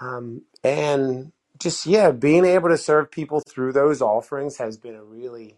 um, 0.00 0.42
and 0.64 1.32
just 1.58 1.86
yeah, 1.86 2.10
being 2.10 2.44
able 2.44 2.68
to 2.68 2.78
serve 2.78 3.10
people 3.10 3.40
through 3.48 3.72
those 3.72 4.02
offerings 4.02 4.58
has 4.58 4.76
been 4.76 4.94
a 4.94 5.04
really, 5.04 5.56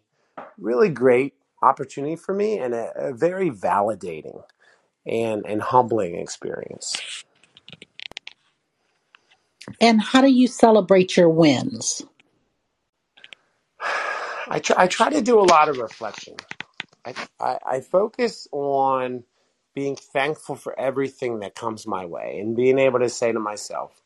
really 0.59 0.89
great 0.89 1.35
opportunity 1.63 2.17
for 2.17 2.35
me 2.35 2.59
and 2.59 2.75
a, 2.75 2.93
a 2.97 3.13
very 3.13 3.51
validating 3.51 4.43
and 5.07 5.45
and 5.47 5.63
humbling 5.63 6.15
experience. 6.17 6.97
And 9.81 10.01
how 10.01 10.23
do 10.23 10.29
you 10.29 10.47
celebrate 10.47 11.17
your 11.17 11.29
wins? 11.29 12.03
I 14.49 14.59
try, 14.61 14.85
I 14.85 14.87
try 14.87 15.11
to 15.11 15.21
do 15.21 15.41
a 15.41 15.43
lot 15.45 15.69
of 15.69 15.79
reflection. 15.79 16.35
I, 17.05 17.15
I, 17.41 17.59
I 17.67 17.81
focus 17.81 18.49
on 18.53 19.25
being 19.75 19.97
thankful 19.97 20.57
for 20.57 20.79
everything 20.79 21.41
that 21.41 21.55
comes 21.55 21.87
my 21.87 22.05
way 22.05 22.39
and 22.41 22.57
being 22.57 22.79
able 22.79 22.99
to 23.01 23.09
say 23.09 23.33
to 23.33 23.39
myself, 23.39 24.01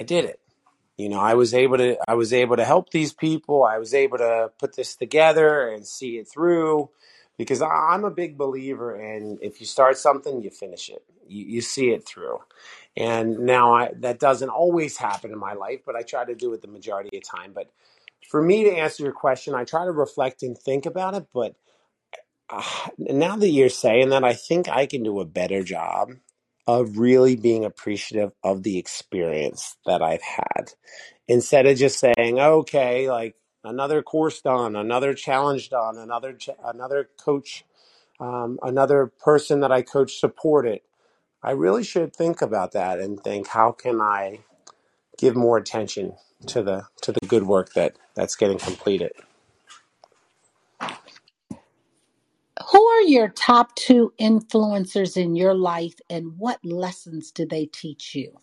I 0.00 0.04
did 0.04 0.24
it. 0.24 0.40
You 0.96 1.08
know, 1.08 1.20
I 1.20 1.34
was 1.34 1.54
able 1.54 1.78
to 1.78 1.96
I 2.08 2.14
was 2.14 2.32
able 2.32 2.56
to 2.56 2.64
help 2.64 2.90
these 2.90 3.12
people. 3.12 3.62
I 3.62 3.78
was 3.78 3.94
able 3.94 4.18
to 4.18 4.50
put 4.58 4.74
this 4.74 4.96
together 4.96 5.68
and 5.68 5.86
see 5.86 6.18
it 6.18 6.28
through 6.28 6.90
because 7.36 7.62
I'm 7.62 8.04
a 8.04 8.10
big 8.10 8.36
believer 8.36 9.00
in 9.00 9.38
if 9.40 9.60
you 9.60 9.66
start 9.66 9.96
something, 9.96 10.42
you 10.42 10.50
finish 10.50 10.88
it. 10.88 11.04
You, 11.28 11.44
you 11.44 11.60
see 11.60 11.90
it 11.90 12.04
through. 12.04 12.38
And 12.96 13.40
now 13.40 13.74
I, 13.74 13.90
that 14.00 14.18
doesn't 14.18 14.48
always 14.48 14.96
happen 14.96 15.30
in 15.30 15.38
my 15.38 15.52
life, 15.52 15.82
but 15.86 15.94
I 15.94 16.02
try 16.02 16.24
to 16.24 16.34
do 16.34 16.52
it 16.52 16.62
the 16.62 16.68
majority 16.68 17.16
of 17.16 17.22
time. 17.22 17.52
But 17.54 17.70
for 18.30 18.42
me 18.42 18.64
to 18.64 18.70
answer 18.70 19.02
your 19.02 19.12
question, 19.12 19.54
I 19.54 19.64
try 19.64 19.84
to 19.84 19.92
reflect 19.92 20.42
and 20.42 20.56
think 20.56 20.86
about 20.86 21.14
it. 21.14 21.26
But 21.32 21.54
uh, 22.50 22.62
now 22.98 23.36
that 23.36 23.48
you're 23.48 23.68
saying 23.68 24.10
that, 24.10 24.24
I 24.24 24.34
think 24.34 24.68
I 24.68 24.86
can 24.86 25.02
do 25.02 25.20
a 25.20 25.24
better 25.24 25.62
job 25.62 26.12
of 26.66 26.98
really 26.98 27.34
being 27.36 27.64
appreciative 27.64 28.32
of 28.44 28.62
the 28.62 28.78
experience 28.78 29.76
that 29.86 30.02
I've 30.02 30.22
had 30.22 30.72
instead 31.26 31.66
of 31.66 31.78
just 31.78 31.98
saying, 31.98 32.38
okay, 32.38 33.10
like 33.10 33.36
another 33.64 34.02
course 34.02 34.40
done, 34.42 34.76
another 34.76 35.14
challenge 35.14 35.70
done, 35.70 35.96
another 35.96 36.36
another 36.64 37.08
coach, 37.22 37.64
um, 38.20 38.58
another 38.62 39.06
person 39.06 39.60
that 39.60 39.72
I 39.72 39.82
coach 39.82 40.18
supported. 40.18 40.80
I 41.42 41.52
really 41.52 41.84
should 41.84 42.14
think 42.14 42.42
about 42.42 42.72
that 42.72 42.98
and 42.98 43.20
think, 43.20 43.48
how 43.48 43.72
can 43.72 44.00
I 44.00 44.40
give 45.18 45.36
more 45.36 45.56
attention 45.58 46.14
to 46.46 46.62
the 46.62 46.84
to 47.02 47.12
the 47.12 47.26
good 47.26 47.44
work 47.44 47.72
that 47.74 47.96
that's 48.14 48.36
getting 48.36 48.58
completed. 48.58 49.12
Who 52.72 52.86
are 52.86 53.02
your 53.02 53.28
top 53.28 53.74
two 53.76 54.12
influencers 54.20 55.16
in 55.16 55.36
your 55.36 55.54
life 55.54 55.94
and 56.10 56.38
what 56.38 56.64
lessons 56.64 57.30
do 57.30 57.46
they 57.46 57.66
teach 57.66 58.14
you? 58.14 58.36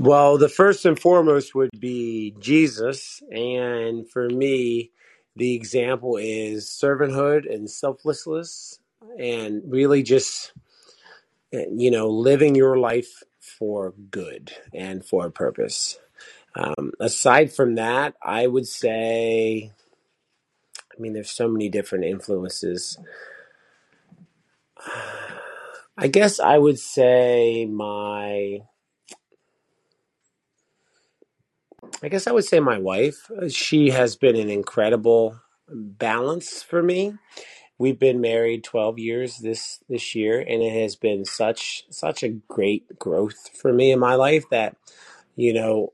Well, 0.00 0.38
the 0.38 0.48
first 0.48 0.84
and 0.84 0.98
foremost 0.98 1.54
would 1.54 1.70
be 1.78 2.34
Jesus, 2.40 3.22
and 3.30 4.08
for 4.10 4.28
me, 4.28 4.90
the 5.36 5.54
example 5.54 6.16
is 6.16 6.66
servanthood 6.66 7.52
and 7.52 7.70
selflessness, 7.70 8.80
and 9.18 9.62
really 9.66 10.02
just 10.02 10.52
eh, 11.52 11.66
you 11.74 11.90
know 11.90 12.08
living 12.08 12.54
your 12.54 12.76
life 12.78 13.22
for 13.58 13.94
good 14.10 14.52
and 14.72 15.04
for 15.04 15.26
a 15.26 15.30
purpose. 15.30 15.98
Um, 16.56 16.92
aside 17.00 17.52
from 17.52 17.76
that, 17.76 18.14
I 18.22 18.46
would 18.46 18.66
say, 18.66 19.72
I 20.96 21.00
mean, 21.00 21.12
there's 21.12 21.30
so 21.30 21.48
many 21.48 21.68
different 21.68 22.04
influences. 22.04 22.98
I 25.96 26.08
guess 26.08 26.40
I 26.40 26.58
would 26.58 26.78
say 26.78 27.66
my 27.66 28.60
I 32.02 32.08
guess 32.08 32.26
I 32.26 32.32
would 32.32 32.44
say 32.44 32.60
my 32.60 32.78
wife. 32.78 33.30
Uh, 33.30 33.48
She 33.48 33.90
has 33.90 34.16
been 34.16 34.36
an 34.36 34.50
incredible 34.50 35.40
balance 35.68 36.62
for 36.62 36.82
me. 36.82 37.14
We've 37.78 37.98
been 37.98 38.20
married 38.20 38.64
12 38.64 38.98
years 38.98 39.38
this 39.38 39.80
this 39.88 40.14
year 40.14 40.38
and 40.40 40.62
it 40.62 40.82
has 40.82 40.96
been 40.96 41.24
such 41.24 41.84
such 41.90 42.22
a 42.22 42.28
great 42.28 42.98
growth 42.98 43.50
for 43.60 43.72
me 43.72 43.90
in 43.90 43.98
my 43.98 44.14
life 44.14 44.44
that 44.50 44.76
you 45.36 45.52
know, 45.52 45.92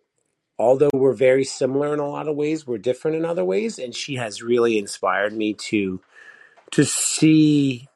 although 0.58 0.90
we're 0.92 1.14
very 1.14 1.44
similar 1.44 1.94
in 1.94 2.00
a 2.00 2.08
lot 2.08 2.28
of 2.28 2.36
ways, 2.36 2.66
we're 2.66 2.78
different 2.78 3.16
in 3.16 3.24
other 3.24 3.44
ways 3.44 3.78
and 3.78 3.94
she 3.94 4.16
has 4.16 4.42
really 4.42 4.78
inspired 4.78 5.32
me 5.32 5.54
to 5.54 6.00
to 6.72 6.84
see 6.84 7.88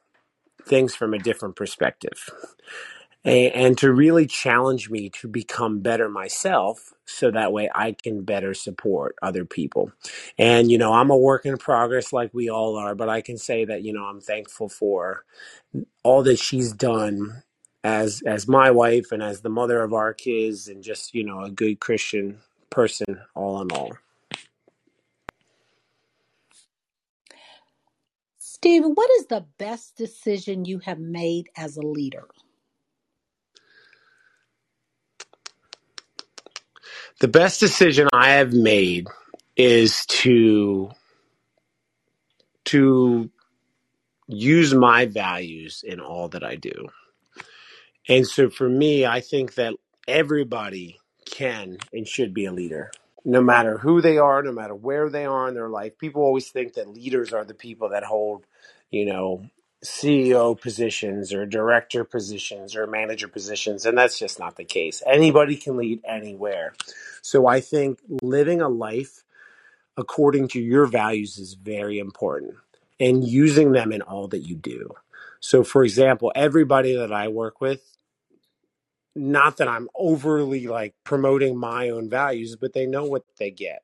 things 0.67 0.95
from 0.95 1.13
a 1.13 1.19
different 1.19 1.55
perspective 1.55 2.29
and, 3.25 3.53
and 3.53 3.77
to 3.79 3.91
really 3.91 4.27
challenge 4.27 4.89
me 4.89 5.09
to 5.09 5.27
become 5.27 5.79
better 5.79 6.07
myself 6.07 6.93
so 7.05 7.31
that 7.31 7.51
way 7.51 7.69
I 7.73 7.93
can 7.93 8.23
better 8.23 8.53
support 8.53 9.15
other 9.21 9.43
people. 9.43 9.91
And, 10.37 10.71
you 10.71 10.77
know, 10.77 10.93
I'm 10.93 11.09
a 11.09 11.17
work 11.17 11.45
in 11.45 11.57
progress 11.57 12.13
like 12.13 12.33
we 12.33 12.49
all 12.49 12.77
are, 12.77 12.95
but 12.95 13.09
I 13.09 13.21
can 13.21 13.37
say 13.37 13.65
that, 13.65 13.83
you 13.83 13.91
know, 13.91 14.05
I'm 14.05 14.21
thankful 14.21 14.69
for 14.69 15.25
all 16.03 16.23
that 16.23 16.39
she's 16.39 16.71
done 16.71 17.43
as 17.83 18.23
as 18.25 18.47
my 18.47 18.71
wife 18.71 19.11
and 19.11 19.21
as 19.21 19.41
the 19.41 19.49
mother 19.49 19.83
of 19.83 19.93
our 19.93 20.13
kids 20.13 20.67
and 20.67 20.83
just, 20.83 21.13
you 21.13 21.23
know, 21.23 21.41
a 21.41 21.51
good 21.51 21.79
Christian 21.79 22.39
person 22.69 23.21
all 23.35 23.61
in 23.61 23.71
all. 23.71 23.91
Steve, 28.39 28.83
what 28.85 29.09
is 29.19 29.27
the 29.27 29.45
best 29.59 29.95
decision 29.95 30.65
you 30.65 30.79
have 30.79 30.97
made 30.97 31.49
as 31.55 31.77
a 31.77 31.81
leader? 31.81 32.27
The 37.21 37.27
best 37.29 37.59
decision 37.59 38.09
I 38.11 38.31
have 38.31 38.53
made 38.53 39.07
is 39.55 40.05
to 40.07 40.91
to 42.65 43.29
use 44.27 44.73
my 44.73 45.05
values 45.05 45.83
in 45.85 45.99
all 45.99 46.27
that 46.29 46.43
I 46.43 46.55
do. 46.55 46.89
And 48.09 48.27
so 48.27 48.49
for 48.49 48.67
me, 48.67 49.05
I 49.05 49.21
think 49.21 49.55
that 49.55 49.75
everybody 50.07 50.99
can 51.25 51.77
and 51.93 52.07
should 52.07 52.33
be 52.33 52.45
a 52.45 52.51
leader, 52.51 52.91
no 53.23 53.41
matter 53.41 53.77
who 53.77 54.01
they 54.01 54.17
are, 54.17 54.43
no 54.43 54.51
matter 54.51 54.75
where 54.75 55.09
they 55.09 55.25
are 55.25 55.47
in 55.47 55.53
their 55.53 55.69
life. 55.69 55.97
People 55.97 56.21
always 56.23 56.49
think 56.49 56.73
that 56.73 56.89
leaders 56.89 57.33
are 57.33 57.45
the 57.45 57.53
people 57.53 57.89
that 57.89 58.03
hold, 58.03 58.45
you 58.91 59.05
know, 59.05 59.45
CEO 59.85 60.59
positions 60.59 61.33
or 61.33 61.45
director 61.45 62.03
positions 62.05 62.75
or 62.75 62.87
manager 62.87 63.29
positions. 63.29 63.85
And 63.85 63.97
that's 63.97 64.19
just 64.19 64.39
not 64.39 64.57
the 64.57 64.65
case. 64.65 65.03
Anybody 65.07 65.57
can 65.57 65.77
lead 65.77 66.01
anywhere. 66.07 66.73
So 67.23 67.47
I 67.47 67.61
think 67.61 67.99
living 68.21 68.61
a 68.61 68.69
life 68.69 69.23
according 69.97 70.47
to 70.49 70.61
your 70.61 70.85
values 70.85 71.37
is 71.37 71.53
very 71.53 71.99
important 71.99 72.55
and 72.99 73.27
using 73.27 73.71
them 73.71 73.91
in 73.91 74.01
all 74.01 74.27
that 74.29 74.39
you 74.47 74.55
do. 74.55 74.89
So, 75.39 75.63
for 75.63 75.83
example, 75.83 76.31
everybody 76.35 76.95
that 76.95 77.13
I 77.13 77.27
work 77.27 77.61
with, 77.61 77.81
not 79.15 79.57
that 79.59 79.69
I'm 79.69 79.89
overly 79.95 80.67
like 80.67 80.95
promoting 81.05 81.57
my 81.57 81.91
own 81.91 82.09
values, 82.09 82.57
but 82.57 82.73
they 82.73 82.87
know 82.87 83.05
what 83.05 83.25
they 83.39 83.51
get. 83.51 83.83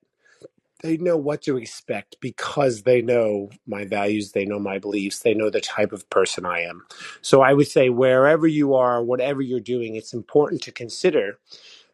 They 0.81 0.97
know 0.97 1.17
what 1.17 1.43
to 1.43 1.57
expect 1.57 2.17
because 2.21 2.83
they 2.83 3.01
know 3.01 3.49
my 3.67 3.85
values, 3.85 4.31
they 4.31 4.45
know 4.45 4.59
my 4.59 4.79
beliefs, 4.79 5.19
they 5.19 5.35
know 5.35 5.49
the 5.49 5.61
type 5.61 5.91
of 5.91 6.09
person 6.09 6.45
I 6.45 6.61
am. 6.61 6.85
So 7.21 7.41
I 7.41 7.53
would 7.53 7.67
say 7.67 7.89
wherever 7.89 8.47
you 8.47 8.73
are, 8.73 9.03
whatever 9.03 9.41
you're 9.41 9.59
doing, 9.59 9.95
it's 9.95 10.13
important 10.13 10.63
to 10.63 10.71
consider 10.71 11.37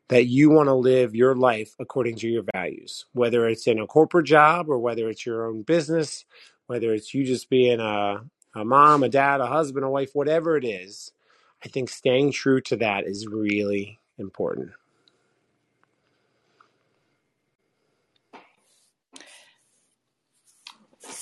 that 0.08 0.26
you 0.26 0.50
want 0.50 0.68
to 0.68 0.74
live 0.74 1.16
your 1.16 1.36
life 1.36 1.76
according 1.80 2.16
to 2.18 2.30
your 2.30 2.44
values, 2.54 3.06
whether 3.12 3.48
it's 3.48 3.68
in 3.68 3.80
a 3.80 3.88
corporate 3.88 4.26
job 4.26 4.70
or 4.70 4.80
whether 4.80 5.10
it's 5.10 5.26
your 5.26 5.48
own 5.48 5.64
business, 5.64 6.24
whether 6.68 6.94
it's 6.94 7.14
you 7.14 7.26
just 7.26 7.50
being 7.50 7.82
a, 7.82 8.22
a 8.56 8.64
mom, 8.64 9.04
a 9.04 9.10
dad, 9.10 9.42
a 9.42 9.48
husband, 9.48 9.86
a 9.86 9.90
wife, 9.90 10.12
whatever 10.14 10.56
it 10.56 10.64
is. 10.64 11.12
I 11.64 11.68
think 11.68 11.90
staying 11.90 12.32
true 12.32 12.62
to 12.62 12.78
that 12.78 13.06
is 13.06 13.28
really 13.28 14.00
important. 14.18 14.72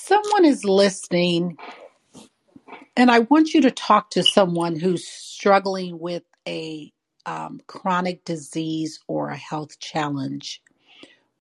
Someone 0.06 0.44
is 0.44 0.64
listening, 0.64 1.58
and 2.96 3.10
I 3.10 3.20
want 3.20 3.54
you 3.54 3.62
to 3.62 3.72
talk 3.72 4.10
to 4.10 4.22
someone 4.22 4.78
who's 4.78 5.04
struggling 5.04 5.98
with 5.98 6.22
a 6.46 6.92
um, 7.26 7.60
chronic 7.66 8.24
disease 8.24 9.00
or 9.08 9.30
a 9.30 9.36
health 9.36 9.80
challenge. 9.80 10.62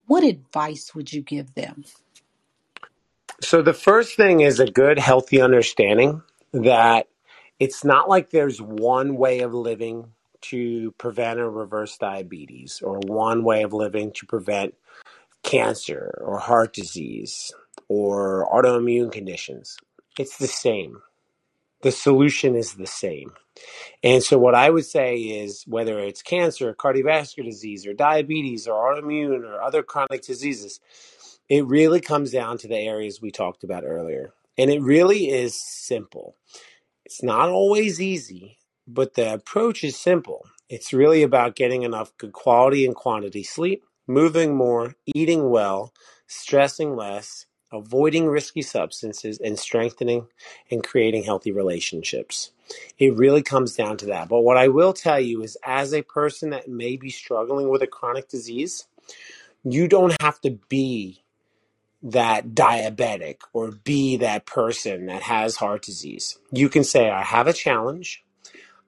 What 0.07 0.25
advice 0.25 0.95
would 0.95 1.12
you 1.12 1.21
give 1.21 1.53
them? 1.55 1.85
So, 3.43 3.61
the 3.61 3.75
first 3.75 4.17
thing 4.17 4.41
is 4.41 4.61
a 4.61 4.71
good, 4.71 4.99
healthy 4.99 5.43
understanding 5.43 6.23
that 6.55 7.09
it's 7.61 7.85
not 7.85 8.09
like 8.09 8.31
there's 8.31 8.62
one 8.62 9.19
way 9.19 9.41
of 9.41 9.53
living 9.53 10.07
to 10.41 10.93
prevent 10.93 11.39
or 11.39 11.51
reverse 11.51 11.99
diabetes 11.99 12.81
or 12.83 12.99
one 13.01 13.45
way 13.45 13.62
of 13.62 13.75
living 13.75 14.12
to 14.12 14.25
prevent 14.25 14.73
cancer 15.43 16.19
or 16.25 16.39
heart 16.39 16.73
disease 16.73 17.53
or 17.95 18.49
autoimmune 18.53 19.12
conditions. 19.12 19.76
It's 20.18 20.38
the 20.38 20.47
same. 20.47 21.03
The 21.82 21.92
solution 21.92 22.57
is 22.57 22.74
the 22.74 22.86
same. 22.86 23.32
And 24.03 24.22
so, 24.22 24.38
what 24.38 24.55
I 24.55 24.70
would 24.70 24.86
say 24.86 25.16
is 25.16 25.64
whether 25.66 25.99
it's 25.99 26.22
cancer, 26.22 26.74
cardiovascular 26.74 27.45
disease, 27.45 27.86
or 27.86 27.92
diabetes, 27.92 28.66
or 28.66 28.74
autoimmune, 28.74 29.45
or 29.45 29.62
other 29.62 29.82
chronic 29.82 30.22
diseases, 30.22 30.80
it 31.49 31.66
really 31.66 32.01
comes 32.01 32.30
down 32.30 32.59
to 32.59 32.68
the 32.68 32.78
areas 32.78 33.20
we 33.20 33.30
talked 33.30 33.64
about 33.64 33.84
earlier. 33.84 34.32
And 34.57 34.70
it 34.70 34.80
really 34.82 35.28
is 35.28 35.55
simple. 35.55 36.36
It's 37.05 37.22
not 37.22 37.49
always 37.49 38.01
easy, 38.01 38.59
but 38.86 39.14
the 39.14 39.34
approach 39.34 39.84
is 39.84 39.97
simple. 39.97 40.47
It's 40.68 40.92
really 40.92 41.22
about 41.22 41.57
getting 41.57 41.82
enough 41.82 42.16
good 42.16 42.32
quality 42.32 42.86
and 42.86 42.95
quantity 42.95 43.42
sleep, 43.42 43.84
moving 44.07 44.57
more, 44.57 44.95
eating 45.14 45.51
well, 45.51 45.92
stressing 46.26 46.97
less, 46.97 47.47
avoiding 47.73 48.27
risky 48.27 48.62
substances, 48.62 49.39
and 49.39 49.59
strengthening 49.59 50.27
and 50.71 50.85
creating 50.85 51.25
healthy 51.25 51.53
relationships. 51.53 52.53
It 52.99 53.15
really 53.17 53.43
comes 53.43 53.75
down 53.75 53.97
to 53.99 54.07
that. 54.07 54.29
But 54.29 54.41
what 54.41 54.57
I 54.57 54.69
will 54.69 54.93
tell 54.93 55.21
you 55.21 55.43
is, 55.43 55.59
as 55.65 55.93
a 55.93 56.03
person 56.03 56.51
that 56.51 56.69
may 56.69 56.97
be 56.97 57.11
struggling 57.11 57.69
with 57.69 57.83
a 57.83 57.87
chronic 57.87 58.29
disease, 58.29 58.87
you 59.65 59.89
don't 59.89 60.15
have 60.21 60.41
to 60.43 60.59
be 60.69 61.23
that 62.03 62.49
diabetic 62.49 63.39
or 63.53 63.71
be 63.71 64.19
that 64.19 64.45
person 64.45 65.07
that 65.07 65.23
has 65.23 65.57
heart 65.57 65.83
disease. 65.83 66.39
You 66.53 66.69
can 66.69 66.85
say, 66.85 67.09
I 67.09 67.23
have 67.23 67.47
a 67.47 67.53
challenge. 67.53 68.23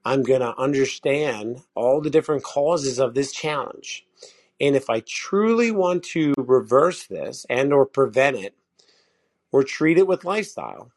I'm 0.05 0.23
going 0.23 0.41
to 0.41 0.57
understand 0.57 1.61
all 1.75 1.99
the 1.99 2.11
different 2.11 2.43
causes 2.43 2.99
of 2.99 3.15
this 3.15 3.31
challenge. 3.31 4.05
And 4.61 4.75
if 4.75 4.89
I 4.89 5.01
truly 5.01 5.71
want 5.71 6.03
to 6.03 6.33
reverse 6.37 7.05
this 7.07 7.45
and 7.49 7.73
or 7.73 7.85
prevent 7.85 8.37
it 8.37 8.55
or 9.51 9.63
treat 9.63 9.97
it 9.97 10.07
with 10.07 10.25
lifestyle, 10.25 10.91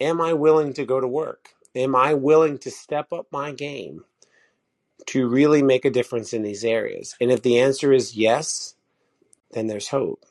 am 0.00 0.20
I 0.20 0.32
willing 0.32 0.72
to 0.74 0.84
go 0.84 1.00
to 1.00 1.08
work? 1.08 1.54
am 1.74 1.94
I 1.94 2.14
willing 2.14 2.58
to 2.58 2.70
step 2.70 3.12
up 3.12 3.26
my 3.30 3.52
game 3.52 4.04
to 5.06 5.28
really 5.28 5.62
make 5.62 5.84
a 5.84 5.90
difference 5.90 6.32
in 6.32 6.42
these 6.42 6.64
areas? 6.64 7.14
And 7.20 7.30
if 7.30 7.42
the 7.42 7.58
answer 7.58 7.92
is 7.92 8.16
yes, 8.16 8.74
then 9.52 9.66
there's 9.66 9.88
hope. 9.88 10.24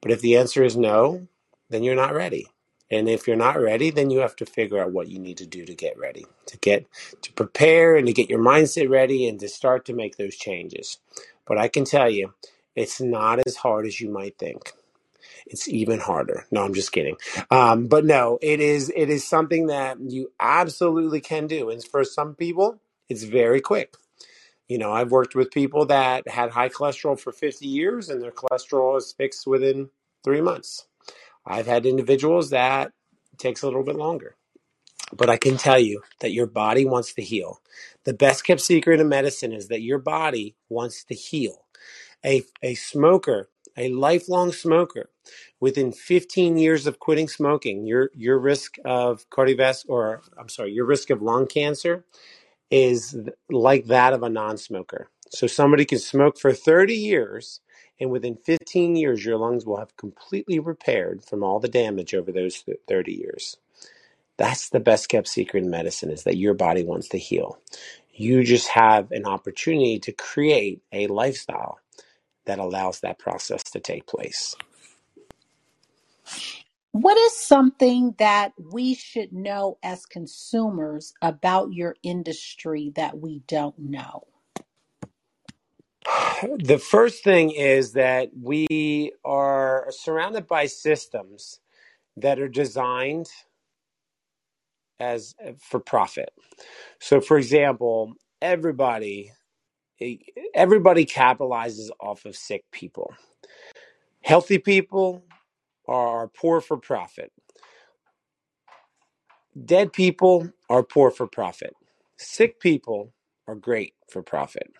But 0.00 0.10
if 0.10 0.20
the 0.20 0.36
answer 0.36 0.62
is 0.62 0.76
no, 0.76 1.26
then 1.70 1.82
you're 1.82 1.94
not 1.96 2.14
ready. 2.14 2.46
And 2.88 3.08
if 3.08 3.26
you're 3.26 3.36
not 3.36 3.60
ready, 3.60 3.90
then 3.90 4.10
you 4.10 4.20
have 4.20 4.36
to 4.36 4.46
figure 4.46 4.80
out 4.80 4.92
what 4.92 5.08
you 5.08 5.18
need 5.18 5.38
to 5.38 5.46
do 5.46 5.64
to 5.64 5.74
get 5.74 5.98
ready, 5.98 6.24
to 6.46 6.58
get 6.58 6.86
to 7.22 7.32
prepare 7.32 7.96
and 7.96 8.06
to 8.06 8.12
get 8.12 8.30
your 8.30 8.38
mindset 8.38 8.88
ready 8.88 9.26
and 9.26 9.40
to 9.40 9.48
start 9.48 9.84
to 9.86 9.92
make 9.92 10.16
those 10.16 10.36
changes. 10.36 10.98
But 11.46 11.58
I 11.58 11.66
can 11.66 11.84
tell 11.84 12.08
you, 12.08 12.34
it's 12.76 13.00
not 13.00 13.40
as 13.44 13.56
hard 13.56 13.86
as 13.86 14.00
you 14.00 14.08
might 14.08 14.38
think. 14.38 14.72
It's 15.46 15.68
even 15.68 16.00
harder. 16.00 16.46
No, 16.50 16.64
I'm 16.64 16.74
just 16.74 16.92
kidding. 16.92 17.16
Um, 17.50 17.86
but 17.86 18.04
no, 18.04 18.38
it 18.42 18.60
is 18.60 18.92
it 18.96 19.10
is 19.10 19.26
something 19.26 19.68
that 19.68 19.98
you 20.00 20.32
absolutely 20.40 21.20
can 21.20 21.46
do. 21.46 21.70
And 21.70 21.84
for 21.84 22.04
some 22.04 22.34
people, 22.34 22.80
it's 23.08 23.24
very 23.24 23.60
quick. 23.60 23.94
You 24.68 24.78
know, 24.78 24.92
I've 24.92 25.12
worked 25.12 25.36
with 25.36 25.52
people 25.52 25.86
that 25.86 26.28
had 26.28 26.50
high 26.50 26.70
cholesterol 26.70 27.18
for 27.18 27.32
50 27.32 27.66
years 27.66 28.08
and 28.08 28.22
their 28.22 28.32
cholesterol 28.32 28.98
is 28.98 29.12
fixed 29.12 29.46
within 29.46 29.90
three 30.24 30.40
months. 30.40 30.86
I've 31.46 31.66
had 31.66 31.86
individuals 31.86 32.50
that 32.50 32.92
takes 33.38 33.62
a 33.62 33.66
little 33.66 33.84
bit 33.84 33.96
longer. 33.96 34.36
But 35.16 35.30
I 35.30 35.36
can 35.36 35.56
tell 35.56 35.78
you 35.78 36.02
that 36.20 36.32
your 36.32 36.46
body 36.46 36.84
wants 36.84 37.14
to 37.14 37.22
heal. 37.22 37.60
The 38.04 38.14
best 38.14 38.44
kept 38.44 38.60
secret 38.60 39.00
in 39.00 39.08
medicine 39.08 39.52
is 39.52 39.68
that 39.68 39.82
your 39.82 39.98
body 39.98 40.56
wants 40.68 41.04
to 41.04 41.14
heal. 41.14 41.66
A, 42.24 42.42
a 42.62 42.74
smoker, 42.74 43.48
a 43.76 43.88
lifelong 43.90 44.52
smoker, 44.52 45.10
within 45.60 45.92
15 45.92 46.56
years 46.58 46.86
of 46.86 46.98
quitting 46.98 47.28
smoking, 47.28 47.86
your, 47.86 48.10
your 48.14 48.38
risk 48.38 48.76
of 48.84 49.28
cardiovascular, 49.30 49.88
or 49.88 50.22
I'm 50.38 50.48
sorry, 50.48 50.72
your 50.72 50.86
risk 50.86 51.10
of 51.10 51.22
lung 51.22 51.46
cancer 51.46 52.04
is 52.70 53.16
like 53.50 53.86
that 53.86 54.12
of 54.12 54.22
a 54.22 54.28
non-smoker. 54.28 55.08
So 55.30 55.46
somebody 55.46 55.84
can 55.84 55.98
smoke 55.98 56.38
for 56.38 56.52
30 56.52 56.94
years 56.94 57.60
and 58.00 58.10
within 58.10 58.36
15 58.36 58.96
years 58.96 59.24
your 59.24 59.38
lungs 59.38 59.66
will 59.66 59.78
have 59.78 59.96
completely 59.96 60.58
repaired 60.58 61.24
from 61.24 61.42
all 61.42 61.60
the 61.60 61.68
damage 61.68 62.14
over 62.14 62.32
those 62.32 62.64
30 62.88 63.12
years. 63.12 63.56
That's 64.36 64.68
the 64.68 64.80
best 64.80 65.08
kept 65.08 65.28
secret 65.28 65.64
in 65.64 65.70
medicine 65.70 66.10
is 66.10 66.24
that 66.24 66.36
your 66.36 66.54
body 66.54 66.84
wants 66.84 67.08
to 67.10 67.18
heal. 67.18 67.58
You 68.12 68.44
just 68.44 68.68
have 68.68 69.10
an 69.12 69.26
opportunity 69.26 69.98
to 70.00 70.12
create 70.12 70.82
a 70.92 71.06
lifestyle 71.06 71.78
that 72.46 72.58
allows 72.58 73.00
that 73.00 73.18
process 73.18 73.62
to 73.64 73.80
take 73.80 74.06
place. 74.06 74.54
What 76.92 77.18
is 77.18 77.36
something 77.36 78.14
that 78.18 78.52
we 78.58 78.94
should 78.94 79.32
know 79.32 79.78
as 79.82 80.06
consumers 80.06 81.12
about 81.20 81.72
your 81.72 81.94
industry 82.02 82.92
that 82.96 83.18
we 83.18 83.42
don't 83.46 83.78
know? 83.78 84.24
The 86.58 86.78
first 86.78 87.24
thing 87.24 87.50
is 87.50 87.92
that 87.92 88.30
we 88.40 89.12
are 89.24 89.86
surrounded 89.90 90.46
by 90.46 90.66
systems 90.66 91.60
that 92.16 92.38
are 92.38 92.48
designed 92.48 93.28
as 95.00 95.34
for 95.58 95.80
profit. 95.80 96.30
So 97.00 97.20
for 97.20 97.38
example, 97.38 98.14
everybody 98.42 99.32
everybody 100.54 101.06
capitalizes 101.06 101.90
off 102.00 102.24
of 102.24 102.36
sick 102.36 102.64
people. 102.72 103.14
Healthy 104.22 104.58
people 104.58 105.24
are 105.88 106.28
poor 106.28 106.60
for 106.60 106.76
profit. 106.76 107.32
Dead 109.64 109.92
people 109.92 110.52
are 110.68 110.82
poor 110.82 111.10
for 111.10 111.26
profit. 111.26 111.74
Sick 112.18 112.60
people 112.60 113.12
are 113.48 113.54
great 113.54 113.94
for 114.10 114.22
profit. 114.22 114.72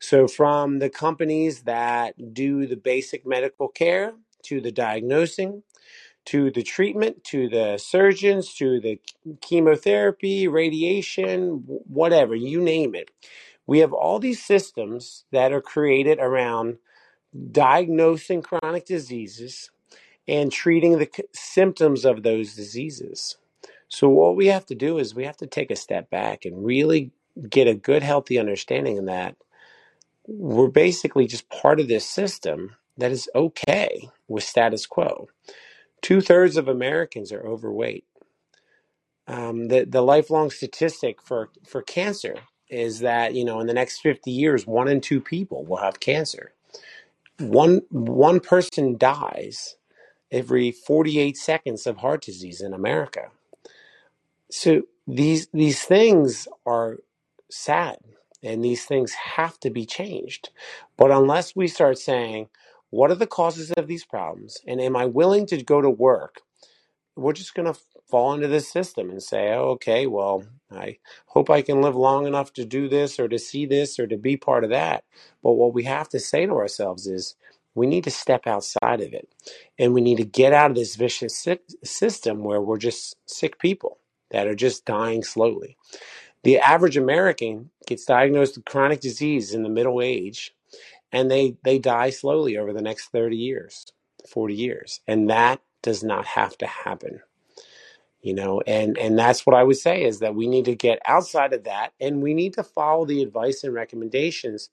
So, 0.00 0.28
from 0.28 0.78
the 0.78 0.90
companies 0.90 1.62
that 1.62 2.34
do 2.34 2.66
the 2.66 2.76
basic 2.76 3.26
medical 3.26 3.68
care 3.68 4.14
to 4.44 4.60
the 4.60 4.72
diagnosing 4.72 5.62
to 6.26 6.50
the 6.52 6.62
treatment 6.62 7.24
to 7.24 7.48
the 7.48 7.78
surgeons 7.78 8.54
to 8.54 8.80
the 8.80 9.00
chemotherapy, 9.42 10.48
radiation, 10.48 11.64
whatever, 11.66 12.36
you 12.36 12.62
name 12.62 12.94
it. 12.96 13.10
We 13.66 13.80
have 13.80 13.92
all 13.92 14.18
these 14.18 14.42
systems 14.44 15.24
that 15.32 15.52
are 15.52 15.62
created 15.62 16.18
around 16.18 16.78
diagnosing 17.52 18.42
chronic 18.42 18.86
diseases 18.86 19.70
and 20.28 20.52
treating 20.52 20.98
the 20.98 21.08
symptoms 21.34 22.04
of 22.04 22.22
those 22.22 22.54
diseases. 22.54 23.36
So, 23.88 24.08
what 24.08 24.36
we 24.36 24.46
have 24.46 24.66
to 24.66 24.74
do 24.74 24.98
is 24.98 25.14
we 25.14 25.24
have 25.24 25.36
to 25.38 25.46
take 25.46 25.70
a 25.70 25.76
step 25.76 26.10
back 26.10 26.44
and 26.44 26.64
really 26.64 27.12
get 27.50 27.68
a 27.68 27.74
good, 27.74 28.02
healthy 28.02 28.38
understanding 28.38 28.98
of 28.98 29.06
that 29.06 29.36
we're 30.26 30.68
basically 30.68 31.26
just 31.26 31.48
part 31.50 31.80
of 31.80 31.88
this 31.88 32.08
system 32.08 32.76
that 32.96 33.12
is 33.12 33.28
okay 33.34 34.08
with 34.28 34.44
status 34.44 34.86
quo. 34.86 35.28
Two 36.02 36.20
thirds 36.20 36.56
of 36.56 36.68
Americans 36.68 37.32
are 37.32 37.46
overweight. 37.46 38.04
Um, 39.26 39.68
the 39.68 39.84
the 39.84 40.02
lifelong 40.02 40.50
statistic 40.50 41.22
for 41.22 41.50
for 41.66 41.82
cancer 41.82 42.36
is 42.74 43.00
that 43.00 43.34
you 43.34 43.44
know 43.44 43.60
in 43.60 43.66
the 43.66 43.74
next 43.74 44.00
50 44.00 44.30
years 44.30 44.66
one 44.66 44.88
in 44.88 45.00
two 45.00 45.20
people 45.20 45.64
will 45.64 45.78
have 45.78 46.00
cancer. 46.00 46.52
One 47.38 47.82
one 47.90 48.40
person 48.40 48.96
dies 48.98 49.76
every 50.32 50.72
48 50.72 51.36
seconds 51.36 51.86
of 51.86 51.98
heart 51.98 52.22
disease 52.22 52.60
in 52.60 52.72
america. 52.74 53.30
So 54.50 54.82
these 55.06 55.48
these 55.52 55.84
things 55.84 56.48
are 56.66 56.98
sad 57.50 57.98
and 58.42 58.64
these 58.64 58.84
things 58.84 59.12
have 59.12 59.58
to 59.60 59.70
be 59.70 59.86
changed. 59.86 60.50
But 60.96 61.10
unless 61.10 61.56
we 61.56 61.68
start 61.68 61.98
saying 61.98 62.48
what 62.90 63.10
are 63.10 63.16
the 63.16 63.26
causes 63.26 63.72
of 63.72 63.88
these 63.88 64.04
problems 64.04 64.58
and 64.66 64.80
am 64.80 64.96
i 64.96 65.04
willing 65.06 65.46
to 65.46 65.62
go 65.62 65.80
to 65.80 65.90
work? 65.90 66.42
we're 67.16 67.32
just 67.32 67.54
going 67.54 67.72
to 67.72 67.78
fall 68.08 68.34
into 68.34 68.48
this 68.48 68.70
system 68.70 69.10
and 69.10 69.22
say, 69.22 69.52
oh, 69.54 69.70
okay, 69.70 70.06
well, 70.06 70.44
I 70.70 70.98
hope 71.26 71.50
I 71.50 71.62
can 71.62 71.80
live 71.80 71.96
long 71.96 72.26
enough 72.26 72.52
to 72.54 72.64
do 72.64 72.88
this 72.88 73.18
or 73.18 73.28
to 73.28 73.38
see 73.38 73.66
this 73.66 73.98
or 73.98 74.06
to 74.06 74.16
be 74.16 74.36
part 74.36 74.64
of 74.64 74.70
that. 74.70 75.04
But 75.42 75.52
what 75.52 75.74
we 75.74 75.84
have 75.84 76.08
to 76.10 76.20
say 76.20 76.46
to 76.46 76.52
ourselves 76.52 77.06
is 77.06 77.34
we 77.74 77.86
need 77.86 78.04
to 78.04 78.10
step 78.10 78.46
outside 78.46 79.00
of 79.00 79.12
it 79.12 79.28
and 79.78 79.94
we 79.94 80.00
need 80.00 80.18
to 80.18 80.24
get 80.24 80.52
out 80.52 80.70
of 80.70 80.76
this 80.76 80.96
vicious 80.96 81.46
system 81.82 82.44
where 82.44 82.60
we're 82.60 82.78
just 82.78 83.16
sick 83.26 83.58
people 83.58 83.98
that 84.30 84.46
are 84.46 84.54
just 84.54 84.84
dying 84.84 85.22
slowly. 85.22 85.76
The 86.44 86.58
average 86.58 86.96
American 86.96 87.70
gets 87.86 88.04
diagnosed 88.04 88.56
with 88.56 88.66
chronic 88.66 89.00
disease 89.00 89.54
in 89.54 89.62
the 89.62 89.68
middle 89.68 90.02
age 90.02 90.54
and 91.10 91.30
they, 91.30 91.56
they 91.64 91.78
die 91.78 92.10
slowly 92.10 92.56
over 92.56 92.72
the 92.72 92.82
next 92.82 93.08
30 93.08 93.36
years, 93.36 93.86
40 94.28 94.54
years. 94.54 95.00
And 95.06 95.30
that 95.30 95.60
does 95.82 96.04
not 96.04 96.26
have 96.26 96.56
to 96.58 96.66
happen 96.66 97.20
you 98.24 98.34
know 98.34 98.60
and 98.66 98.98
and 98.98 99.18
that's 99.18 99.46
what 99.46 99.54
i 99.54 99.62
would 99.62 99.76
say 99.76 100.02
is 100.02 100.18
that 100.18 100.34
we 100.34 100.48
need 100.48 100.64
to 100.64 100.74
get 100.74 100.98
outside 101.06 101.52
of 101.52 101.64
that 101.64 101.92
and 102.00 102.22
we 102.22 102.34
need 102.34 102.54
to 102.54 102.64
follow 102.64 103.04
the 103.04 103.22
advice 103.22 103.62
and 103.62 103.74
recommendations 103.74 104.70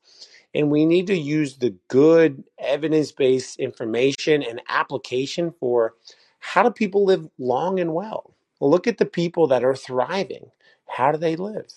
and 0.54 0.70
we 0.70 0.86
need 0.86 1.08
to 1.08 1.18
use 1.18 1.58
the 1.58 1.76
good 1.88 2.44
evidence-based 2.60 3.60
information 3.60 4.44
and 4.44 4.62
application 4.68 5.54
for 5.60 5.94
how 6.40 6.64
do 6.64 6.72
people 6.72 7.06
live 7.06 7.30
long 7.38 7.80
and 7.80 7.94
well? 7.94 8.34
Look 8.60 8.88
at 8.88 8.98
the 8.98 9.06
people 9.06 9.48
that 9.48 9.64
are 9.64 9.76
thriving. 9.76 10.52
How 10.88 11.12
do 11.12 11.18
they 11.18 11.36
live? 11.36 11.68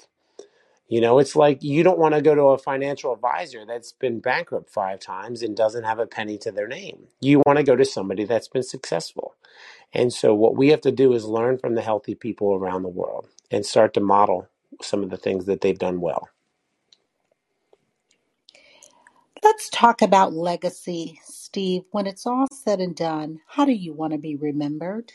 You 0.89 1.01
know 1.01 1.19
it's 1.19 1.35
like 1.35 1.63
you 1.63 1.83
don't 1.83 1.99
want 1.99 2.15
to 2.15 2.21
go 2.21 2.35
to 2.35 2.43
a 2.43 2.59
financial 2.59 3.13
advisor 3.13 3.65
that's 3.67 3.93
been 3.93 4.21
bankrupt 4.21 4.71
five 4.71 5.01
times 5.01 5.43
and 5.43 5.57
doesn't 5.57 5.85
have 5.85 5.99
a 5.99 6.07
penny 6.07 6.37
to 6.39 6.53
their 6.53 6.69
name. 6.69 7.09
You 7.21 7.43
want 7.47 7.57
to 7.59 7.65
go 7.65 7.75
to 7.75 7.85
somebody 7.87 8.25
that's 8.25 8.49
been 8.49 8.63
successful 8.63 9.35
and 9.95 10.13
so, 10.13 10.35
what 10.35 10.57
we 10.57 10.69
have 10.71 10.83
to 10.83 10.93
do 10.93 11.15
is 11.15 11.27
learn 11.27 11.59
from 11.59 11.77
the 11.77 11.83
healthy 11.83 12.15
people 12.17 12.55
around 12.55 12.83
the 12.85 12.91
world 12.91 13.29
and 13.51 13.67
start 13.67 13.95
to 13.95 14.01
model 14.01 14.49
some 14.83 15.03
of 15.05 15.11
the 15.11 15.19
things 15.19 15.47
that 15.47 15.63
they've 15.63 15.79
done 15.79 16.01
well. 16.01 16.29
Let's 19.45 19.71
talk 19.71 20.03
about 20.03 20.35
legacy, 20.35 21.21
Steve. 21.25 21.83
When 21.93 22.07
it's 22.07 22.27
all 22.27 22.49
said 22.53 22.81
and 22.81 22.97
done, 22.97 23.41
how 23.49 23.65
do 23.65 23.73
you 23.73 23.93
want 23.95 24.13
to 24.15 24.19
be 24.19 24.37
remembered? 24.37 25.13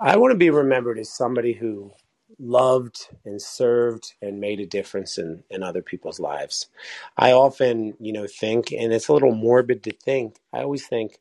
I 0.00 0.16
want 0.18 0.32
to 0.32 0.38
be 0.38 0.50
remembered 0.50 0.98
as 0.98 1.10
somebody 1.12 1.54
who 1.54 1.92
loved 2.38 3.08
and 3.24 3.40
served 3.40 4.14
and 4.22 4.40
made 4.40 4.60
a 4.60 4.66
difference 4.66 5.18
in, 5.18 5.42
in 5.50 5.62
other 5.62 5.82
people's 5.82 6.20
lives. 6.20 6.68
I 7.16 7.32
often, 7.32 7.94
you 8.00 8.12
know, 8.12 8.26
think, 8.26 8.72
and 8.72 8.92
it's 8.92 9.08
a 9.08 9.14
little 9.14 9.34
morbid 9.34 9.82
to 9.84 9.92
think, 9.92 10.36
I 10.52 10.62
always 10.62 10.86
think, 10.86 11.18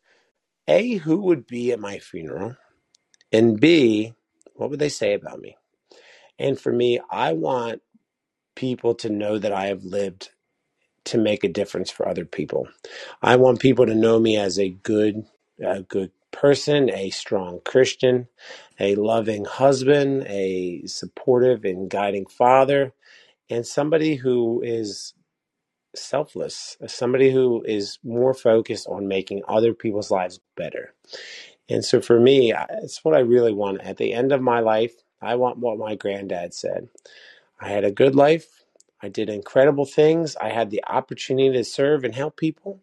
A, 0.67 0.95
who 0.95 1.17
would 1.23 1.47
be 1.47 1.71
at 1.73 1.79
my 1.79 1.99
funeral? 1.99 2.57
And 3.33 3.59
B, 3.61 4.15
what 4.55 4.71
would 4.71 4.79
they 4.79 4.89
say 4.89 5.15
about 5.15 5.41
me? 5.41 5.57
And 6.39 6.59
for 6.59 6.73
me, 6.73 6.99
I 7.11 7.33
want 7.33 7.81
people 8.55 8.95
to 8.95 9.09
know 9.09 9.39
that 9.39 9.53
I 9.53 9.67
have 9.67 9.83
lived 9.83 10.31
to 11.05 11.17
make 11.17 11.43
a 11.43 11.49
difference 11.49 11.91
for 11.91 12.07
other 12.07 12.25
people. 12.25 12.67
I 13.21 13.35
want 13.37 13.59
people 13.59 13.85
to 13.87 13.95
know 13.95 14.19
me 14.19 14.37
as 14.37 14.59
a 14.59 14.69
good, 14.69 15.25
a 15.63 15.81
good 15.83 16.11
person, 16.31 16.89
a 16.91 17.09
strong 17.11 17.61
Christian, 17.65 18.27
a 18.79 18.95
loving 18.95 19.45
husband, 19.45 20.25
a 20.27 20.83
supportive 20.87 21.65
and 21.65 21.89
guiding 21.89 22.27
father, 22.27 22.93
and 23.49 23.65
somebody 23.67 24.15
who 24.15 24.61
is 24.63 25.13
selfless, 25.95 26.77
somebody 26.87 27.31
who 27.31 27.63
is 27.65 27.99
more 28.03 28.33
focused 28.33 28.87
on 28.87 29.07
making 29.07 29.43
other 29.47 29.73
people's 29.73 30.11
lives 30.11 30.39
better. 30.57 30.93
And 31.69 31.83
so 31.83 32.01
for 32.01 32.19
me, 32.19 32.53
it's 32.83 33.03
what 33.03 33.15
I 33.15 33.19
really 33.19 33.53
want. 33.53 33.81
At 33.81 33.97
the 33.97 34.13
end 34.13 34.31
of 34.31 34.41
my 34.41 34.59
life, 34.59 34.93
I 35.21 35.35
want 35.35 35.59
what 35.59 35.77
my 35.77 35.95
granddad 35.95 36.53
said. 36.53 36.89
I 37.59 37.69
had 37.69 37.85
a 37.85 37.91
good 37.91 38.15
life. 38.15 38.65
I 39.01 39.09
did 39.09 39.29
incredible 39.29 39.85
things. 39.85 40.35
I 40.37 40.49
had 40.49 40.69
the 40.69 40.83
opportunity 40.87 41.51
to 41.57 41.63
serve 41.63 42.03
and 42.03 42.15
help 42.15 42.37
people, 42.37 42.81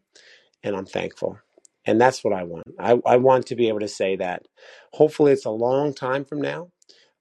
and 0.62 0.76
I'm 0.76 0.86
thankful. 0.86 1.38
And 1.86 2.00
that's 2.00 2.24
what 2.24 2.34
I 2.34 2.44
want. 2.44 2.66
I, 2.78 3.00
I 3.06 3.16
want 3.16 3.46
to 3.46 3.56
be 3.56 3.68
able 3.68 3.80
to 3.80 3.88
say 3.88 4.16
that. 4.16 4.46
Hopefully, 4.92 5.32
it's 5.32 5.46
a 5.46 5.50
long 5.50 5.94
time 5.94 6.24
from 6.24 6.40
now, 6.40 6.70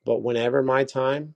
but 0.06 0.22
whenever 0.22 0.64
my 0.64 0.84
time 0.84 1.36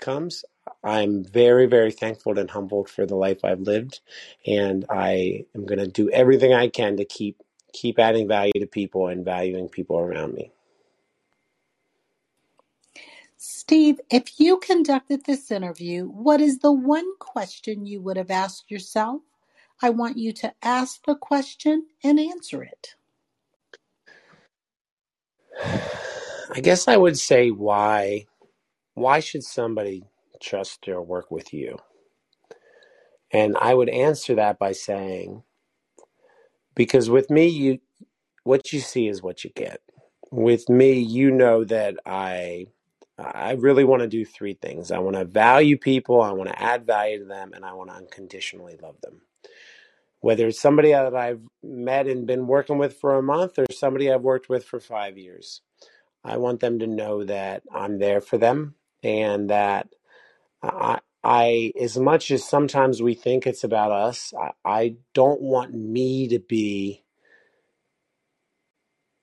comes, 0.00 0.44
I'm 0.82 1.24
very, 1.24 1.66
very 1.66 1.92
thankful 1.92 2.38
and 2.38 2.50
humbled 2.50 2.88
for 2.88 3.06
the 3.06 3.16
life 3.16 3.44
I've 3.44 3.60
lived, 3.60 4.00
and 4.46 4.84
I 4.90 5.44
am 5.54 5.66
going 5.66 5.78
to 5.78 5.86
do 5.86 6.10
everything 6.10 6.54
I 6.54 6.68
can 6.68 6.96
to 6.96 7.04
keep 7.04 7.42
keep 7.74 7.98
adding 7.98 8.26
value 8.26 8.52
to 8.58 8.66
people 8.66 9.08
and 9.08 9.24
valuing 9.24 9.68
people 9.68 9.98
around 9.98 10.32
me. 10.32 10.52
Steve, 13.36 14.00
if 14.10 14.40
you 14.40 14.58
conducted 14.58 15.26
this 15.26 15.50
interview, 15.50 16.06
what 16.06 16.40
is 16.40 16.60
the 16.60 16.72
one 16.72 17.18
question 17.18 17.84
you 17.84 18.00
would 18.00 18.16
have 18.16 18.30
asked 18.30 18.70
yourself? 18.70 19.20
I 19.82 19.90
want 19.90 20.16
you 20.16 20.32
to 20.32 20.54
ask 20.62 21.04
the 21.04 21.16
question 21.16 21.86
and 22.02 22.18
answer 22.18 22.62
it. 22.62 22.94
I 26.54 26.60
guess 26.60 26.88
I 26.88 26.96
would 26.96 27.18
say 27.18 27.50
why 27.50 28.26
why 28.94 29.20
should 29.20 29.42
somebody 29.44 30.04
trust 30.40 30.88
or 30.88 31.02
work 31.02 31.30
with 31.30 31.52
you? 31.52 31.78
And 33.32 33.56
I 33.60 33.74
would 33.74 33.88
answer 33.88 34.36
that 34.36 34.58
by 34.58 34.72
saying 34.72 35.42
because 36.74 37.10
with 37.10 37.30
me 37.30 37.48
you 37.48 37.78
what 38.44 38.72
you 38.72 38.80
see 38.80 39.08
is 39.08 39.22
what 39.22 39.42
you 39.44 39.50
get. 39.54 39.80
With 40.30 40.68
me, 40.68 40.98
you 40.98 41.30
know 41.30 41.64
that 41.64 41.96
I 42.06 42.66
I 43.18 43.52
really 43.52 43.84
want 43.84 44.02
to 44.02 44.08
do 44.08 44.24
three 44.24 44.54
things. 44.54 44.90
I 44.90 44.98
want 44.98 45.16
to 45.16 45.24
value 45.24 45.78
people, 45.78 46.20
I 46.20 46.32
want 46.32 46.50
to 46.50 46.62
add 46.62 46.86
value 46.86 47.20
to 47.20 47.24
them, 47.24 47.52
and 47.54 47.64
I 47.64 47.72
want 47.72 47.90
to 47.90 47.96
unconditionally 47.96 48.76
love 48.82 49.00
them. 49.02 49.20
Whether 50.20 50.48
it's 50.48 50.60
somebody 50.60 50.90
that 50.92 51.14
I've 51.14 51.42
met 51.62 52.06
and 52.08 52.26
been 52.26 52.46
working 52.46 52.78
with 52.78 52.96
for 52.96 53.16
a 53.16 53.22
month 53.22 53.58
or 53.58 53.66
somebody 53.72 54.10
I've 54.10 54.22
worked 54.22 54.48
with 54.48 54.64
for 54.64 54.80
five 54.80 55.16
years, 55.18 55.60
I 56.24 56.38
want 56.38 56.60
them 56.60 56.78
to 56.80 56.86
know 56.86 57.24
that 57.24 57.62
I'm 57.72 57.98
there 57.98 58.20
for 58.20 58.38
them 58.38 58.74
and 59.02 59.50
that 59.50 59.88
I, 60.62 60.98
I 61.24 61.72
as 61.80 61.98
much 61.98 62.30
as 62.32 62.48
sometimes 62.48 63.02
we 63.02 63.14
think 63.14 63.46
it's 63.46 63.64
about 63.64 63.92
us, 63.92 64.34
I, 64.40 64.52
I 64.64 64.96
don't 65.14 65.42
want 65.42 65.74
me 65.74 66.28
to 66.28 66.40
be 66.40 67.02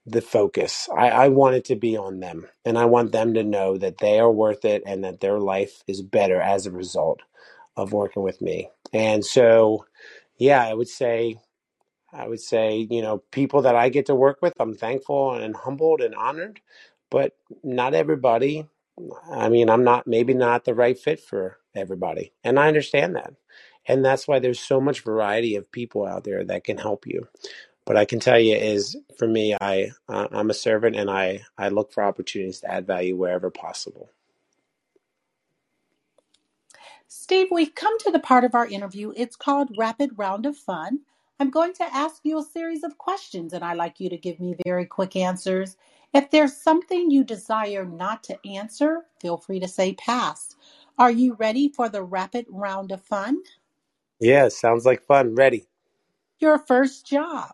the 0.07 0.21
focus. 0.21 0.89
I, 0.97 1.11
I 1.11 1.29
want 1.29 1.55
it 1.57 1.65
to 1.67 1.77
be 1.77 1.97
on 1.97 2.21
them. 2.21 2.47
And 2.65 2.77
I 2.79 2.87
want 2.87 3.13
them 3.13 3.35
to 3.35 3.43
know 3.45 3.77
that 3.79 3.99
they 3.99 4.19
are 4.19 4.31
worth 4.31 4.65
it 4.65 4.83
and 4.87 5.05
that 5.05 5.21
their 5.21 5.39
life 5.39 5.83
is 5.87 6.03
better 6.03 6.41
as 6.41 6.67
a 6.67 6.71
result 6.73 7.21
of 7.77 7.93
working 7.93 8.23
with 8.23 8.41
me. 8.41 8.69
And 8.93 9.25
so, 9.25 9.85
yeah, 10.37 10.63
I 10.63 10.73
would 10.73 10.89
say, 10.89 11.37
I 12.13 12.27
would 12.27 12.41
say, 12.41 12.87
you 12.89 13.01
know, 13.01 13.23
people 13.31 13.63
that 13.63 13.75
I 13.75 13.89
get 13.89 14.07
to 14.07 14.15
work 14.15 14.39
with, 14.41 14.53
I'm 14.59 14.75
thankful 14.75 15.33
and 15.35 15.55
humbled 15.55 16.01
and 16.01 16.15
honored, 16.15 16.61
but 17.11 17.35
not 17.63 17.93
everybody. 17.95 18.67
I 19.31 19.49
mean, 19.49 19.69
I'm 19.69 19.83
not, 19.83 20.07
maybe 20.07 20.33
not 20.33 20.65
the 20.65 20.73
right 20.73 20.97
fit 20.97 21.19
for 21.19 21.57
everybody. 21.75 22.33
And 22.43 22.59
I 22.59 22.67
understand 22.67 23.15
that. 23.15 23.33
And 23.87 24.05
that's 24.05 24.27
why 24.27 24.39
there's 24.39 24.59
so 24.59 24.79
much 24.79 25.01
variety 25.01 25.55
of 25.55 25.71
people 25.71 26.05
out 26.05 26.23
there 26.23 26.43
that 26.45 26.63
can 26.63 26.77
help 26.77 27.07
you. 27.07 27.27
But 27.85 27.97
I 27.97 28.05
can 28.05 28.19
tell 28.19 28.39
you 28.39 28.55
is 28.55 28.95
for 29.17 29.27
me, 29.27 29.55
I 29.59 29.91
uh, 30.07 30.27
I'm 30.31 30.49
a 30.51 30.53
servant, 30.53 30.95
and 30.95 31.09
I 31.09 31.41
I 31.57 31.69
look 31.69 31.91
for 31.91 32.03
opportunities 32.03 32.59
to 32.61 32.71
add 32.71 32.85
value 32.85 33.15
wherever 33.15 33.49
possible. 33.49 34.09
Steve, 37.07 37.47
we've 37.51 37.75
come 37.75 37.97
to 37.99 38.11
the 38.11 38.19
part 38.19 38.43
of 38.43 38.55
our 38.55 38.67
interview. 38.67 39.13
It's 39.17 39.35
called 39.35 39.75
Rapid 39.77 40.11
Round 40.17 40.45
of 40.45 40.55
Fun. 40.55 40.99
I'm 41.39 41.49
going 41.49 41.73
to 41.73 41.83
ask 41.83 42.21
you 42.23 42.37
a 42.37 42.43
series 42.43 42.83
of 42.83 42.99
questions, 42.99 43.51
and 43.51 43.63
I'd 43.63 43.77
like 43.77 43.99
you 43.99 44.09
to 44.11 44.17
give 44.17 44.39
me 44.39 44.55
very 44.63 44.85
quick 44.85 45.15
answers. 45.15 45.75
If 46.13 46.29
there's 46.29 46.55
something 46.57 47.09
you 47.09 47.23
desire 47.23 47.85
not 47.85 48.23
to 48.25 48.37
answer, 48.45 49.05
feel 49.21 49.37
free 49.37 49.59
to 49.61 49.67
say 49.67 49.93
pass. 49.93 50.55
Are 50.97 51.11
you 51.11 51.35
ready 51.35 51.69
for 51.69 51.87
the 51.89 52.03
rapid 52.03 52.45
round 52.49 52.91
of 52.91 53.01
fun? 53.01 53.41
Yeah, 54.19 54.49
sounds 54.49 54.85
like 54.85 55.03
fun. 55.03 55.35
Ready. 55.35 55.67
Your 56.39 56.59
first 56.59 57.07
job. 57.07 57.53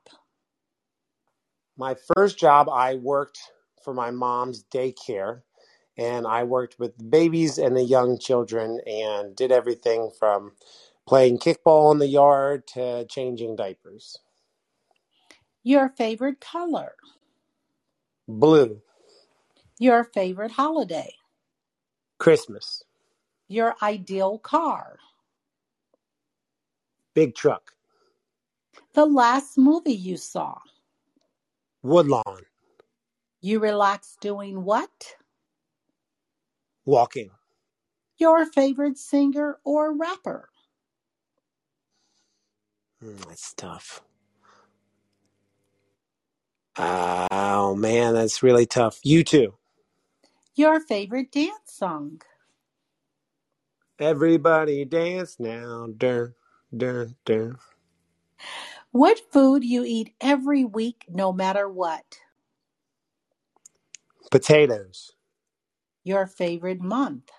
My 1.78 1.95
first 2.16 2.39
job, 2.39 2.68
I 2.70 2.95
worked 2.95 3.39
for 3.84 3.93
my 3.93 4.10
mom's 4.10 4.64
daycare, 4.64 5.43
and 5.97 6.26
I 6.26 6.43
worked 6.43 6.80
with 6.80 7.12
babies 7.12 7.60
and 7.60 7.78
the 7.78 7.84
young 7.84 8.18
children 8.18 8.80
and 8.88 9.36
did 9.36 9.51
everything 9.51 10.10
from 10.20 10.53
playing 11.08 11.38
kickball 11.38 11.91
in 11.91 11.99
the 11.99 12.08
yard 12.08 12.68
to 12.68 13.05
changing 13.05 13.55
diapers. 13.55 14.18
Your 15.64 15.89
favorite 15.89 16.41
color. 16.41 16.95
Blue. 18.28 18.82
Your 19.80 20.03
favorite 20.03 20.51
holiday. 20.51 21.13
Christmas. 22.17 22.84
Your 23.47 23.75
ideal 23.82 24.39
car. 24.39 24.97
Big 27.13 27.36
truck. 27.36 27.71
The 28.93 29.05
last 29.05 29.57
movie 29.57 29.93
you 29.93 30.17
saw. 30.17 30.57
Woodlawn. 31.84 32.41
You 33.39 33.59
relax 33.59 34.17
doing 34.19 34.63
what? 34.63 35.15
Walking. 36.86 37.30
Your 38.17 38.45
favorite 38.45 38.97
singer 38.97 39.59
or 39.63 39.95
rapper? 39.95 40.49
Mm, 43.03 43.25
that's 43.28 43.53
tough. 43.53 44.01
Oh 46.78 47.75
man, 47.75 48.13
that's 48.15 48.43
really 48.43 48.65
tough. 48.65 49.01
U2. 49.05 49.53
Your 50.55 50.80
favorite 50.82 51.32
dance 51.32 51.71
song? 51.71 52.21
Everybody 53.99 54.86
dance 54.86 55.38
now. 55.39 55.88
Dun, 55.97 56.36
dun, 56.75 57.15
dun. 57.25 57.57
What 58.91 59.19
food 59.32 59.63
you 59.63 59.84
eat 59.86 60.15
every 60.21 60.65
week 60.65 61.05
no 61.09 61.34
matter 61.34 61.69
what? 61.69 62.19
Potatoes. 64.32 65.13
Your 66.03 66.28
favorite 66.28 66.82
month? 66.82 67.32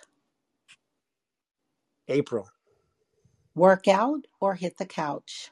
April. 2.08 2.48
Workout 3.54 4.26
or 4.40 4.54
hit 4.56 4.78
the 4.78 4.86
couch? 4.86 5.50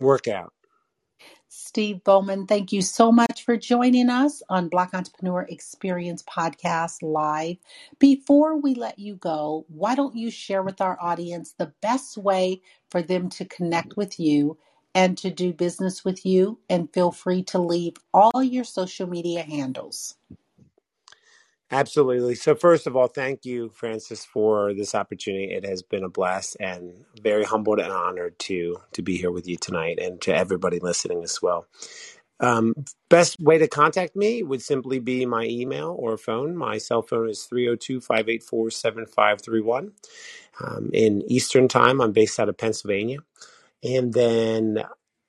Workout. 0.00 0.52
Steve 1.48 2.04
Bowman, 2.04 2.46
thank 2.46 2.72
you 2.72 2.82
so 2.82 3.12
much 3.12 3.44
for 3.44 3.56
joining 3.56 4.10
us 4.10 4.42
on 4.48 4.68
Black 4.68 4.92
Entrepreneur 4.92 5.42
Experience 5.48 6.22
Podcast 6.22 6.98
Live. 7.02 7.56
Before 7.98 8.56
we 8.60 8.74
let 8.74 8.98
you 8.98 9.14
go, 9.14 9.64
why 9.68 9.94
don't 9.94 10.16
you 10.16 10.30
share 10.30 10.62
with 10.62 10.80
our 10.80 10.98
audience 11.00 11.54
the 11.56 11.72
best 11.80 12.18
way 12.18 12.60
for 12.90 13.00
them 13.00 13.28
to 13.30 13.44
connect 13.44 13.96
with 13.96 14.20
you 14.20 14.58
and 14.94 15.16
to 15.18 15.30
do 15.30 15.52
business 15.52 16.04
with 16.04 16.26
you? 16.26 16.58
And 16.68 16.92
feel 16.92 17.12
free 17.12 17.42
to 17.44 17.58
leave 17.58 17.96
all 18.12 18.42
your 18.42 18.64
social 18.64 19.08
media 19.08 19.42
handles. 19.42 20.16
Absolutely. 21.70 22.36
So, 22.36 22.54
first 22.56 22.86
of 22.86 22.96
all, 22.96 23.08
thank 23.08 23.44
you, 23.44 23.70
Francis, 23.70 24.24
for 24.24 24.74
this 24.74 24.94
opportunity. 24.94 25.52
It 25.52 25.66
has 25.66 25.82
been 25.82 26.04
a 26.04 26.10
blast 26.10 26.56
and 26.60 27.04
very 27.22 27.44
humbled 27.44 27.80
and 27.80 27.92
honored 27.92 28.38
to 28.40 28.78
to 28.94 29.02
be 29.02 29.18
here 29.18 29.32
with 29.32 29.48
you 29.48 29.58
tonight, 29.58 29.98
and 30.00 30.20
to 30.22 30.36
everybody 30.36 30.80
listening 30.80 31.24
as 31.24 31.42
well. 31.42 31.66
Um, 32.40 32.74
best 33.10 33.38
way 33.40 33.58
to 33.58 33.68
contact 33.68 34.16
me 34.16 34.42
would 34.42 34.62
simply 34.62 35.00
be 35.00 35.26
my 35.26 35.44
email 35.44 35.96
or 35.98 36.18
phone. 36.18 36.56
My 36.56 36.78
cell 36.78 37.02
phone 37.02 37.30
is 37.30 37.44
302 37.44 38.00
584 38.00 38.70
7531. 38.70 39.92
Um, 40.62 40.90
in 40.92 41.22
Eastern 41.30 41.68
Time, 41.68 42.00
I'm 42.00 42.12
based 42.12 42.40
out 42.40 42.48
of 42.48 42.58
Pennsylvania. 42.58 43.18
And 43.82 44.14
then 44.14 44.84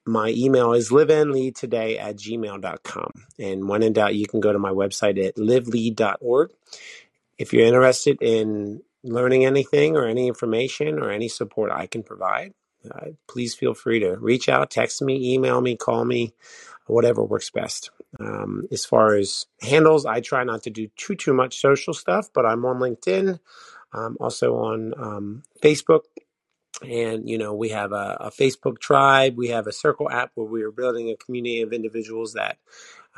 my 0.07 0.29
email 0.29 0.73
is 0.73 0.89
liveandleadtoday 0.89 1.99
at 1.99 2.15
gmail.com. 2.17 3.11
And 3.39 3.67
when 3.67 3.83
in 3.83 3.93
doubt, 3.93 4.15
you 4.15 4.27
can 4.27 4.39
go 4.39 4.53
to 4.53 4.59
my 4.59 4.71
website 4.71 5.23
at 5.25 5.35
livelead.org. 5.35 6.51
If 7.37 7.53
you're 7.53 7.67
interested 7.67 8.17
in 8.21 8.81
learning 9.03 9.45
anything 9.45 9.95
or 9.95 10.05
any 10.07 10.27
information 10.27 10.99
or 10.99 11.11
any 11.11 11.27
support 11.27 11.71
I 11.71 11.87
can 11.87 12.03
provide, 12.03 12.53
uh, 12.89 13.07
please 13.27 13.53
feel 13.55 13.73
free 13.73 13.99
to 13.99 14.15
reach 14.17 14.49
out, 14.49 14.71
text 14.71 15.01
me, 15.01 15.33
email 15.33 15.61
me, 15.61 15.75
call 15.75 16.05
me. 16.05 16.33
whatever 16.87 17.23
works 17.23 17.49
best. 17.49 17.91
Um, 18.19 18.67
as 18.71 18.85
far 18.85 19.15
as 19.15 19.45
handles, 19.61 20.05
I 20.05 20.21
try 20.21 20.43
not 20.43 20.63
to 20.63 20.69
do 20.69 20.87
too 20.95 21.15
too 21.15 21.33
much 21.33 21.59
social 21.59 21.93
stuff, 21.93 22.29
but 22.33 22.45
I'm 22.45 22.65
on 22.65 22.79
LinkedIn. 22.79 23.39
I'm 23.93 24.17
also 24.19 24.55
on 24.55 24.93
um, 24.97 25.43
Facebook, 25.61 26.01
and 26.83 27.29
you 27.29 27.37
know 27.37 27.53
we 27.53 27.69
have 27.69 27.91
a, 27.93 28.17
a, 28.21 28.31
Facebook 28.31 28.79
tribe. 28.79 29.37
We 29.37 29.49
have 29.49 29.67
a 29.67 29.71
Circle 29.73 30.09
app 30.11 30.31
where 30.35 30.47
we 30.47 30.63
are 30.63 30.71
building 30.71 31.09
a 31.09 31.15
community 31.17 31.61
of 31.61 31.73
individuals 31.73 32.33
that 32.33 32.57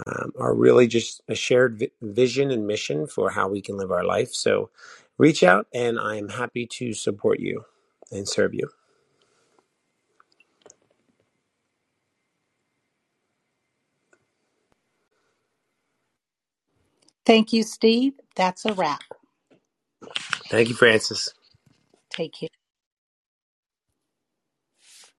um, 0.08 0.34
are 0.40 0.56
really 0.56 0.88
just 0.88 1.22
a 1.30 1.36
shared 1.36 1.80
vi- 1.80 1.92
vision 2.02 2.52
and 2.52 2.68
mission 2.68 3.08
for 3.08 3.32
how 3.32 3.50
we 3.50 3.62
can 3.62 3.78
live 3.78 3.92
our 3.92 4.06
life. 4.06 4.34
So 4.34 4.70
reach 5.18 5.44
out, 5.44 5.68
and 5.74 6.00
I 6.00 6.18
am 6.18 6.30
happy 6.30 6.68
to 6.74 6.94
support 6.94 7.40
you 7.40 7.66
and 8.12 8.28
serve 8.28 8.54
you. 8.54 8.70
Thank 17.26 17.54
you, 17.54 17.64
Steve. 17.64 18.14
That's 18.36 18.66
a 18.66 18.74
wrap. 18.74 19.04
Thank 20.50 20.70
you, 20.70 20.76
Francis. 20.76 21.34
Take 22.12 22.34
care. 22.34 22.50